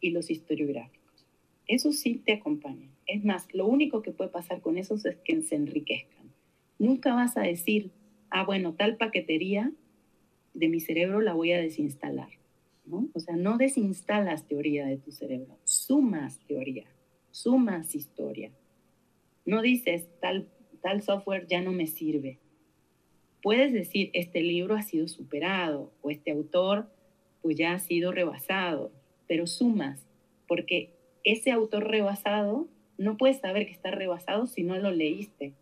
y 0.00 0.10
los 0.10 0.30
historiográficos. 0.30 1.26
Eso 1.66 1.92
sí 1.92 2.22
te 2.24 2.34
acompañan. 2.34 2.90
Es 3.06 3.24
más, 3.24 3.52
lo 3.52 3.66
único 3.66 4.02
que 4.02 4.12
puede 4.12 4.30
pasar 4.30 4.60
con 4.60 4.78
esos 4.78 5.04
es 5.04 5.16
que 5.24 5.42
se 5.42 5.56
enriquezcan. 5.56 6.30
Nunca 6.78 7.14
vas 7.14 7.36
a 7.36 7.42
decir, 7.42 7.90
ah, 8.30 8.44
bueno, 8.44 8.74
tal 8.74 8.96
paquetería 8.96 9.72
de 10.52 10.68
mi 10.68 10.80
cerebro 10.80 11.20
la 11.20 11.34
voy 11.34 11.52
a 11.52 11.60
desinstalar. 11.60 12.28
¿no? 12.86 13.08
O 13.14 13.20
sea, 13.20 13.36
no 13.36 13.56
desinstalas 13.56 14.46
teoría 14.46 14.86
de 14.86 14.98
tu 14.98 15.10
cerebro, 15.10 15.58
sumas 15.64 16.38
teoría, 16.46 16.86
sumas 17.34 17.96
historia. 17.96 18.52
No 19.44 19.60
dices, 19.60 20.06
tal, 20.20 20.48
tal 20.80 21.02
software 21.02 21.48
ya 21.48 21.60
no 21.60 21.72
me 21.72 21.88
sirve. 21.88 22.38
Puedes 23.42 23.72
decir, 23.72 24.10
este 24.12 24.40
libro 24.40 24.76
ha 24.76 24.82
sido 24.82 25.08
superado 25.08 25.92
o 26.00 26.10
este 26.10 26.30
autor 26.30 26.88
pues 27.42 27.56
ya 27.56 27.74
ha 27.74 27.78
sido 27.80 28.12
rebasado, 28.12 28.92
pero 29.26 29.46
sumas, 29.46 30.06
porque 30.46 30.94
ese 31.24 31.50
autor 31.50 31.88
rebasado 31.88 32.68
no 32.96 33.16
puedes 33.16 33.40
saber 33.40 33.66
que 33.66 33.72
está 33.72 33.90
rebasado 33.90 34.46
si 34.46 34.62
no 34.62 34.78
lo 34.78 34.92
leíste, 34.92 35.52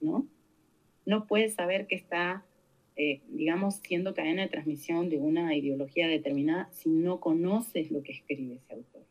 ¿no? 0.00 0.26
No 1.06 1.26
puedes 1.26 1.54
saber 1.54 1.86
que 1.86 1.94
está 1.94 2.44
eh, 2.96 3.20
digamos, 3.28 3.76
siendo 3.76 4.12
cadena 4.12 4.42
de 4.42 4.48
transmisión 4.48 5.08
de 5.08 5.18
una 5.18 5.54
ideología 5.54 6.08
determinada 6.08 6.68
si 6.72 6.90
no 6.90 7.20
conoces 7.20 7.92
lo 7.92 8.02
que 8.02 8.10
escribe 8.10 8.56
ese 8.56 8.74
autor, 8.74 9.02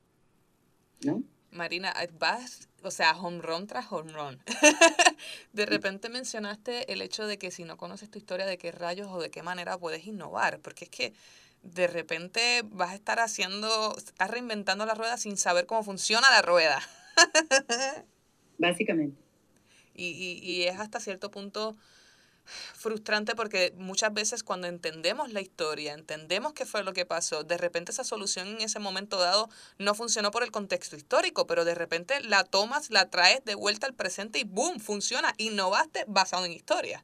¿no? 1.05 1.23
Marina, 1.51 1.93
vas, 2.19 2.67
o 2.83 2.91
sea, 2.91 3.11
home 3.17 3.41
run 3.41 3.67
tras 3.67 3.91
home 3.91 4.11
run. 4.11 4.39
de 5.53 5.65
repente 5.65 6.09
mencionaste 6.09 6.91
el 6.91 7.01
hecho 7.01 7.25
de 7.27 7.37
que 7.37 7.51
si 7.51 7.63
no 7.63 7.77
conoces 7.77 8.09
tu 8.09 8.17
historia, 8.17 8.45
de 8.45 8.57
qué 8.57 8.71
rayos 8.71 9.07
o 9.11 9.19
de 9.19 9.29
qué 9.29 9.43
manera 9.43 9.77
puedes 9.77 10.05
innovar, 10.05 10.59
porque 10.59 10.85
es 10.85 10.91
que 10.91 11.13
de 11.63 11.87
repente 11.87 12.63
vas 12.65 12.91
a 12.91 12.95
estar 12.95 13.19
haciendo, 13.19 13.95
estás 13.97 14.29
reinventando 14.29 14.85
la 14.85 14.93
rueda 14.93 15.17
sin 15.17 15.37
saber 15.37 15.65
cómo 15.65 15.83
funciona 15.83 16.29
la 16.29 16.41
rueda. 16.41 16.81
Básicamente. 18.57 19.19
Y, 19.93 20.09
y, 20.09 20.39
y 20.43 20.63
es 20.63 20.79
hasta 20.79 20.99
cierto 20.99 21.31
punto 21.31 21.75
frustrante 22.47 23.35
porque 23.35 23.73
muchas 23.77 24.13
veces 24.13 24.43
cuando 24.43 24.67
entendemos 24.67 25.31
la 25.31 25.41
historia, 25.41 25.93
entendemos 25.93 26.53
qué 26.53 26.65
fue 26.65 26.83
lo 26.83 26.93
que 26.93 27.05
pasó, 27.05 27.43
de 27.43 27.57
repente 27.57 27.91
esa 27.91 28.03
solución 28.03 28.47
en 28.47 28.61
ese 28.61 28.79
momento 28.79 29.19
dado 29.19 29.49
no 29.77 29.93
funcionó 29.93 30.31
por 30.31 30.43
el 30.43 30.51
contexto 30.51 30.95
histórico, 30.95 31.47
pero 31.47 31.65
de 31.65 31.75
repente 31.75 32.21
la 32.23 32.43
tomas, 32.43 32.89
la 32.89 33.09
traes 33.09 33.43
de 33.45 33.55
vuelta 33.55 33.87
al 33.87 33.93
presente 33.93 34.39
y 34.39 34.43
¡boom! 34.43 34.79
funciona, 34.79 35.33
innovaste 35.37 36.05
basado 36.07 36.45
en 36.45 36.53
historia. 36.53 37.03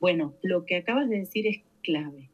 Bueno, 0.00 0.34
lo 0.42 0.64
que 0.64 0.76
acabas 0.76 1.08
de 1.08 1.18
decir 1.20 1.46
es 1.46 1.62
clave. 1.82 2.28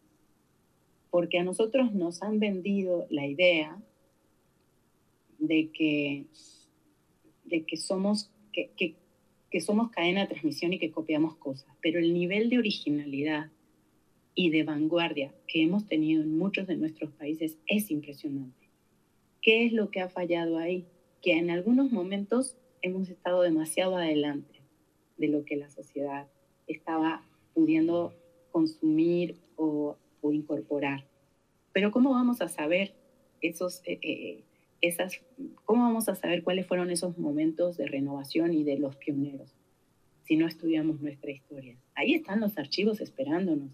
porque 1.10 1.38
a 1.38 1.44
nosotros 1.44 1.92
nos 1.94 2.22
han 2.22 2.38
vendido 2.38 3.06
la 3.10 3.26
idea 3.26 3.78
de 5.38 5.70
que, 5.72 6.26
de 7.44 7.64
que, 7.64 7.76
somos, 7.76 8.30
que, 8.52 8.70
que, 8.76 8.94
que 9.50 9.60
somos 9.60 9.90
cadena 9.90 10.22
de 10.22 10.28
transmisión 10.28 10.72
y 10.72 10.78
que 10.78 10.90
copiamos 10.90 11.36
cosas, 11.36 11.68
pero 11.80 11.98
el 11.98 12.12
nivel 12.12 12.50
de 12.50 12.58
originalidad 12.58 13.50
y 14.34 14.50
de 14.50 14.62
vanguardia 14.62 15.34
que 15.46 15.62
hemos 15.62 15.86
tenido 15.86 16.22
en 16.22 16.36
muchos 16.36 16.66
de 16.66 16.76
nuestros 16.76 17.10
países 17.12 17.58
es 17.66 17.90
impresionante. 17.90 18.68
¿Qué 19.42 19.66
es 19.66 19.72
lo 19.72 19.90
que 19.90 20.00
ha 20.00 20.08
fallado 20.08 20.58
ahí? 20.58 20.86
Que 21.22 21.32
en 21.32 21.50
algunos 21.50 21.90
momentos 21.90 22.56
hemos 22.82 23.08
estado 23.08 23.42
demasiado 23.42 23.96
adelante 23.96 24.60
de 25.16 25.28
lo 25.28 25.44
que 25.44 25.56
la 25.56 25.70
sociedad 25.70 26.28
estaba 26.66 27.22
pudiendo 27.54 28.14
consumir 28.52 29.36
o, 29.56 29.96
incorporar. 30.30 31.06
Pero 31.72 31.90
¿cómo 31.90 32.10
vamos 32.10 32.42
a 32.42 32.48
saber 32.48 32.92
esos, 33.40 33.80
eh, 33.86 33.98
eh, 34.02 34.44
esas, 34.80 35.20
cómo 35.64 35.82
vamos 35.82 36.08
a 36.08 36.14
saber 36.14 36.42
cuáles 36.42 36.66
fueron 36.66 36.90
esos 36.90 37.18
momentos 37.18 37.76
de 37.76 37.86
renovación 37.86 38.54
y 38.54 38.64
de 38.64 38.78
los 38.78 38.96
pioneros 38.96 39.54
si 40.24 40.36
no 40.36 40.46
estudiamos 40.46 41.00
nuestra 41.00 41.30
historia? 41.30 41.76
Ahí 41.94 42.14
están 42.14 42.40
los 42.40 42.58
archivos 42.58 43.00
esperándonos, 43.00 43.70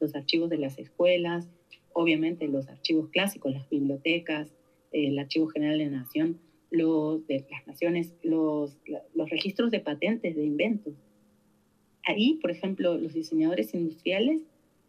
los 0.00 0.14
archivos 0.14 0.50
de 0.50 0.58
las 0.58 0.78
escuelas, 0.78 1.48
obviamente 1.92 2.48
los 2.48 2.68
archivos 2.68 3.10
clásicos, 3.10 3.52
las 3.52 3.68
bibliotecas, 3.68 4.52
el 4.92 5.18
Archivo 5.18 5.48
General 5.48 5.78
de 5.78 5.90
Nación, 5.90 6.40
los 6.70 7.26
de 7.26 7.46
las 7.50 7.66
naciones, 7.66 8.14
los, 8.22 8.78
los 9.14 9.30
registros 9.30 9.70
de 9.70 9.80
patentes 9.80 10.36
de 10.36 10.44
inventos. 10.44 10.94
Ahí, 12.04 12.38
por 12.40 12.50
ejemplo, 12.50 12.96
los 12.96 13.12
diseñadores 13.12 13.74
industriales 13.74 14.42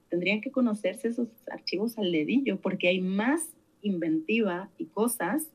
tendrían 0.09 0.41
que 0.41 0.51
conocerse 0.51 1.07
esos 1.07 1.29
archivos 1.49 1.97
al 1.97 2.11
dedillo, 2.11 2.59
porque 2.61 2.87
hay 2.87 3.01
más 3.01 3.53
inventiva 3.81 4.69
y 4.77 4.85
cosas 4.85 5.51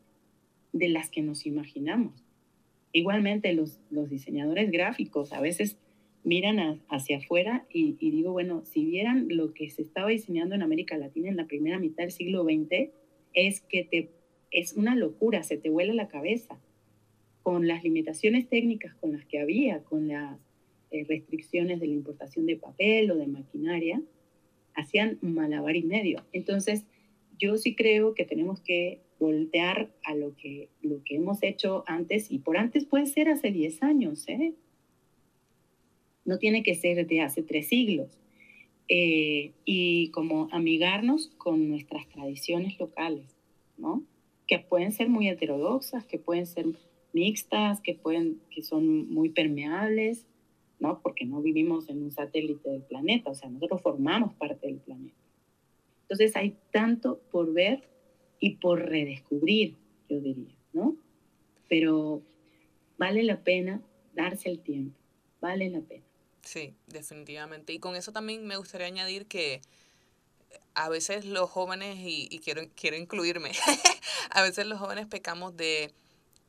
de 0.73 0.89
las 0.89 1.11
que 1.11 1.23
nos 1.23 1.47
imaginamos. 1.47 2.25
Igualmente 2.93 3.53
los, 3.53 3.79
los 3.91 4.09
diseñadores 4.09 4.71
gráficos 4.71 5.33
a 5.33 5.41
veces 5.41 5.77
miran 6.27 6.83
hacia 6.89 7.19
afuera 7.19 7.67
y, 7.73 7.93
digo, 7.93 8.33
bueno, 8.33 8.65
si 8.65 8.85
vieran 8.85 9.29
lo 9.29 9.55
que 9.55 9.71
se 9.71 9.83
estaba 9.83 10.09
diseñando 10.09 10.57
en 10.57 10.63
América 10.63 10.99
Latina 10.99 11.29
en 11.29 11.37
la 11.37 11.47
primera 11.47 11.79
mitad 11.79 12.03
del 12.03 12.11
siglo 12.11 12.43
XX, 12.43 12.91
es 13.33 13.61
que 13.61 13.85
te, 13.85 14.11
es 14.51 14.73
una 14.73 14.97
locura, 14.97 15.45
se 15.45 15.57
te 15.57 15.71
vuela 15.71 15.95
la 15.95 16.09
cabeza 16.09 16.59
con 17.45 17.69
las 17.69 17.85
limitaciones 17.85 18.49
técnicas 18.49 18.93
con 18.97 19.13
las 19.13 19.25
que 19.25 19.39
había, 19.39 19.85
con 19.85 20.09
las 20.09 20.37
eh, 20.91 21.05
restricciones 21.09 21.79
de 21.79 21.87
la 21.87 21.93
importación 21.93 22.47
de 22.47 22.57
papel 22.57 23.09
o 23.13 23.17
de 23.17 23.29
maquinaria, 23.29 24.03
hacían 24.75 25.19
malabar 25.21 25.77
y 25.77 25.85
medio. 25.85 26.25
Entonces, 26.33 26.87
yo 27.39 27.57
sí 27.57 27.75
creo 27.75 28.15
que 28.15 28.25
tenemos 28.25 28.61
que 28.61 29.01
voltear 29.19 29.91
a 30.05 30.15
lo 30.15 30.37
que, 30.37 30.69
lo 30.83 31.03
que 31.05 31.17
hemos 31.17 31.43
hecho 31.43 31.85
antes, 31.87 32.31
y 32.31 32.39
por 32.39 32.59
antes 32.59 32.85
puede 32.85 33.07
ser 33.07 33.29
hace 33.29 33.51
10 33.51 33.83
años, 33.83 34.29
¿eh? 34.29 34.55
No 36.25 36.39
tiene 36.39 36.63
que 36.63 36.75
ser 36.75 37.07
de 37.07 37.21
hace 37.21 37.43
tres 37.43 37.69
siglos. 37.69 38.19
Eh, 38.89 39.53
y 39.65 40.11
como 40.11 40.49
amigarnos 40.53 41.29
con 41.39 41.69
nuestras 41.69 42.09
tradiciones 42.09 42.79
locales, 42.79 43.37
¿no? 43.79 44.05
Que 44.47 44.59
pueden 44.59 44.93
ser 44.93 45.09
muy 45.09 45.29
heterodoxas, 45.29 46.05
que 46.05 46.19
pueden 46.19 46.47
ser 46.47 46.67
mixtas, 47.13 47.81
que, 47.81 47.95
pueden, 47.95 48.41
que 48.51 48.63
son 48.63 49.09
muy 49.13 49.31
permeables, 49.31 50.27
¿no? 50.79 51.01
Porque 51.03 51.25
no 51.25 51.41
vivimos 51.43 51.89
en 51.89 52.03
un 52.03 52.13
satélite 52.13 52.69
del 52.71 52.83
planeta, 52.83 53.31
o 53.31 53.35
sea, 53.35 53.49
nosotros 53.49 53.83
formamos 53.83 54.35
parte 54.35 54.67
del 54.67 54.79
planeta. 54.79 55.26
Entonces 56.09 56.37
hay 56.37 56.57
tanto 56.71 57.19
por 57.31 57.53
ver 57.53 57.89
y 58.39 58.57
por 58.57 58.81
redescubrir, 58.81 59.77
yo 60.09 60.21
diría, 60.21 60.55
¿no? 60.73 60.97
Pero 61.69 62.23
vale 62.97 63.25
la 63.25 63.43
ppena 63.43 63.83
darse 64.15 64.49
el 64.49 64.61
tiempo, 64.61 64.97
vale 65.41 65.69
la 65.69 65.81
pena. 65.81 66.05
Sí, 66.43 66.75
definitivamente. 66.87 67.73
Y 67.73 67.81
con 67.81 67.97
eso 67.97 68.13
también 68.13 68.47
me 68.47 68.57
gustaría 68.57 68.87
añadir 68.87 69.27
que 69.27 69.61
a 70.75 70.89
veces 70.89 71.25
los 71.25 71.51
jóvenes, 71.51 71.97
y, 71.99 72.29
y 72.31 72.39
quiero, 72.39 72.63
quiero 72.77 72.97
incluirme, 72.97 73.51
a 74.31 74.43
veces 74.43 74.67
los 74.67 74.79
jóvenes 74.79 75.07
pecamos 75.07 75.57
de 75.57 75.93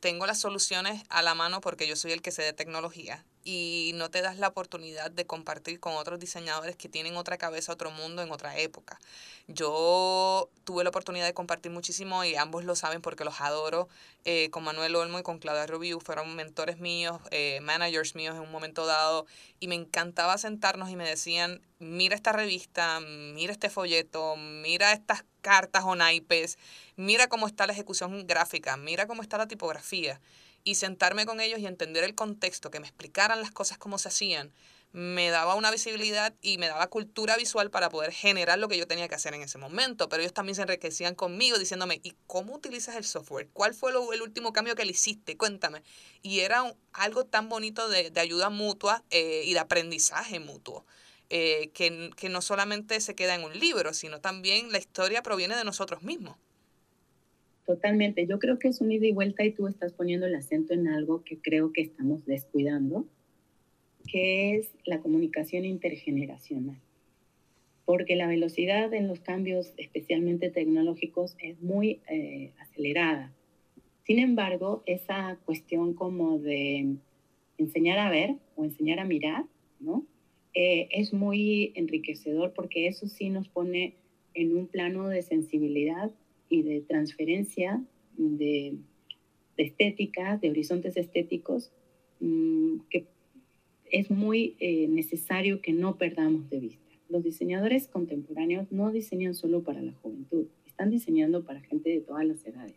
tengo 0.00 0.26
las 0.26 0.38
soluciones 0.38 1.02
a 1.08 1.22
la 1.22 1.34
mano 1.34 1.60
porque 1.60 1.88
yo 1.88 1.96
soy 1.96 2.12
el 2.12 2.22
que 2.22 2.30
sé 2.30 2.42
de 2.42 2.52
tecnología 2.52 3.24
y 3.44 3.92
no 3.94 4.10
te 4.10 4.22
das 4.22 4.38
la 4.38 4.48
oportunidad 4.48 5.10
de 5.10 5.26
compartir 5.26 5.80
con 5.80 5.94
otros 5.94 6.18
diseñadores 6.18 6.76
que 6.76 6.88
tienen 6.88 7.16
otra 7.16 7.38
cabeza, 7.38 7.72
otro 7.72 7.90
mundo 7.90 8.22
en 8.22 8.30
otra 8.30 8.58
época. 8.58 8.98
Yo 9.46 10.50
tuve 10.64 10.84
la 10.84 10.90
oportunidad 10.90 11.24
de 11.24 11.32
compartir 11.32 11.72
muchísimo 11.72 12.24
y 12.24 12.34
ambos 12.36 12.64
lo 12.64 12.76
saben 12.76 13.00
porque 13.00 13.24
los 13.24 13.40
adoro. 13.40 13.88
Eh, 14.24 14.50
con 14.50 14.64
Manuel 14.64 14.94
Olmo 14.96 15.18
y 15.18 15.22
con 15.22 15.38
Claudia 15.38 15.66
Rubio 15.66 16.00
fueron 16.00 16.36
mentores 16.36 16.78
míos, 16.78 17.18
eh, 17.30 17.60
managers 17.62 18.14
míos 18.14 18.34
en 18.34 18.42
un 18.42 18.50
momento 18.50 18.84
dado 18.84 19.26
y 19.60 19.68
me 19.68 19.74
encantaba 19.74 20.36
sentarnos 20.36 20.90
y 20.90 20.96
me 20.96 21.08
decían, 21.08 21.62
mira 21.78 22.14
esta 22.14 22.32
revista, 22.32 23.00
mira 23.00 23.52
este 23.52 23.70
folleto, 23.70 24.36
mira 24.36 24.92
estas 24.92 25.24
cartas 25.40 25.84
o 25.86 25.94
naipes, 25.94 26.58
mira 26.96 27.28
cómo 27.28 27.46
está 27.46 27.66
la 27.66 27.72
ejecución 27.72 28.26
gráfica, 28.26 28.76
mira 28.76 29.06
cómo 29.06 29.22
está 29.22 29.38
la 29.38 29.48
tipografía 29.48 30.20
y 30.64 30.76
sentarme 30.76 31.26
con 31.26 31.40
ellos 31.40 31.58
y 31.60 31.66
entender 31.66 32.04
el 32.04 32.14
contexto, 32.14 32.70
que 32.70 32.80
me 32.80 32.86
explicaran 32.86 33.40
las 33.40 33.50
cosas 33.50 33.78
como 33.78 33.98
se 33.98 34.08
hacían, 34.08 34.52
me 34.92 35.28
daba 35.28 35.54
una 35.54 35.70
visibilidad 35.70 36.34
y 36.40 36.56
me 36.58 36.66
daba 36.66 36.86
cultura 36.86 37.36
visual 37.36 37.70
para 37.70 37.90
poder 37.90 38.10
generar 38.12 38.58
lo 38.58 38.68
que 38.68 38.78
yo 38.78 38.86
tenía 38.86 39.06
que 39.08 39.14
hacer 39.14 39.34
en 39.34 39.42
ese 39.42 39.58
momento. 39.58 40.08
Pero 40.08 40.22
ellos 40.22 40.32
también 40.32 40.56
se 40.56 40.62
enriquecían 40.62 41.14
conmigo 41.14 41.58
diciéndome, 41.58 42.00
¿y 42.02 42.14
cómo 42.26 42.54
utilizas 42.54 42.96
el 42.96 43.04
software? 43.04 43.48
¿Cuál 43.52 43.74
fue 43.74 43.90
el 43.90 44.22
último 44.22 44.52
cambio 44.52 44.74
que 44.74 44.84
le 44.84 44.92
hiciste? 44.92 45.36
Cuéntame. 45.36 45.82
Y 46.22 46.40
era 46.40 46.74
algo 46.92 47.24
tan 47.24 47.48
bonito 47.48 47.88
de, 47.88 48.10
de 48.10 48.20
ayuda 48.20 48.48
mutua 48.48 49.04
eh, 49.10 49.42
y 49.44 49.52
de 49.52 49.60
aprendizaje 49.60 50.40
mutuo. 50.40 50.86
Eh, 51.30 51.70
que, 51.74 52.10
que 52.16 52.30
no 52.30 52.40
solamente 52.40 52.98
se 53.02 53.14
queda 53.14 53.34
en 53.34 53.44
un 53.44 53.52
libro, 53.58 53.92
sino 53.92 54.22
también 54.22 54.72
la 54.72 54.78
historia 54.78 55.22
proviene 55.22 55.56
de 55.56 55.64
nosotros 55.64 56.02
mismos. 56.02 56.38
Totalmente. 57.68 58.26
Yo 58.26 58.38
creo 58.38 58.58
que 58.58 58.68
es 58.68 58.80
un 58.80 58.90
ida 58.90 59.06
y 59.06 59.12
vuelta 59.12 59.44
y 59.44 59.52
tú 59.52 59.66
estás 59.66 59.92
poniendo 59.92 60.24
el 60.24 60.34
acento 60.34 60.72
en 60.72 60.88
algo 60.88 61.22
que 61.22 61.36
creo 61.36 61.70
que 61.70 61.82
estamos 61.82 62.24
descuidando, 62.24 63.04
que 64.10 64.56
es 64.56 64.72
la 64.86 65.00
comunicación 65.00 65.66
intergeneracional. 65.66 66.80
Porque 67.84 68.16
la 68.16 68.26
velocidad 68.26 68.94
en 68.94 69.06
los 69.06 69.20
cambios, 69.20 69.74
especialmente 69.76 70.48
tecnológicos, 70.48 71.36
es 71.40 71.60
muy 71.60 72.00
eh, 72.08 72.54
acelerada. 72.58 73.34
Sin 74.06 74.18
embargo, 74.18 74.82
esa 74.86 75.38
cuestión 75.44 75.92
como 75.92 76.38
de 76.38 76.96
enseñar 77.58 77.98
a 77.98 78.08
ver 78.08 78.36
o 78.56 78.64
enseñar 78.64 78.98
a 78.98 79.04
mirar, 79.04 79.44
¿no? 79.78 80.06
Eh, 80.54 80.88
es 80.90 81.12
muy 81.12 81.72
enriquecedor 81.74 82.54
porque 82.54 82.86
eso 82.86 83.08
sí 83.08 83.28
nos 83.28 83.46
pone 83.50 83.96
en 84.32 84.56
un 84.56 84.68
plano 84.68 85.08
de 85.08 85.20
sensibilidad 85.20 86.10
y 86.48 86.62
de 86.62 86.80
transferencia 86.80 87.82
de, 88.16 88.76
de 89.56 89.62
estética, 89.62 90.36
de 90.38 90.50
horizontes 90.50 90.96
estéticos, 90.96 91.72
mm, 92.20 92.80
que 92.90 93.06
es 93.90 94.10
muy 94.10 94.56
eh, 94.60 94.88
necesario 94.88 95.60
que 95.60 95.72
no 95.72 95.96
perdamos 95.96 96.48
de 96.50 96.60
vista. 96.60 96.84
Los 97.08 97.24
diseñadores 97.24 97.88
contemporáneos 97.88 98.70
no 98.70 98.90
diseñan 98.92 99.34
solo 99.34 99.62
para 99.62 99.80
la 99.80 99.92
juventud, 99.92 100.46
están 100.66 100.90
diseñando 100.90 101.44
para 101.44 101.60
gente 101.60 101.90
de 101.90 102.00
todas 102.00 102.26
las 102.26 102.44
edades. 102.46 102.76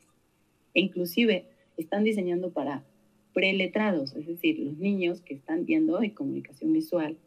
E 0.74 0.82
inclusive 0.82 1.46
están 1.78 2.04
diseñando 2.04 2.52
para 2.52 2.86
preletrados, 3.34 4.16
es 4.16 4.28
decir, 4.28 4.60
los 4.60 4.78
niños 4.78 5.22
que 5.22 5.34
están 5.34 5.66
viendo 5.66 5.98
hoy 5.98 6.12
comunicación 6.12 6.74
visual 6.74 7.18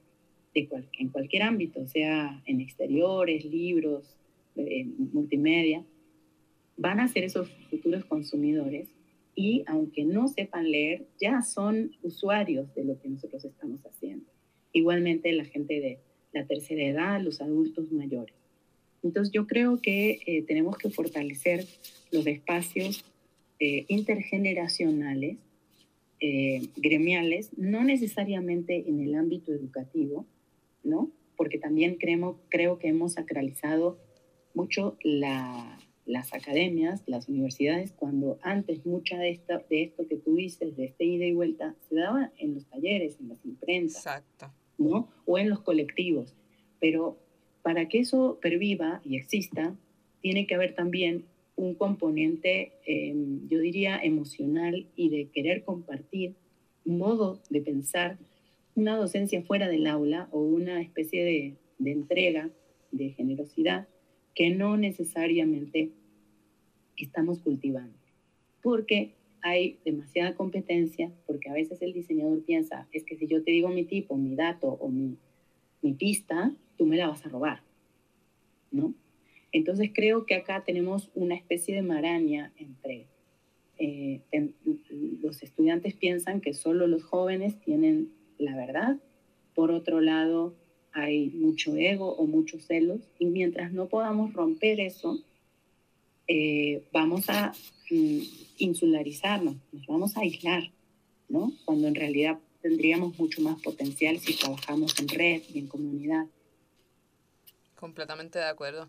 de 0.54 0.68
en 0.98 1.08
cualquier 1.08 1.42
ámbito, 1.42 1.86
sea 1.86 2.42
en 2.46 2.60
exteriores, 2.60 3.44
libros, 3.44 4.16
multimedia, 5.12 5.84
van 6.76 7.00
a 7.00 7.08
ser 7.08 7.24
esos 7.24 7.50
futuros 7.70 8.04
consumidores 8.04 8.88
y 9.34 9.64
aunque 9.66 10.04
no 10.04 10.28
sepan 10.28 10.70
leer, 10.70 11.06
ya 11.20 11.42
son 11.42 11.92
usuarios 12.02 12.72
de 12.74 12.84
lo 12.84 13.00
que 13.00 13.08
nosotros 13.08 13.44
estamos 13.44 13.80
haciendo. 13.84 14.26
Igualmente 14.72 15.32
la 15.32 15.44
gente 15.44 15.80
de 15.80 15.98
la 16.32 16.46
tercera 16.46 16.82
edad, 16.82 17.20
los 17.20 17.40
adultos 17.40 17.90
mayores. 17.92 18.34
Entonces 19.02 19.32
yo 19.32 19.46
creo 19.46 19.80
que 19.80 20.20
eh, 20.26 20.42
tenemos 20.42 20.78
que 20.78 20.90
fortalecer 20.90 21.66
los 22.10 22.26
espacios 22.26 23.04
eh, 23.60 23.84
intergeneracionales, 23.88 25.36
eh, 26.20 26.62
gremiales, 26.76 27.50
no 27.56 27.84
necesariamente 27.84 28.88
en 28.88 29.00
el 29.00 29.14
ámbito 29.14 29.52
educativo, 29.52 30.26
¿no? 30.82 31.10
Porque 31.36 31.58
también 31.58 31.96
creo, 31.96 32.40
creo 32.48 32.78
que 32.78 32.88
hemos 32.88 33.14
sacralizado 33.14 33.98
mucho 34.54 34.96
la, 35.02 35.78
las 36.06 36.34
academias, 36.34 37.02
las 37.06 37.28
universidades, 37.28 37.92
cuando 37.92 38.38
antes 38.42 38.84
mucha 38.84 39.18
de, 39.18 39.30
esta, 39.30 39.58
de 39.70 39.84
esto 39.84 40.06
que 40.06 40.16
tú 40.16 40.36
dices, 40.36 40.76
de 40.76 40.84
este 40.86 41.04
ida 41.04 41.24
y 41.24 41.32
vuelta, 41.32 41.74
se 41.88 41.96
daba 41.96 42.30
en 42.38 42.54
los 42.54 42.66
talleres, 42.66 43.18
en 43.20 43.28
las 43.28 43.44
imprentas, 43.44 44.22
¿no? 44.76 45.08
O 45.24 45.38
en 45.38 45.48
los 45.48 45.60
colectivos. 45.60 46.34
Pero 46.80 47.18
para 47.62 47.88
que 47.88 48.00
eso 48.00 48.38
perviva 48.42 49.00
y 49.04 49.16
exista, 49.16 49.74
tiene 50.20 50.46
que 50.46 50.54
haber 50.54 50.74
también 50.74 51.24
un 51.56 51.74
componente, 51.74 52.72
em, 52.84 53.48
yo 53.48 53.60
diría, 53.60 53.98
emocional 54.02 54.86
y 54.96 55.08
de 55.08 55.28
querer 55.30 55.64
compartir 55.64 56.34
un 56.84 56.98
modo 56.98 57.40
de 57.48 57.62
pensar, 57.62 58.18
una 58.74 58.96
docencia 58.96 59.42
fuera 59.42 59.68
del 59.68 59.86
aula 59.86 60.28
o 60.32 60.40
una 60.40 60.82
especie 60.82 61.24
de, 61.24 61.54
de 61.78 61.92
entrega, 61.92 62.50
de 62.90 63.10
generosidad, 63.10 63.88
que 64.34 64.50
no 64.50 64.76
necesariamente 64.76 65.90
estamos 66.96 67.38
cultivando. 67.38 67.96
Porque 68.62 69.12
hay 69.42 69.78
demasiada 69.84 70.34
competencia, 70.34 71.12
porque 71.26 71.50
a 71.50 71.52
veces 71.52 71.82
el 71.82 71.92
diseñador 71.92 72.42
piensa, 72.44 72.88
es 72.92 73.04
que 73.04 73.16
si 73.16 73.26
yo 73.26 73.42
te 73.42 73.50
digo 73.50 73.68
mi 73.68 73.84
tipo, 73.84 74.16
mi 74.16 74.34
dato 74.34 74.68
o 74.68 74.88
mi, 74.88 75.18
mi 75.82 75.92
pista, 75.92 76.54
tú 76.78 76.86
me 76.86 76.96
la 76.96 77.08
vas 77.08 77.24
a 77.26 77.28
robar, 77.28 77.62
¿no? 78.70 78.94
Entonces 79.52 79.90
creo 79.94 80.26
que 80.26 80.34
acá 80.34 80.64
tenemos 80.64 81.10
una 81.14 81.36
especie 81.36 81.74
de 81.74 81.82
maraña 81.82 82.52
entre 82.56 83.06
eh, 83.78 84.22
los 85.20 85.42
estudiantes 85.42 85.94
piensan 85.94 86.40
que 86.40 86.54
solo 86.54 86.86
los 86.86 87.02
jóvenes 87.04 87.60
tienen 87.60 88.12
la 88.38 88.56
verdad, 88.56 88.98
por 89.54 89.70
otro 89.70 90.00
lado 90.00 90.54
hay 90.94 91.28
mucho 91.30 91.76
ego 91.76 92.14
o 92.14 92.26
muchos 92.26 92.64
celos, 92.66 93.00
y 93.18 93.26
mientras 93.26 93.72
no 93.72 93.88
podamos 93.88 94.32
romper 94.32 94.80
eso, 94.80 95.18
eh, 96.28 96.84
vamos 96.92 97.28
a 97.28 97.52
mm, 97.90 98.20
insularizarnos, 98.58 99.56
nos 99.72 99.86
vamos 99.86 100.16
a 100.16 100.20
aislar, 100.20 100.70
¿no? 101.28 101.52
Cuando 101.64 101.88
en 101.88 101.96
realidad 101.96 102.38
tendríamos 102.62 103.18
mucho 103.18 103.42
más 103.42 103.60
potencial 103.60 104.18
si 104.20 104.34
trabajamos 104.34 104.98
en 105.00 105.08
red 105.08 105.42
y 105.52 105.58
en 105.58 105.66
comunidad. 105.66 106.26
Completamente 107.74 108.38
de 108.38 108.46
acuerdo. 108.46 108.88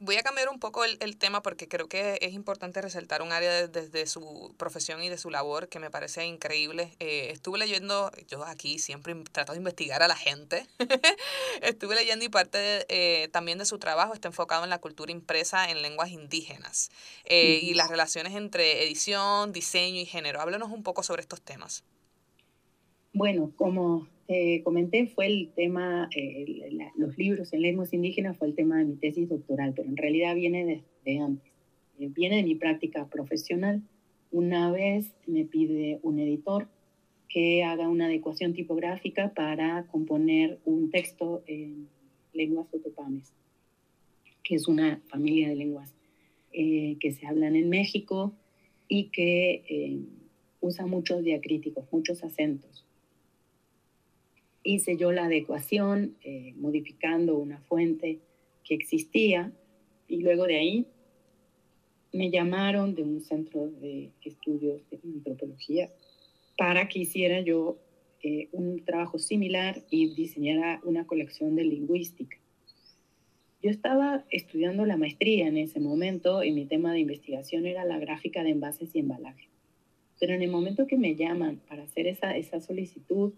Voy 0.00 0.16
a 0.16 0.22
cambiar 0.22 0.48
un 0.48 0.58
poco 0.58 0.84
el, 0.84 0.96
el, 1.00 1.16
tema 1.16 1.40
porque 1.40 1.68
creo 1.68 1.88
que 1.88 2.18
es 2.20 2.32
importante 2.32 2.82
resaltar 2.82 3.22
un 3.22 3.30
área 3.32 3.68
desde 3.68 4.06
su 4.06 4.52
profesión 4.56 5.02
y 5.02 5.08
de 5.08 5.16
su 5.16 5.30
labor 5.30 5.68
que 5.68 5.78
me 5.78 5.88
parece 5.88 6.26
increíble. 6.26 6.94
Eh, 6.98 7.30
estuve 7.30 7.58
leyendo, 7.58 8.10
yo 8.28 8.44
aquí 8.44 8.80
siempre 8.80 9.14
trato 9.30 9.52
de 9.52 9.58
investigar 9.58 10.02
a 10.02 10.08
la 10.08 10.16
gente, 10.16 10.66
estuve 11.62 11.94
leyendo 11.94 12.24
y 12.24 12.28
parte 12.28 12.58
de, 12.58 12.86
eh, 12.88 13.28
también 13.28 13.58
de 13.58 13.66
su 13.66 13.78
trabajo 13.78 14.14
está 14.14 14.26
enfocado 14.28 14.64
en 14.64 14.70
la 14.70 14.80
cultura 14.80 15.12
impresa 15.12 15.70
en 15.70 15.80
lenguas 15.80 16.10
indígenas 16.10 16.90
eh, 17.24 17.60
y 17.62 17.74
las 17.74 17.88
relaciones 17.88 18.34
entre 18.34 18.82
edición, 18.84 19.52
diseño 19.52 20.00
y 20.00 20.06
género. 20.06 20.40
Háblanos 20.40 20.72
un 20.72 20.82
poco 20.82 21.04
sobre 21.04 21.22
estos 21.22 21.40
temas. 21.40 21.84
Bueno, 23.12 23.52
como 23.56 24.08
te 24.26 24.62
comenté, 24.62 25.06
fue 25.06 25.26
el 25.26 25.50
tema, 25.54 26.08
eh, 26.14 26.70
la, 26.72 26.92
los 26.96 27.16
libros 27.18 27.52
en 27.52 27.62
lenguas 27.62 27.92
indígenas 27.92 28.36
fue 28.36 28.48
el 28.48 28.54
tema 28.54 28.78
de 28.78 28.84
mi 28.84 28.96
tesis 28.96 29.28
doctoral, 29.28 29.72
pero 29.74 29.88
en 29.88 29.96
realidad 29.96 30.34
viene 30.34 30.64
de, 30.64 30.82
de 31.04 31.18
antes, 31.18 31.52
eh, 31.98 32.08
viene 32.08 32.36
de 32.36 32.42
mi 32.44 32.54
práctica 32.54 33.06
profesional. 33.08 33.82
Una 34.30 34.70
vez 34.72 35.14
me 35.26 35.44
pide 35.44 36.00
un 36.02 36.18
editor 36.18 36.68
que 37.28 37.64
haga 37.64 37.88
una 37.88 38.06
adecuación 38.06 38.54
tipográfica 38.54 39.34
para 39.34 39.86
componer 39.88 40.58
un 40.64 40.90
texto 40.90 41.42
en 41.46 41.88
lenguas 42.32 42.72
otopames, 42.72 43.32
que 44.42 44.54
es 44.54 44.68
una 44.68 45.00
familia 45.08 45.48
de 45.48 45.56
lenguas 45.56 45.94
eh, 46.52 46.96
que 47.00 47.12
se 47.12 47.26
hablan 47.26 47.56
en 47.56 47.68
México 47.68 48.32
y 48.88 49.10
que 49.10 49.64
eh, 49.68 49.98
usa 50.60 50.86
muchos 50.86 51.22
diacríticos, 51.22 51.86
muchos 51.90 52.22
acentos 52.22 52.83
hice 54.64 54.96
yo 54.96 55.12
la 55.12 55.26
adecuación 55.26 56.16
eh, 56.24 56.54
modificando 56.56 57.36
una 57.36 57.60
fuente 57.60 58.18
que 58.64 58.74
existía 58.74 59.52
y 60.08 60.22
luego 60.22 60.46
de 60.46 60.56
ahí 60.56 60.86
me 62.12 62.30
llamaron 62.30 62.94
de 62.94 63.02
un 63.02 63.20
centro 63.20 63.68
de 63.68 64.10
estudios 64.24 64.88
de 64.90 64.98
antropología 65.04 65.90
para 66.56 66.88
que 66.88 67.00
hiciera 67.00 67.40
yo 67.40 67.78
eh, 68.22 68.48
un 68.52 68.84
trabajo 68.84 69.18
similar 69.18 69.82
y 69.90 70.14
diseñara 70.14 70.80
una 70.84 71.06
colección 71.06 71.56
de 71.56 71.64
lingüística. 71.64 72.38
Yo 73.62 73.70
estaba 73.70 74.24
estudiando 74.30 74.86
la 74.86 74.96
maestría 74.96 75.46
en 75.46 75.56
ese 75.56 75.80
momento 75.80 76.42
y 76.44 76.52
mi 76.52 76.66
tema 76.66 76.92
de 76.92 77.00
investigación 77.00 77.66
era 77.66 77.84
la 77.84 77.98
gráfica 77.98 78.42
de 78.42 78.50
envases 78.50 78.94
y 78.94 79.00
embalaje. 79.00 79.48
Pero 80.20 80.34
en 80.34 80.42
el 80.42 80.50
momento 80.50 80.86
que 80.86 80.96
me 80.96 81.16
llaman 81.16 81.60
para 81.68 81.82
hacer 81.82 82.06
esa, 82.06 82.36
esa 82.36 82.60
solicitud, 82.60 83.32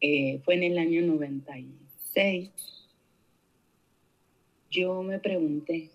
eh, 0.00 0.40
fue 0.44 0.54
en 0.54 0.62
el 0.62 0.78
año 0.78 1.02
96, 1.02 2.50
yo 4.70 5.02
me 5.02 5.18
pregunté, 5.18 5.90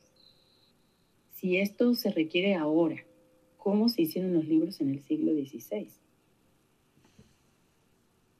si 1.33 1.57
esto 1.57 1.95
se 1.95 2.11
requiere 2.11 2.53
ahora, 2.55 3.03
¿cómo 3.57 3.89
se 3.89 4.03
hicieron 4.03 4.33
los 4.33 4.45
libros 4.47 4.79
en 4.79 4.91
el 4.91 5.01
siglo 5.01 5.33
XVI? 5.33 5.89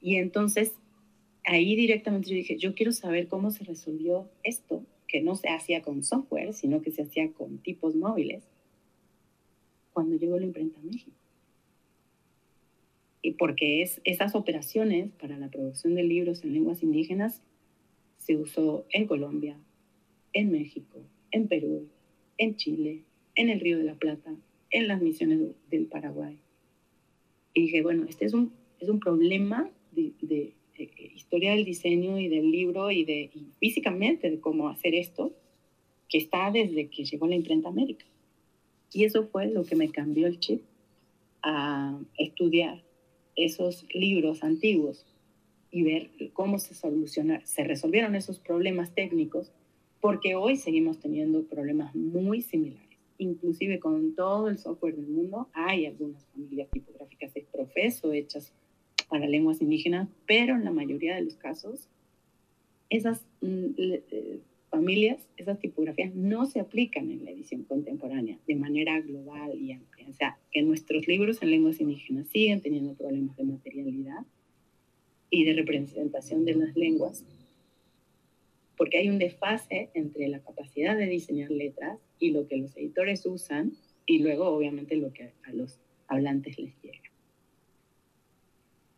Y 0.01 0.17
entonces 0.17 0.73
ahí 1.45 1.75
directamente 1.75 2.29
yo 2.29 2.35
dije, 2.35 2.57
yo 2.57 2.75
quiero 2.75 2.91
saber 2.91 3.27
cómo 3.27 3.49
se 3.49 3.63
resolvió 3.63 4.29
esto, 4.43 4.83
que 5.07 5.21
no 5.21 5.35
se 5.35 5.49
hacía 5.49 5.81
con 5.81 6.03
software, 6.03 6.53
sino 6.53 6.81
que 6.81 6.91
se 6.91 7.01
hacía 7.01 7.31
con 7.31 7.57
tipos 7.59 7.95
móviles, 7.95 8.43
cuando 9.93 10.15
llegó 10.15 10.37
la 10.37 10.45
imprenta 10.45 10.79
a 10.79 10.83
México 10.83 11.24
porque 13.33 13.81
es, 13.81 14.01
esas 14.03 14.35
operaciones 14.35 15.11
para 15.19 15.37
la 15.37 15.49
producción 15.49 15.95
de 15.95 16.03
libros 16.03 16.43
en 16.43 16.53
lenguas 16.53 16.83
indígenas 16.83 17.41
se 18.17 18.37
usó 18.37 18.85
en 18.91 19.07
Colombia, 19.07 19.57
en 20.33 20.51
México, 20.51 20.99
en 21.31 21.47
Perú, 21.47 21.87
en 22.37 22.55
Chile, 22.55 23.03
en 23.35 23.49
el 23.49 23.59
Río 23.59 23.77
de 23.77 23.83
la 23.83 23.95
Plata, 23.95 24.35
en 24.71 24.87
las 24.87 25.01
misiones 25.01 25.39
del 25.69 25.85
Paraguay. 25.85 26.37
Y 27.53 27.61
dije, 27.61 27.81
bueno, 27.81 28.05
este 28.07 28.25
es 28.25 28.33
un, 28.33 28.51
es 28.79 28.89
un 28.89 28.99
problema 28.99 29.69
de, 29.91 30.11
de, 30.21 30.53
historia 31.15 31.51
del 31.51 31.63
diseño 31.63 32.19
y 32.19 32.27
del 32.27 32.51
libro 32.51 32.91
y, 32.91 33.05
de, 33.05 33.29
y 33.33 33.47
físicamente 33.59 34.29
de 34.29 34.39
cómo 34.39 34.67
hacer 34.69 34.93
esto, 34.93 35.33
que 36.09 36.17
está 36.17 36.51
desde 36.51 36.89
que 36.89 37.05
llegó 37.05 37.27
la 37.27 37.35
imprenta 37.35 37.69
América. 37.69 38.05
Y 38.91 39.03
eso 39.05 39.27
fue 39.27 39.47
lo 39.47 39.63
que 39.63 39.75
me 39.75 39.89
cambió 39.89 40.27
el 40.27 40.39
chip 40.39 40.61
a 41.41 41.97
estudiar 42.17 42.84
esos 43.35 43.85
libros 43.93 44.43
antiguos 44.43 45.05
y 45.71 45.83
ver 45.83 46.09
cómo 46.33 46.57
se 46.59 46.73
solucionaron, 46.73 47.45
se 47.45 47.63
resolvieron 47.63 48.15
esos 48.15 48.39
problemas 48.39 48.93
técnicos, 48.93 49.51
porque 49.99 50.35
hoy 50.35 50.55
seguimos 50.55 50.99
teniendo 50.99 51.43
problemas 51.43 51.93
muy 51.95 52.41
similares. 52.41 52.85
Inclusive 53.17 53.79
con 53.79 54.15
todo 54.15 54.49
el 54.49 54.57
software 54.57 54.95
del 54.95 55.07
mundo, 55.07 55.49
hay 55.53 55.85
algunas 55.85 56.25
familias 56.27 56.69
tipográficas 56.69 57.33
de 57.33 57.45
profeso 57.51 58.13
hechas 58.13 58.53
para 59.09 59.27
lenguas 59.27 59.61
indígenas, 59.61 60.09
pero 60.25 60.55
en 60.55 60.65
la 60.65 60.71
mayoría 60.71 61.15
de 61.15 61.23
los 61.23 61.35
casos, 61.35 61.89
esas 62.89 63.25
mm, 63.41 63.65
eh, 63.77 64.39
familias, 64.75 65.25
esas 65.37 65.57
tipografías 65.59 66.13
no 66.13 66.45
se 66.45 66.59
aplican 66.59 67.09
en 67.09 67.23
la 67.23 67.31
edición 67.31 67.63
contemporánea 67.63 68.37
de 68.45 68.55
manera 68.55 68.99
global 68.99 69.57
y 69.57 69.71
amplia. 69.71 70.07
O 70.09 70.13
sea, 70.13 70.37
que 70.51 70.61
nuestros 70.61 71.07
libros 71.07 71.41
en 71.41 71.51
lenguas 71.51 71.79
indígenas 71.79 72.27
siguen 72.27 72.61
teniendo 72.61 72.93
problemas 72.93 73.37
de 73.37 73.45
materialidad 73.45 74.25
y 75.29 75.45
de 75.45 75.53
representación 75.53 76.43
de 76.43 76.55
las 76.55 76.75
lenguas, 76.75 77.23
porque 78.75 78.97
hay 78.97 79.09
un 79.09 79.17
desfase 79.17 79.89
entre 79.93 80.27
la 80.27 80.39
capacidad 80.39 80.97
de 80.97 81.07
diseñar 81.07 81.51
letras 81.51 81.97
y 82.19 82.31
lo 82.31 82.45
que 82.47 82.57
los 82.57 82.75
editores 82.75 83.25
usan 83.25 83.71
y 84.05 84.19
luego 84.19 84.49
obviamente 84.49 84.97
lo 84.97 85.13
que 85.13 85.31
a 85.43 85.53
los 85.53 85.79
hablantes 86.07 86.59
les 86.59 86.73
llega. 86.81 86.99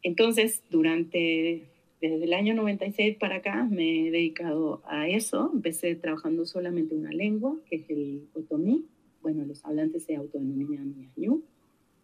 Entonces, 0.01 0.63
durante 0.71 1.67
desde 2.01 2.25
el 2.25 2.33
año 2.33 2.53
96 2.53 3.17
para 3.17 3.37
acá 3.37 3.63
me 3.63 4.07
he 4.07 4.11
dedicado 4.11 4.81
a 4.85 5.07
eso. 5.07 5.49
Empecé 5.53 5.95
trabajando 5.95 6.45
solamente 6.45 6.95
una 6.95 7.11
lengua, 7.11 7.57
que 7.69 7.77
es 7.77 7.89
el 7.89 8.27
otomí. 8.33 8.85
Bueno, 9.21 9.43
los 9.45 9.65
hablantes 9.65 10.03
se 10.03 10.15
autodenominan 10.15 10.95
ñañú, 10.95 11.43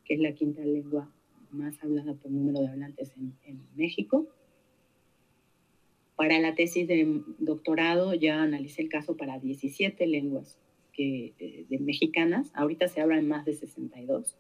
que 0.04 0.16
es 0.16 0.20
la 0.20 0.34
quinta 0.34 0.64
lengua 0.66 1.12
más 1.52 1.82
hablada 1.84 2.16
por 2.16 2.32
número 2.32 2.62
de 2.62 2.70
hablantes 2.70 3.14
en, 3.18 3.34
en 3.46 3.62
México. 3.76 4.28
Para 6.16 6.40
la 6.40 6.56
tesis 6.56 6.88
de 6.88 7.22
doctorado 7.38 8.14
ya 8.16 8.42
analicé 8.42 8.82
el 8.82 8.90
caso 8.90 9.16
para 9.16 9.40
17 9.40 10.08
lenguas 10.08 10.58
que, 10.92 11.34
de, 11.38 11.66
de 11.70 11.80
mexicanas. 11.80 12.52
Ahorita 12.56 12.88
se 12.88 13.02
hablan 13.02 13.28
más 13.28 13.46
de 13.46 13.54
62. 13.54 14.36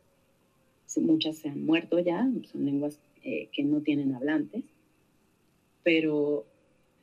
Muchas 0.98 1.38
se 1.38 1.50
han 1.50 1.66
muerto 1.66 2.00
ya, 2.00 2.30
son 2.52 2.66
lenguas 2.66 3.00
eh, 3.24 3.50
que 3.52 3.64
no 3.64 3.82
tienen 3.82 4.14
hablantes 4.14 4.64
pero 5.84 6.46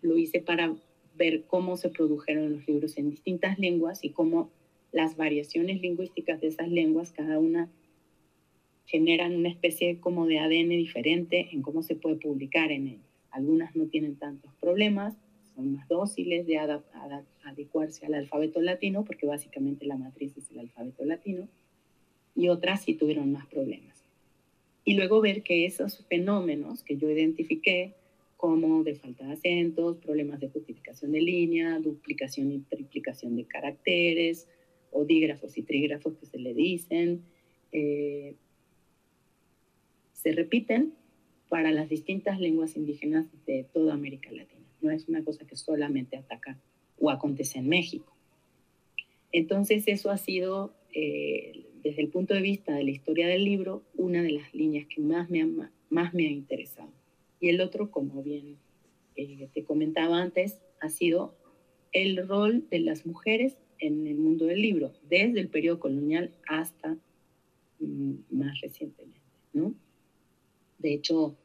lo 0.02 0.16
hice 0.16 0.40
para 0.40 0.74
ver 1.16 1.44
cómo 1.44 1.76
se 1.76 1.90
produjeron 1.90 2.52
los 2.52 2.66
libros 2.66 2.96
en 2.96 3.10
distintas 3.10 3.58
lenguas 3.58 4.04
y 4.04 4.10
cómo 4.10 4.50
las 4.92 5.16
variaciones 5.16 5.80
lingüísticas 5.80 6.40
de 6.40 6.48
esas 6.48 6.68
lenguas, 6.68 7.12
cada 7.12 7.38
una 7.38 7.70
generan 8.86 9.36
una 9.36 9.48
especie 9.48 10.00
como 10.00 10.26
de 10.26 10.40
ADN 10.40 10.70
diferente 10.70 11.50
en 11.52 11.62
cómo 11.62 11.82
se 11.82 11.94
puede 11.94 12.16
publicar 12.16 12.72
en 12.72 12.88
ellas. 12.88 13.04
Algunas 13.30 13.76
no 13.76 13.86
tienen 13.86 14.16
tantos 14.16 14.52
problemas, 14.60 15.14
son 15.54 15.74
más 15.74 15.86
dóciles 15.88 16.46
de 16.46 16.58
adecuarse 17.44 18.06
al 18.06 18.14
alfabeto 18.14 18.60
latino, 18.60 19.04
porque 19.04 19.26
básicamente 19.26 19.86
la 19.86 19.96
matriz 19.96 20.36
es 20.36 20.50
el 20.50 20.58
alfabeto 20.58 21.04
latino, 21.04 21.46
y 22.34 22.48
otras 22.48 22.82
sí 22.82 22.94
tuvieron 22.94 23.30
más 23.30 23.46
problemas. 23.46 24.02
Y 24.84 24.94
luego 24.94 25.20
ver 25.20 25.42
que 25.42 25.66
esos 25.66 26.04
fenómenos 26.08 26.82
que 26.82 26.96
yo 26.96 27.08
identifiqué, 27.10 27.94
como 28.40 28.82
de 28.84 28.94
falta 28.94 29.26
de 29.26 29.32
acentos, 29.34 29.98
problemas 29.98 30.40
de 30.40 30.48
justificación 30.48 31.12
de 31.12 31.20
línea, 31.20 31.78
duplicación 31.78 32.50
y 32.50 32.60
triplicación 32.60 33.36
de 33.36 33.44
caracteres, 33.44 34.48
o 34.90 35.04
dígrafos 35.04 35.58
y 35.58 35.62
trígrafos 35.62 36.14
que 36.16 36.24
se 36.24 36.38
le 36.38 36.54
dicen, 36.54 37.22
eh, 37.70 38.36
se 40.14 40.32
repiten 40.32 40.94
para 41.50 41.70
las 41.70 41.90
distintas 41.90 42.40
lenguas 42.40 42.76
indígenas 42.76 43.26
de 43.44 43.66
toda 43.74 43.92
América 43.92 44.32
Latina. 44.32 44.64
No 44.80 44.90
es 44.90 45.06
una 45.06 45.22
cosa 45.22 45.46
que 45.46 45.56
solamente 45.56 46.16
ataca 46.16 46.58
o 46.98 47.10
acontece 47.10 47.58
en 47.58 47.68
México. 47.68 48.16
Entonces 49.32 49.84
eso 49.86 50.10
ha 50.10 50.16
sido, 50.16 50.74
eh, 50.94 51.66
desde 51.82 52.00
el 52.00 52.08
punto 52.08 52.32
de 52.32 52.40
vista 52.40 52.74
de 52.74 52.84
la 52.84 52.90
historia 52.90 53.28
del 53.28 53.44
libro, 53.44 53.82
una 53.96 54.22
de 54.22 54.30
las 54.30 54.54
líneas 54.54 54.86
que 54.86 55.02
más 55.02 55.28
me 55.28 55.42
ha, 55.42 55.48
más 55.90 56.14
me 56.14 56.26
ha 56.26 56.30
interesado. 56.30 56.99
Y 57.40 57.48
el 57.48 57.60
otro, 57.60 57.90
como 57.90 58.22
bien 58.22 58.58
eh, 59.16 59.48
te 59.52 59.64
comentaba 59.64 60.20
antes, 60.20 60.60
ha 60.80 60.88
sido 60.90 61.34
el 61.92 62.28
rol 62.28 62.68
de 62.70 62.80
las 62.80 63.06
mujeres 63.06 63.56
en 63.78 64.06
el 64.06 64.16
mundo 64.16 64.44
del 64.44 64.60
libro, 64.60 64.92
desde 65.08 65.40
el 65.40 65.48
periodo 65.48 65.80
colonial 65.80 66.32
hasta 66.46 66.96
mm, 67.80 68.12
más 68.30 68.60
recientemente, 68.60 69.20
¿no? 69.52 69.74
De 70.78 70.94
hecho, 70.94 71.36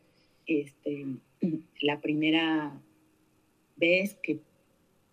este, 0.45 1.05
la 1.81 2.01
primera 2.01 2.81
vez 3.77 4.15
que 4.21 4.39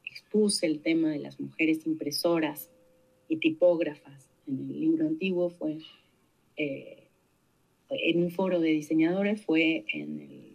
expuse 0.04 0.66
el 0.66 0.80
tema 0.80 1.10
de 1.10 1.18
las 1.18 1.40
mujeres 1.40 1.86
impresoras 1.86 2.70
y 3.28 3.36
tipógrafas 3.36 4.28
en 4.46 4.70
el 4.70 4.80
libro 4.80 5.06
antiguo 5.06 5.50
fue 5.50 5.78
eh, 6.56 7.08
en 7.88 8.22
un 8.22 8.30
foro 8.30 8.60
de 8.60 8.70
diseñadores, 8.70 9.44
fue 9.44 9.84
en 9.92 10.20
el, 10.20 10.51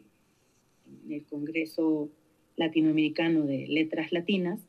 el 1.12 1.26
Congreso 1.26 2.10
Latinoamericano 2.56 3.46
de 3.46 3.68
Letras 3.68 4.12
Latinas, 4.12 4.62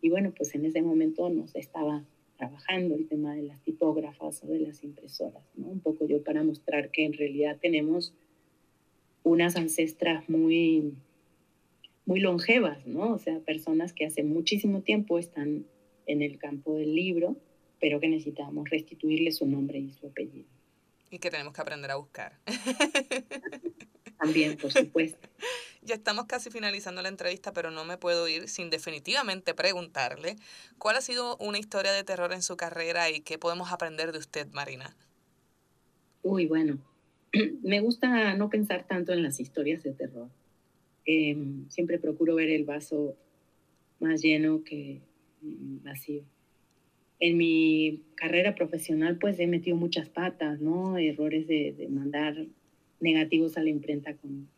y 0.02 0.10
bueno, 0.10 0.34
pues 0.36 0.52
en 0.56 0.64
ese 0.64 0.82
momento 0.82 1.30
nos 1.30 1.54
estaba 1.54 2.04
trabajando 2.36 2.96
el 2.96 3.06
tema 3.06 3.36
de 3.36 3.44
las 3.44 3.62
tipógrafas 3.62 4.42
o 4.42 4.48
de 4.48 4.58
las 4.58 4.82
impresoras, 4.82 5.44
¿no? 5.54 5.68
Un 5.68 5.78
poco 5.78 6.08
yo 6.08 6.24
para 6.24 6.42
mostrar 6.42 6.90
que 6.90 7.04
en 7.04 7.12
realidad 7.12 7.58
tenemos 7.62 8.14
unas 9.22 9.54
ancestras 9.54 10.28
muy, 10.28 10.94
muy 12.08 12.20
longevas, 12.20 12.86
¿no? 12.86 13.12
O 13.12 13.18
sea, 13.18 13.38
personas 13.40 13.92
que 13.92 14.06
hace 14.06 14.22
muchísimo 14.22 14.80
tiempo 14.80 15.18
están 15.18 15.66
en 16.06 16.22
el 16.22 16.38
campo 16.38 16.74
del 16.74 16.94
libro, 16.94 17.36
pero 17.82 18.00
que 18.00 18.08
necesitamos 18.08 18.70
restituirle 18.70 19.30
su 19.30 19.46
nombre 19.46 19.78
y 19.78 19.92
su 19.92 20.06
apellido. 20.06 20.48
Y 21.10 21.18
que 21.18 21.30
tenemos 21.30 21.52
que 21.52 21.60
aprender 21.60 21.90
a 21.90 21.96
buscar. 21.96 22.38
También, 24.18 24.56
por 24.56 24.72
supuesto. 24.72 25.28
Ya 25.80 25.94
estamos 25.94 26.26
casi 26.26 26.50
finalizando 26.50 27.00
la 27.00 27.08
entrevista, 27.08 27.54
pero 27.54 27.70
no 27.70 27.86
me 27.86 27.96
puedo 27.96 28.28
ir 28.28 28.48
sin 28.48 28.68
definitivamente 28.68 29.54
preguntarle 29.54 30.36
cuál 30.76 30.96
ha 30.96 31.00
sido 31.00 31.38
una 31.38 31.58
historia 31.58 31.92
de 31.92 32.04
terror 32.04 32.34
en 32.34 32.42
su 32.42 32.58
carrera 32.58 33.08
y 33.08 33.20
qué 33.20 33.38
podemos 33.38 33.72
aprender 33.72 34.12
de 34.12 34.18
usted, 34.18 34.48
Marina. 34.52 34.94
Uy, 36.22 36.46
bueno, 36.46 36.76
me 37.62 37.80
gusta 37.80 38.34
no 38.34 38.50
pensar 38.50 38.86
tanto 38.86 39.14
en 39.14 39.22
las 39.22 39.40
historias 39.40 39.82
de 39.82 39.92
terror. 39.92 40.28
Em, 41.10 41.66
siempre 41.70 41.98
procuro 41.98 42.34
ver 42.34 42.50
el 42.50 42.64
vaso 42.64 43.16
más 43.98 44.20
lleno 44.20 44.62
que, 44.62 45.00
vacío. 45.82 46.22
En 47.18 47.38
mi 47.38 48.02
carrera 48.14 48.54
profesional, 48.54 49.16
pues 49.16 49.40
he 49.40 49.46
metido 49.46 49.74
muchas 49.74 50.10
patas, 50.10 50.60
¿no? 50.60 50.98
Errores 50.98 51.46
de, 51.46 51.88
mandar 51.88 52.36
negativos 53.00 53.56
a 53.56 53.62
la 53.62 53.70
imprenta 53.70 54.14
con 54.16 54.50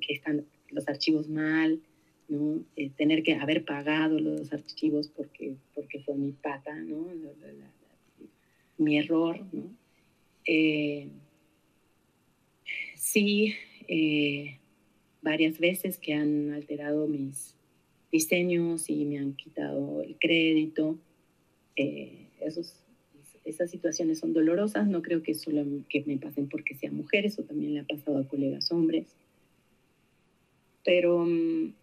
que 0.00 0.12
están 0.12 0.44
los 0.68 0.86
archivos 0.86 1.30
mal, 1.30 1.80
¿no? 2.28 2.62
Eh, 2.76 2.90
tener 2.90 3.22
que 3.22 3.32
haber 3.32 3.64
pagado 3.64 4.20
los 4.20 4.52
archivos 4.52 5.08
porque, 5.08 5.56
porque 5.74 6.00
fue 6.00 6.14
mi 6.14 6.32
pata, 6.32 6.74
¿no? 6.74 7.08
mi 8.76 8.98
error, 8.98 9.40
¿no? 9.50 9.74
Eh, 10.44 11.08
sí, 12.96 13.54
eh, 13.88 14.58
varias 15.24 15.58
veces 15.58 15.98
que 15.98 16.14
han 16.14 16.52
alterado 16.52 17.08
mis, 17.08 17.56
diseños 18.14 18.88
y 18.88 19.04
me 19.06 19.18
han 19.18 19.34
quitado 19.34 20.00
el 20.00 20.16
crédito. 20.20 20.96
Eh, 21.74 22.28
esos, 22.40 22.76
esas 23.44 23.72
situaciones 23.72 24.20
son 24.20 24.32
dolorosas, 24.32 24.86
no 24.86 25.02
creo 25.02 25.24
que 25.24 25.34
solo 25.34 25.64
que 25.88 26.04
me 26.06 26.16
pasen 26.16 26.48
porque 26.48 26.76
sean 26.76 26.94
mujeres 26.94 27.36
o 27.40 27.42
también 27.42 27.74
le 27.74 27.80
ha 27.80 27.84
pasado 27.84 28.18
a 28.18 28.28
colegas 28.28 28.70
hombres. 28.70 29.16
Pero 30.84 31.24
mm, 31.26 31.74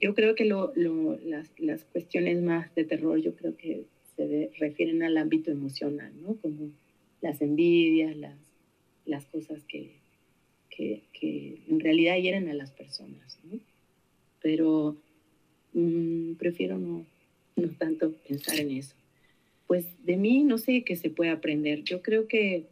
yo 0.00 0.14
creo 0.14 0.34
que 0.34 0.46
lo, 0.46 0.72
lo, 0.74 1.18
las, 1.18 1.50
las, 1.58 1.84
cuestiones 1.84 2.40
más 2.40 2.74
de 2.74 2.84
terror, 2.84 3.20
yo 3.20 3.34
creo 3.36 3.54
que 3.54 3.84
se 4.16 4.50
refieren 4.58 5.02
al 5.02 5.18
ámbito 5.18 5.50
emocional, 5.50 6.14
¿no? 6.22 6.36
Como 6.36 6.70
las 7.20 7.42
envidias, 7.42 8.16
las, 8.16 8.38
las 9.04 9.26
cosas 9.26 9.62
que, 9.64 9.97
que, 10.78 11.02
que 11.12 11.58
en 11.68 11.80
realidad 11.80 12.16
hieren 12.16 12.48
a 12.48 12.54
las 12.54 12.70
personas, 12.70 13.38
¿no? 13.44 13.58
Pero 14.40 14.96
Mm, 15.72 16.34
prefiero 16.34 16.78
no, 16.78 17.04
no 17.56 17.68
tanto 17.78 18.12
pensar 18.26 18.58
en 18.58 18.70
eso. 18.72 18.94
Pues 19.66 19.86
de 20.04 20.16
mí 20.16 20.42
no 20.44 20.58
sé 20.58 20.82
qué 20.84 20.96
se 20.96 21.10
puede 21.10 21.30
aprender. 21.30 21.84
Yo 21.84 22.02
creo 22.02 22.26
que 22.26 22.64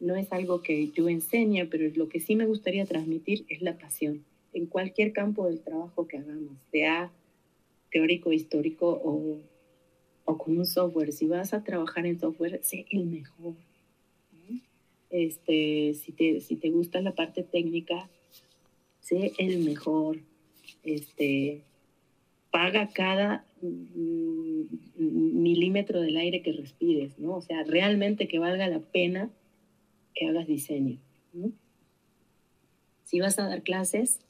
no 0.00 0.16
es 0.16 0.32
algo 0.32 0.62
que 0.62 0.88
yo 0.90 1.08
enseñe, 1.08 1.66
pero 1.70 1.88
lo 1.94 2.08
que 2.08 2.20
sí 2.20 2.36
me 2.36 2.46
gustaría 2.46 2.84
transmitir 2.86 3.44
es 3.48 3.62
la 3.62 3.78
pasión 3.78 4.24
en 4.52 4.66
cualquier 4.66 5.12
campo 5.12 5.46
del 5.46 5.60
trabajo 5.60 6.06
que 6.08 6.18
hagamos, 6.18 6.58
sea 6.72 7.12
teórico, 7.92 8.32
histórico 8.32 9.00
o, 9.04 9.38
o 10.24 10.38
con 10.38 10.56
un 10.58 10.66
software. 10.66 11.12
Si 11.12 11.26
vas 11.26 11.52
a 11.52 11.62
trabajar 11.62 12.06
en 12.06 12.18
software, 12.18 12.60
sé 12.62 12.86
el 12.90 13.06
mejor. 13.06 13.54
Este, 15.10 15.94
si, 15.94 16.12
te, 16.12 16.40
si 16.40 16.56
te 16.56 16.70
gusta 16.70 17.00
la 17.00 17.14
parte 17.14 17.42
técnica, 17.42 18.08
sé 19.00 19.32
el 19.38 19.58
mejor. 19.58 20.18
Este, 20.82 21.62
paga 22.50 22.88
cada 22.88 23.44
mm, 23.60 24.62
milímetro 24.96 26.00
del 26.00 26.16
aire 26.16 26.42
que 26.42 26.52
respires, 26.52 27.18
¿no? 27.18 27.36
O 27.36 27.42
sea, 27.42 27.62
realmente 27.64 28.28
que 28.28 28.38
valga 28.38 28.66
la 28.68 28.80
pena 28.80 29.30
que 30.14 30.26
hagas 30.26 30.46
diseño. 30.46 30.98
Si 33.04 33.20
vas 33.20 33.38
a 33.38 33.46
dar 33.46 33.62
clases, 33.62 34.20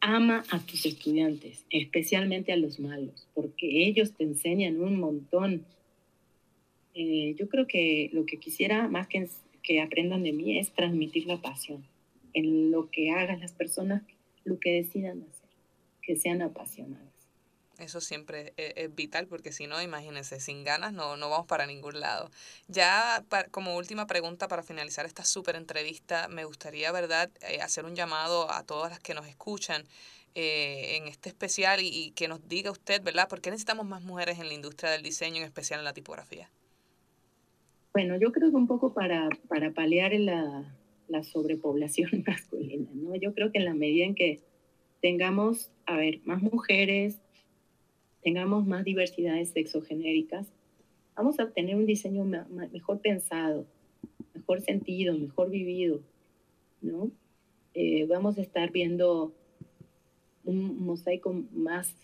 ama 0.00 0.42
a 0.50 0.58
tus 0.60 0.86
estudiantes, 0.86 1.66
especialmente 1.70 2.52
a 2.52 2.56
los 2.56 2.80
malos, 2.80 3.28
porque 3.34 3.86
ellos 3.86 4.12
te 4.14 4.24
enseñan 4.24 4.80
un 4.80 4.98
montón. 4.98 5.64
Eh, 6.94 7.34
yo 7.38 7.48
creo 7.48 7.66
que 7.66 8.10
lo 8.12 8.24
que 8.24 8.38
quisiera 8.38 8.88
más 8.88 9.06
que, 9.06 9.28
que 9.62 9.80
aprendan 9.80 10.22
de 10.22 10.32
mí 10.32 10.58
es 10.58 10.72
transmitir 10.72 11.26
la 11.26 11.40
pasión 11.40 11.84
en 12.34 12.70
lo 12.70 12.90
que 12.90 13.10
hagan 13.10 13.40
las 13.40 13.52
personas, 13.52 14.02
lo 14.44 14.58
que 14.58 14.72
decidan 14.72 15.22
hacer, 15.28 15.48
que 16.02 16.16
sean 16.16 16.42
apasionadas. 16.42 17.08
Eso 17.78 18.00
siempre 18.00 18.54
es, 18.56 18.92
vital 18.94 19.28
porque 19.28 19.52
si 19.52 19.68
no, 19.68 19.80
imagínense, 19.80 20.40
sin 20.40 20.64
ganas 20.64 20.92
no, 20.92 21.16
no 21.16 21.30
vamos 21.30 21.46
para 21.46 21.64
ningún 21.64 22.00
lado. 22.00 22.28
Ya 22.66 23.24
como 23.52 23.76
última 23.76 24.08
pregunta 24.08 24.48
para 24.48 24.64
finalizar 24.64 25.06
esta 25.06 25.24
súper 25.24 25.54
entrevista, 25.54 26.26
me 26.26 26.44
gustaría, 26.44 26.90
¿verdad?, 26.90 27.30
eh, 27.48 27.60
hacer 27.60 27.84
un 27.84 27.94
llamado 27.94 28.50
a 28.50 28.64
todas 28.64 28.90
las 28.90 28.98
que 28.98 29.14
nos 29.14 29.28
escuchan 29.28 29.84
eh, 30.34 30.96
en 30.96 31.06
este 31.06 31.28
especial 31.28 31.80
y, 31.80 32.10
que 32.16 32.26
nos 32.26 32.48
diga 32.48 32.72
usted, 32.72 33.00
¿verdad?, 33.00 33.28
¿por 33.28 33.40
qué 33.40 33.50
necesitamos 33.50 33.86
más 33.86 34.02
mujeres 34.02 34.40
en 34.40 34.48
la 34.48 34.54
industria 34.54 34.90
del 34.90 35.04
diseño, 35.04 35.36
en 35.36 35.44
especial 35.44 35.78
en 35.78 35.84
la 35.84 35.92
tipografía? 35.92 36.50
Bueno, 37.98 38.16
yo 38.16 38.30
creo 38.30 38.50
que 38.50 38.56
un 38.56 38.68
poco 38.68 38.94
para, 38.94 39.28
para 39.48 39.72
paliar 39.72 40.12
la, 40.12 40.72
la 41.08 41.24
sobrepoblación 41.24 42.22
masculina, 42.28 42.88
¿no? 42.94 43.16
Yo 43.16 43.34
creo 43.34 43.50
que 43.50 43.58
en 43.58 43.64
la 43.64 43.74
medida 43.74 44.04
en 44.04 44.14
que 44.14 44.38
tengamos, 45.02 45.72
a 45.84 45.96
ver, 45.96 46.20
más 46.24 46.40
mujeres, 46.40 47.18
tengamos 48.22 48.68
más 48.68 48.84
diversidades 48.84 49.48
sexogenéricas, 49.48 50.46
vamos 51.16 51.40
a 51.40 51.42
obtener 51.42 51.74
un 51.74 51.86
diseño 51.86 52.24
mejor 52.24 53.00
pensado, 53.00 53.66
mejor 54.32 54.60
sentido, 54.60 55.18
mejor 55.18 55.50
vivido, 55.50 56.00
¿no? 56.80 57.10
Eh, 57.74 58.06
vamos 58.06 58.38
a 58.38 58.42
estar 58.42 58.70
viendo 58.70 59.34
un 60.44 60.86
mosaico 60.86 61.34
más 61.52 61.96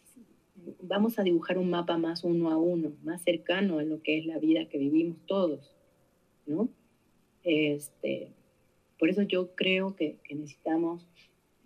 vamos 0.82 1.18
a 1.18 1.22
dibujar 1.22 1.58
un 1.58 1.70
mapa 1.70 1.98
más 1.98 2.24
uno 2.24 2.50
a 2.50 2.56
uno, 2.56 2.92
más 3.04 3.22
cercano 3.22 3.78
a 3.78 3.84
lo 3.84 4.02
que 4.02 4.18
es 4.18 4.26
la 4.26 4.38
vida 4.38 4.68
que 4.68 4.78
vivimos 4.78 5.18
todos, 5.26 5.73
¿no? 6.46 6.68
Este, 7.42 8.28
por 8.98 9.08
eso 9.08 9.22
yo 9.22 9.54
creo 9.54 9.96
que, 9.96 10.16
necesitamos 10.30 11.06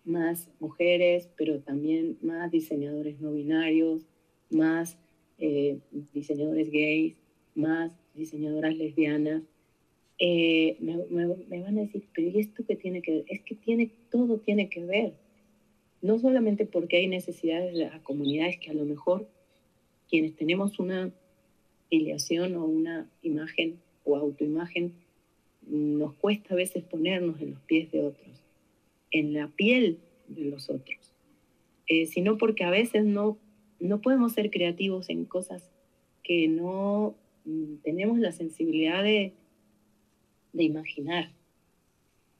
más 0.04 0.48
mujeres, 0.60 1.28
pero 1.36 1.60
también 1.60 2.18
más 2.22 2.50
diseñadores 2.50 3.20
no 3.20 3.32
binarios, 3.32 4.06
más 4.50 4.98
eh, 5.38 5.78
diseñadores 6.12 6.70
gays, 6.70 7.16
más 7.54 7.92
diseñadoras 8.14 8.76
lesbianas. 8.76 9.42
Eh, 10.18 10.76
me, 10.80 11.60
van 11.60 11.78
a 11.78 11.82
decir, 11.82 12.08
pero 12.14 12.28
¿y 12.28 12.40
esto 12.40 12.64
qué 12.66 12.74
tiene 12.74 13.02
que 13.02 13.12
ver? 13.12 13.24
Es 13.28 13.42
que 13.42 13.54
tiene, 13.54 13.90
todo 14.10 14.38
tiene 14.38 14.68
que 14.68 14.84
ver 14.84 15.12
no 16.00 16.18
solamente 16.18 16.66
porque 16.66 16.98
hay 16.98 17.08
necesidades 17.08 17.74
de 17.74 17.84
las 17.86 18.00
comunidades 18.02 18.58
que 18.58 18.70
a 18.70 18.74
lo 18.74 18.84
mejor 18.84 19.28
quienes 20.08 20.34
tenemos 20.36 20.78
una 20.78 21.10
filiación 21.90 22.54
o 22.56 22.64
una 22.64 23.10
imagen 23.22 23.80
o 24.08 24.16
autoimagen, 24.16 24.92
nos 25.66 26.14
cuesta 26.14 26.54
a 26.54 26.56
veces 26.56 26.82
ponernos 26.84 27.40
en 27.40 27.50
los 27.52 27.60
pies 27.62 27.90
de 27.92 28.02
otros, 28.02 28.42
en 29.10 29.34
la 29.34 29.48
piel 29.48 29.98
de 30.28 30.44
los 30.44 30.70
otros, 30.70 31.12
eh, 31.86 32.06
sino 32.06 32.38
porque 32.38 32.64
a 32.64 32.70
veces 32.70 33.04
no, 33.04 33.38
no 33.80 34.00
podemos 34.00 34.32
ser 34.32 34.50
creativos 34.50 35.10
en 35.10 35.24
cosas 35.24 35.70
que 36.22 36.48
no 36.48 37.14
mm, 37.44 37.76
tenemos 37.82 38.18
la 38.18 38.32
sensibilidad 38.32 39.02
de, 39.02 39.32
de 40.52 40.62
imaginar. 40.62 41.32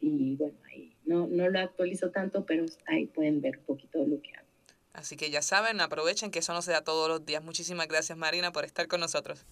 Y 0.00 0.36
bueno, 0.36 0.54
no, 1.06 1.26
no 1.26 1.48
lo 1.48 1.58
actualizo 1.58 2.10
tanto, 2.10 2.44
pero 2.44 2.66
ahí 2.86 3.06
pueden 3.06 3.40
ver 3.40 3.58
un 3.58 3.64
poquito 3.64 3.98
de 4.00 4.08
lo 4.08 4.20
que 4.20 4.34
hago. 4.36 4.46
Así 4.92 5.16
que 5.16 5.30
ya 5.30 5.42
saben, 5.42 5.80
aprovechen 5.80 6.30
que 6.30 6.38
eso 6.38 6.52
no 6.52 6.62
se 6.62 6.72
da 6.72 6.82
todos 6.82 7.08
los 7.08 7.24
días. 7.24 7.44
Muchísimas 7.44 7.86
gracias 7.86 8.16
Marina 8.16 8.52
por 8.52 8.64
estar 8.64 8.88
con 8.88 9.00
nosotros. 9.00 9.44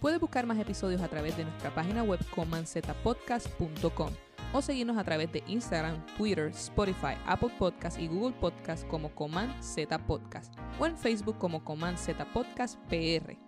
Puedes 0.00 0.20
buscar 0.20 0.46
más 0.46 0.58
episodios 0.58 1.02
a 1.02 1.08
través 1.08 1.36
de 1.36 1.44
nuestra 1.44 1.74
página 1.74 2.04
web 2.04 2.20
comanzetapodcast.com 2.30 4.12
o 4.52 4.62
seguirnos 4.62 4.96
a 4.96 5.04
través 5.04 5.32
de 5.32 5.42
Instagram, 5.48 6.06
Twitter, 6.16 6.46
Spotify, 6.50 7.14
Apple 7.26 7.50
Podcast 7.58 7.98
y 7.98 8.06
Google 8.06 8.36
Podcast 8.38 8.86
como 8.86 9.12
Command 9.14 9.60
Z 9.60 9.98
Podcast 10.06 10.54
o 10.78 10.86
en 10.86 10.96
Facebook 10.96 11.38
como 11.38 11.64
Command 11.64 11.98
Z 11.98 12.24
Podcast 12.32 12.78
PR. 12.88 13.47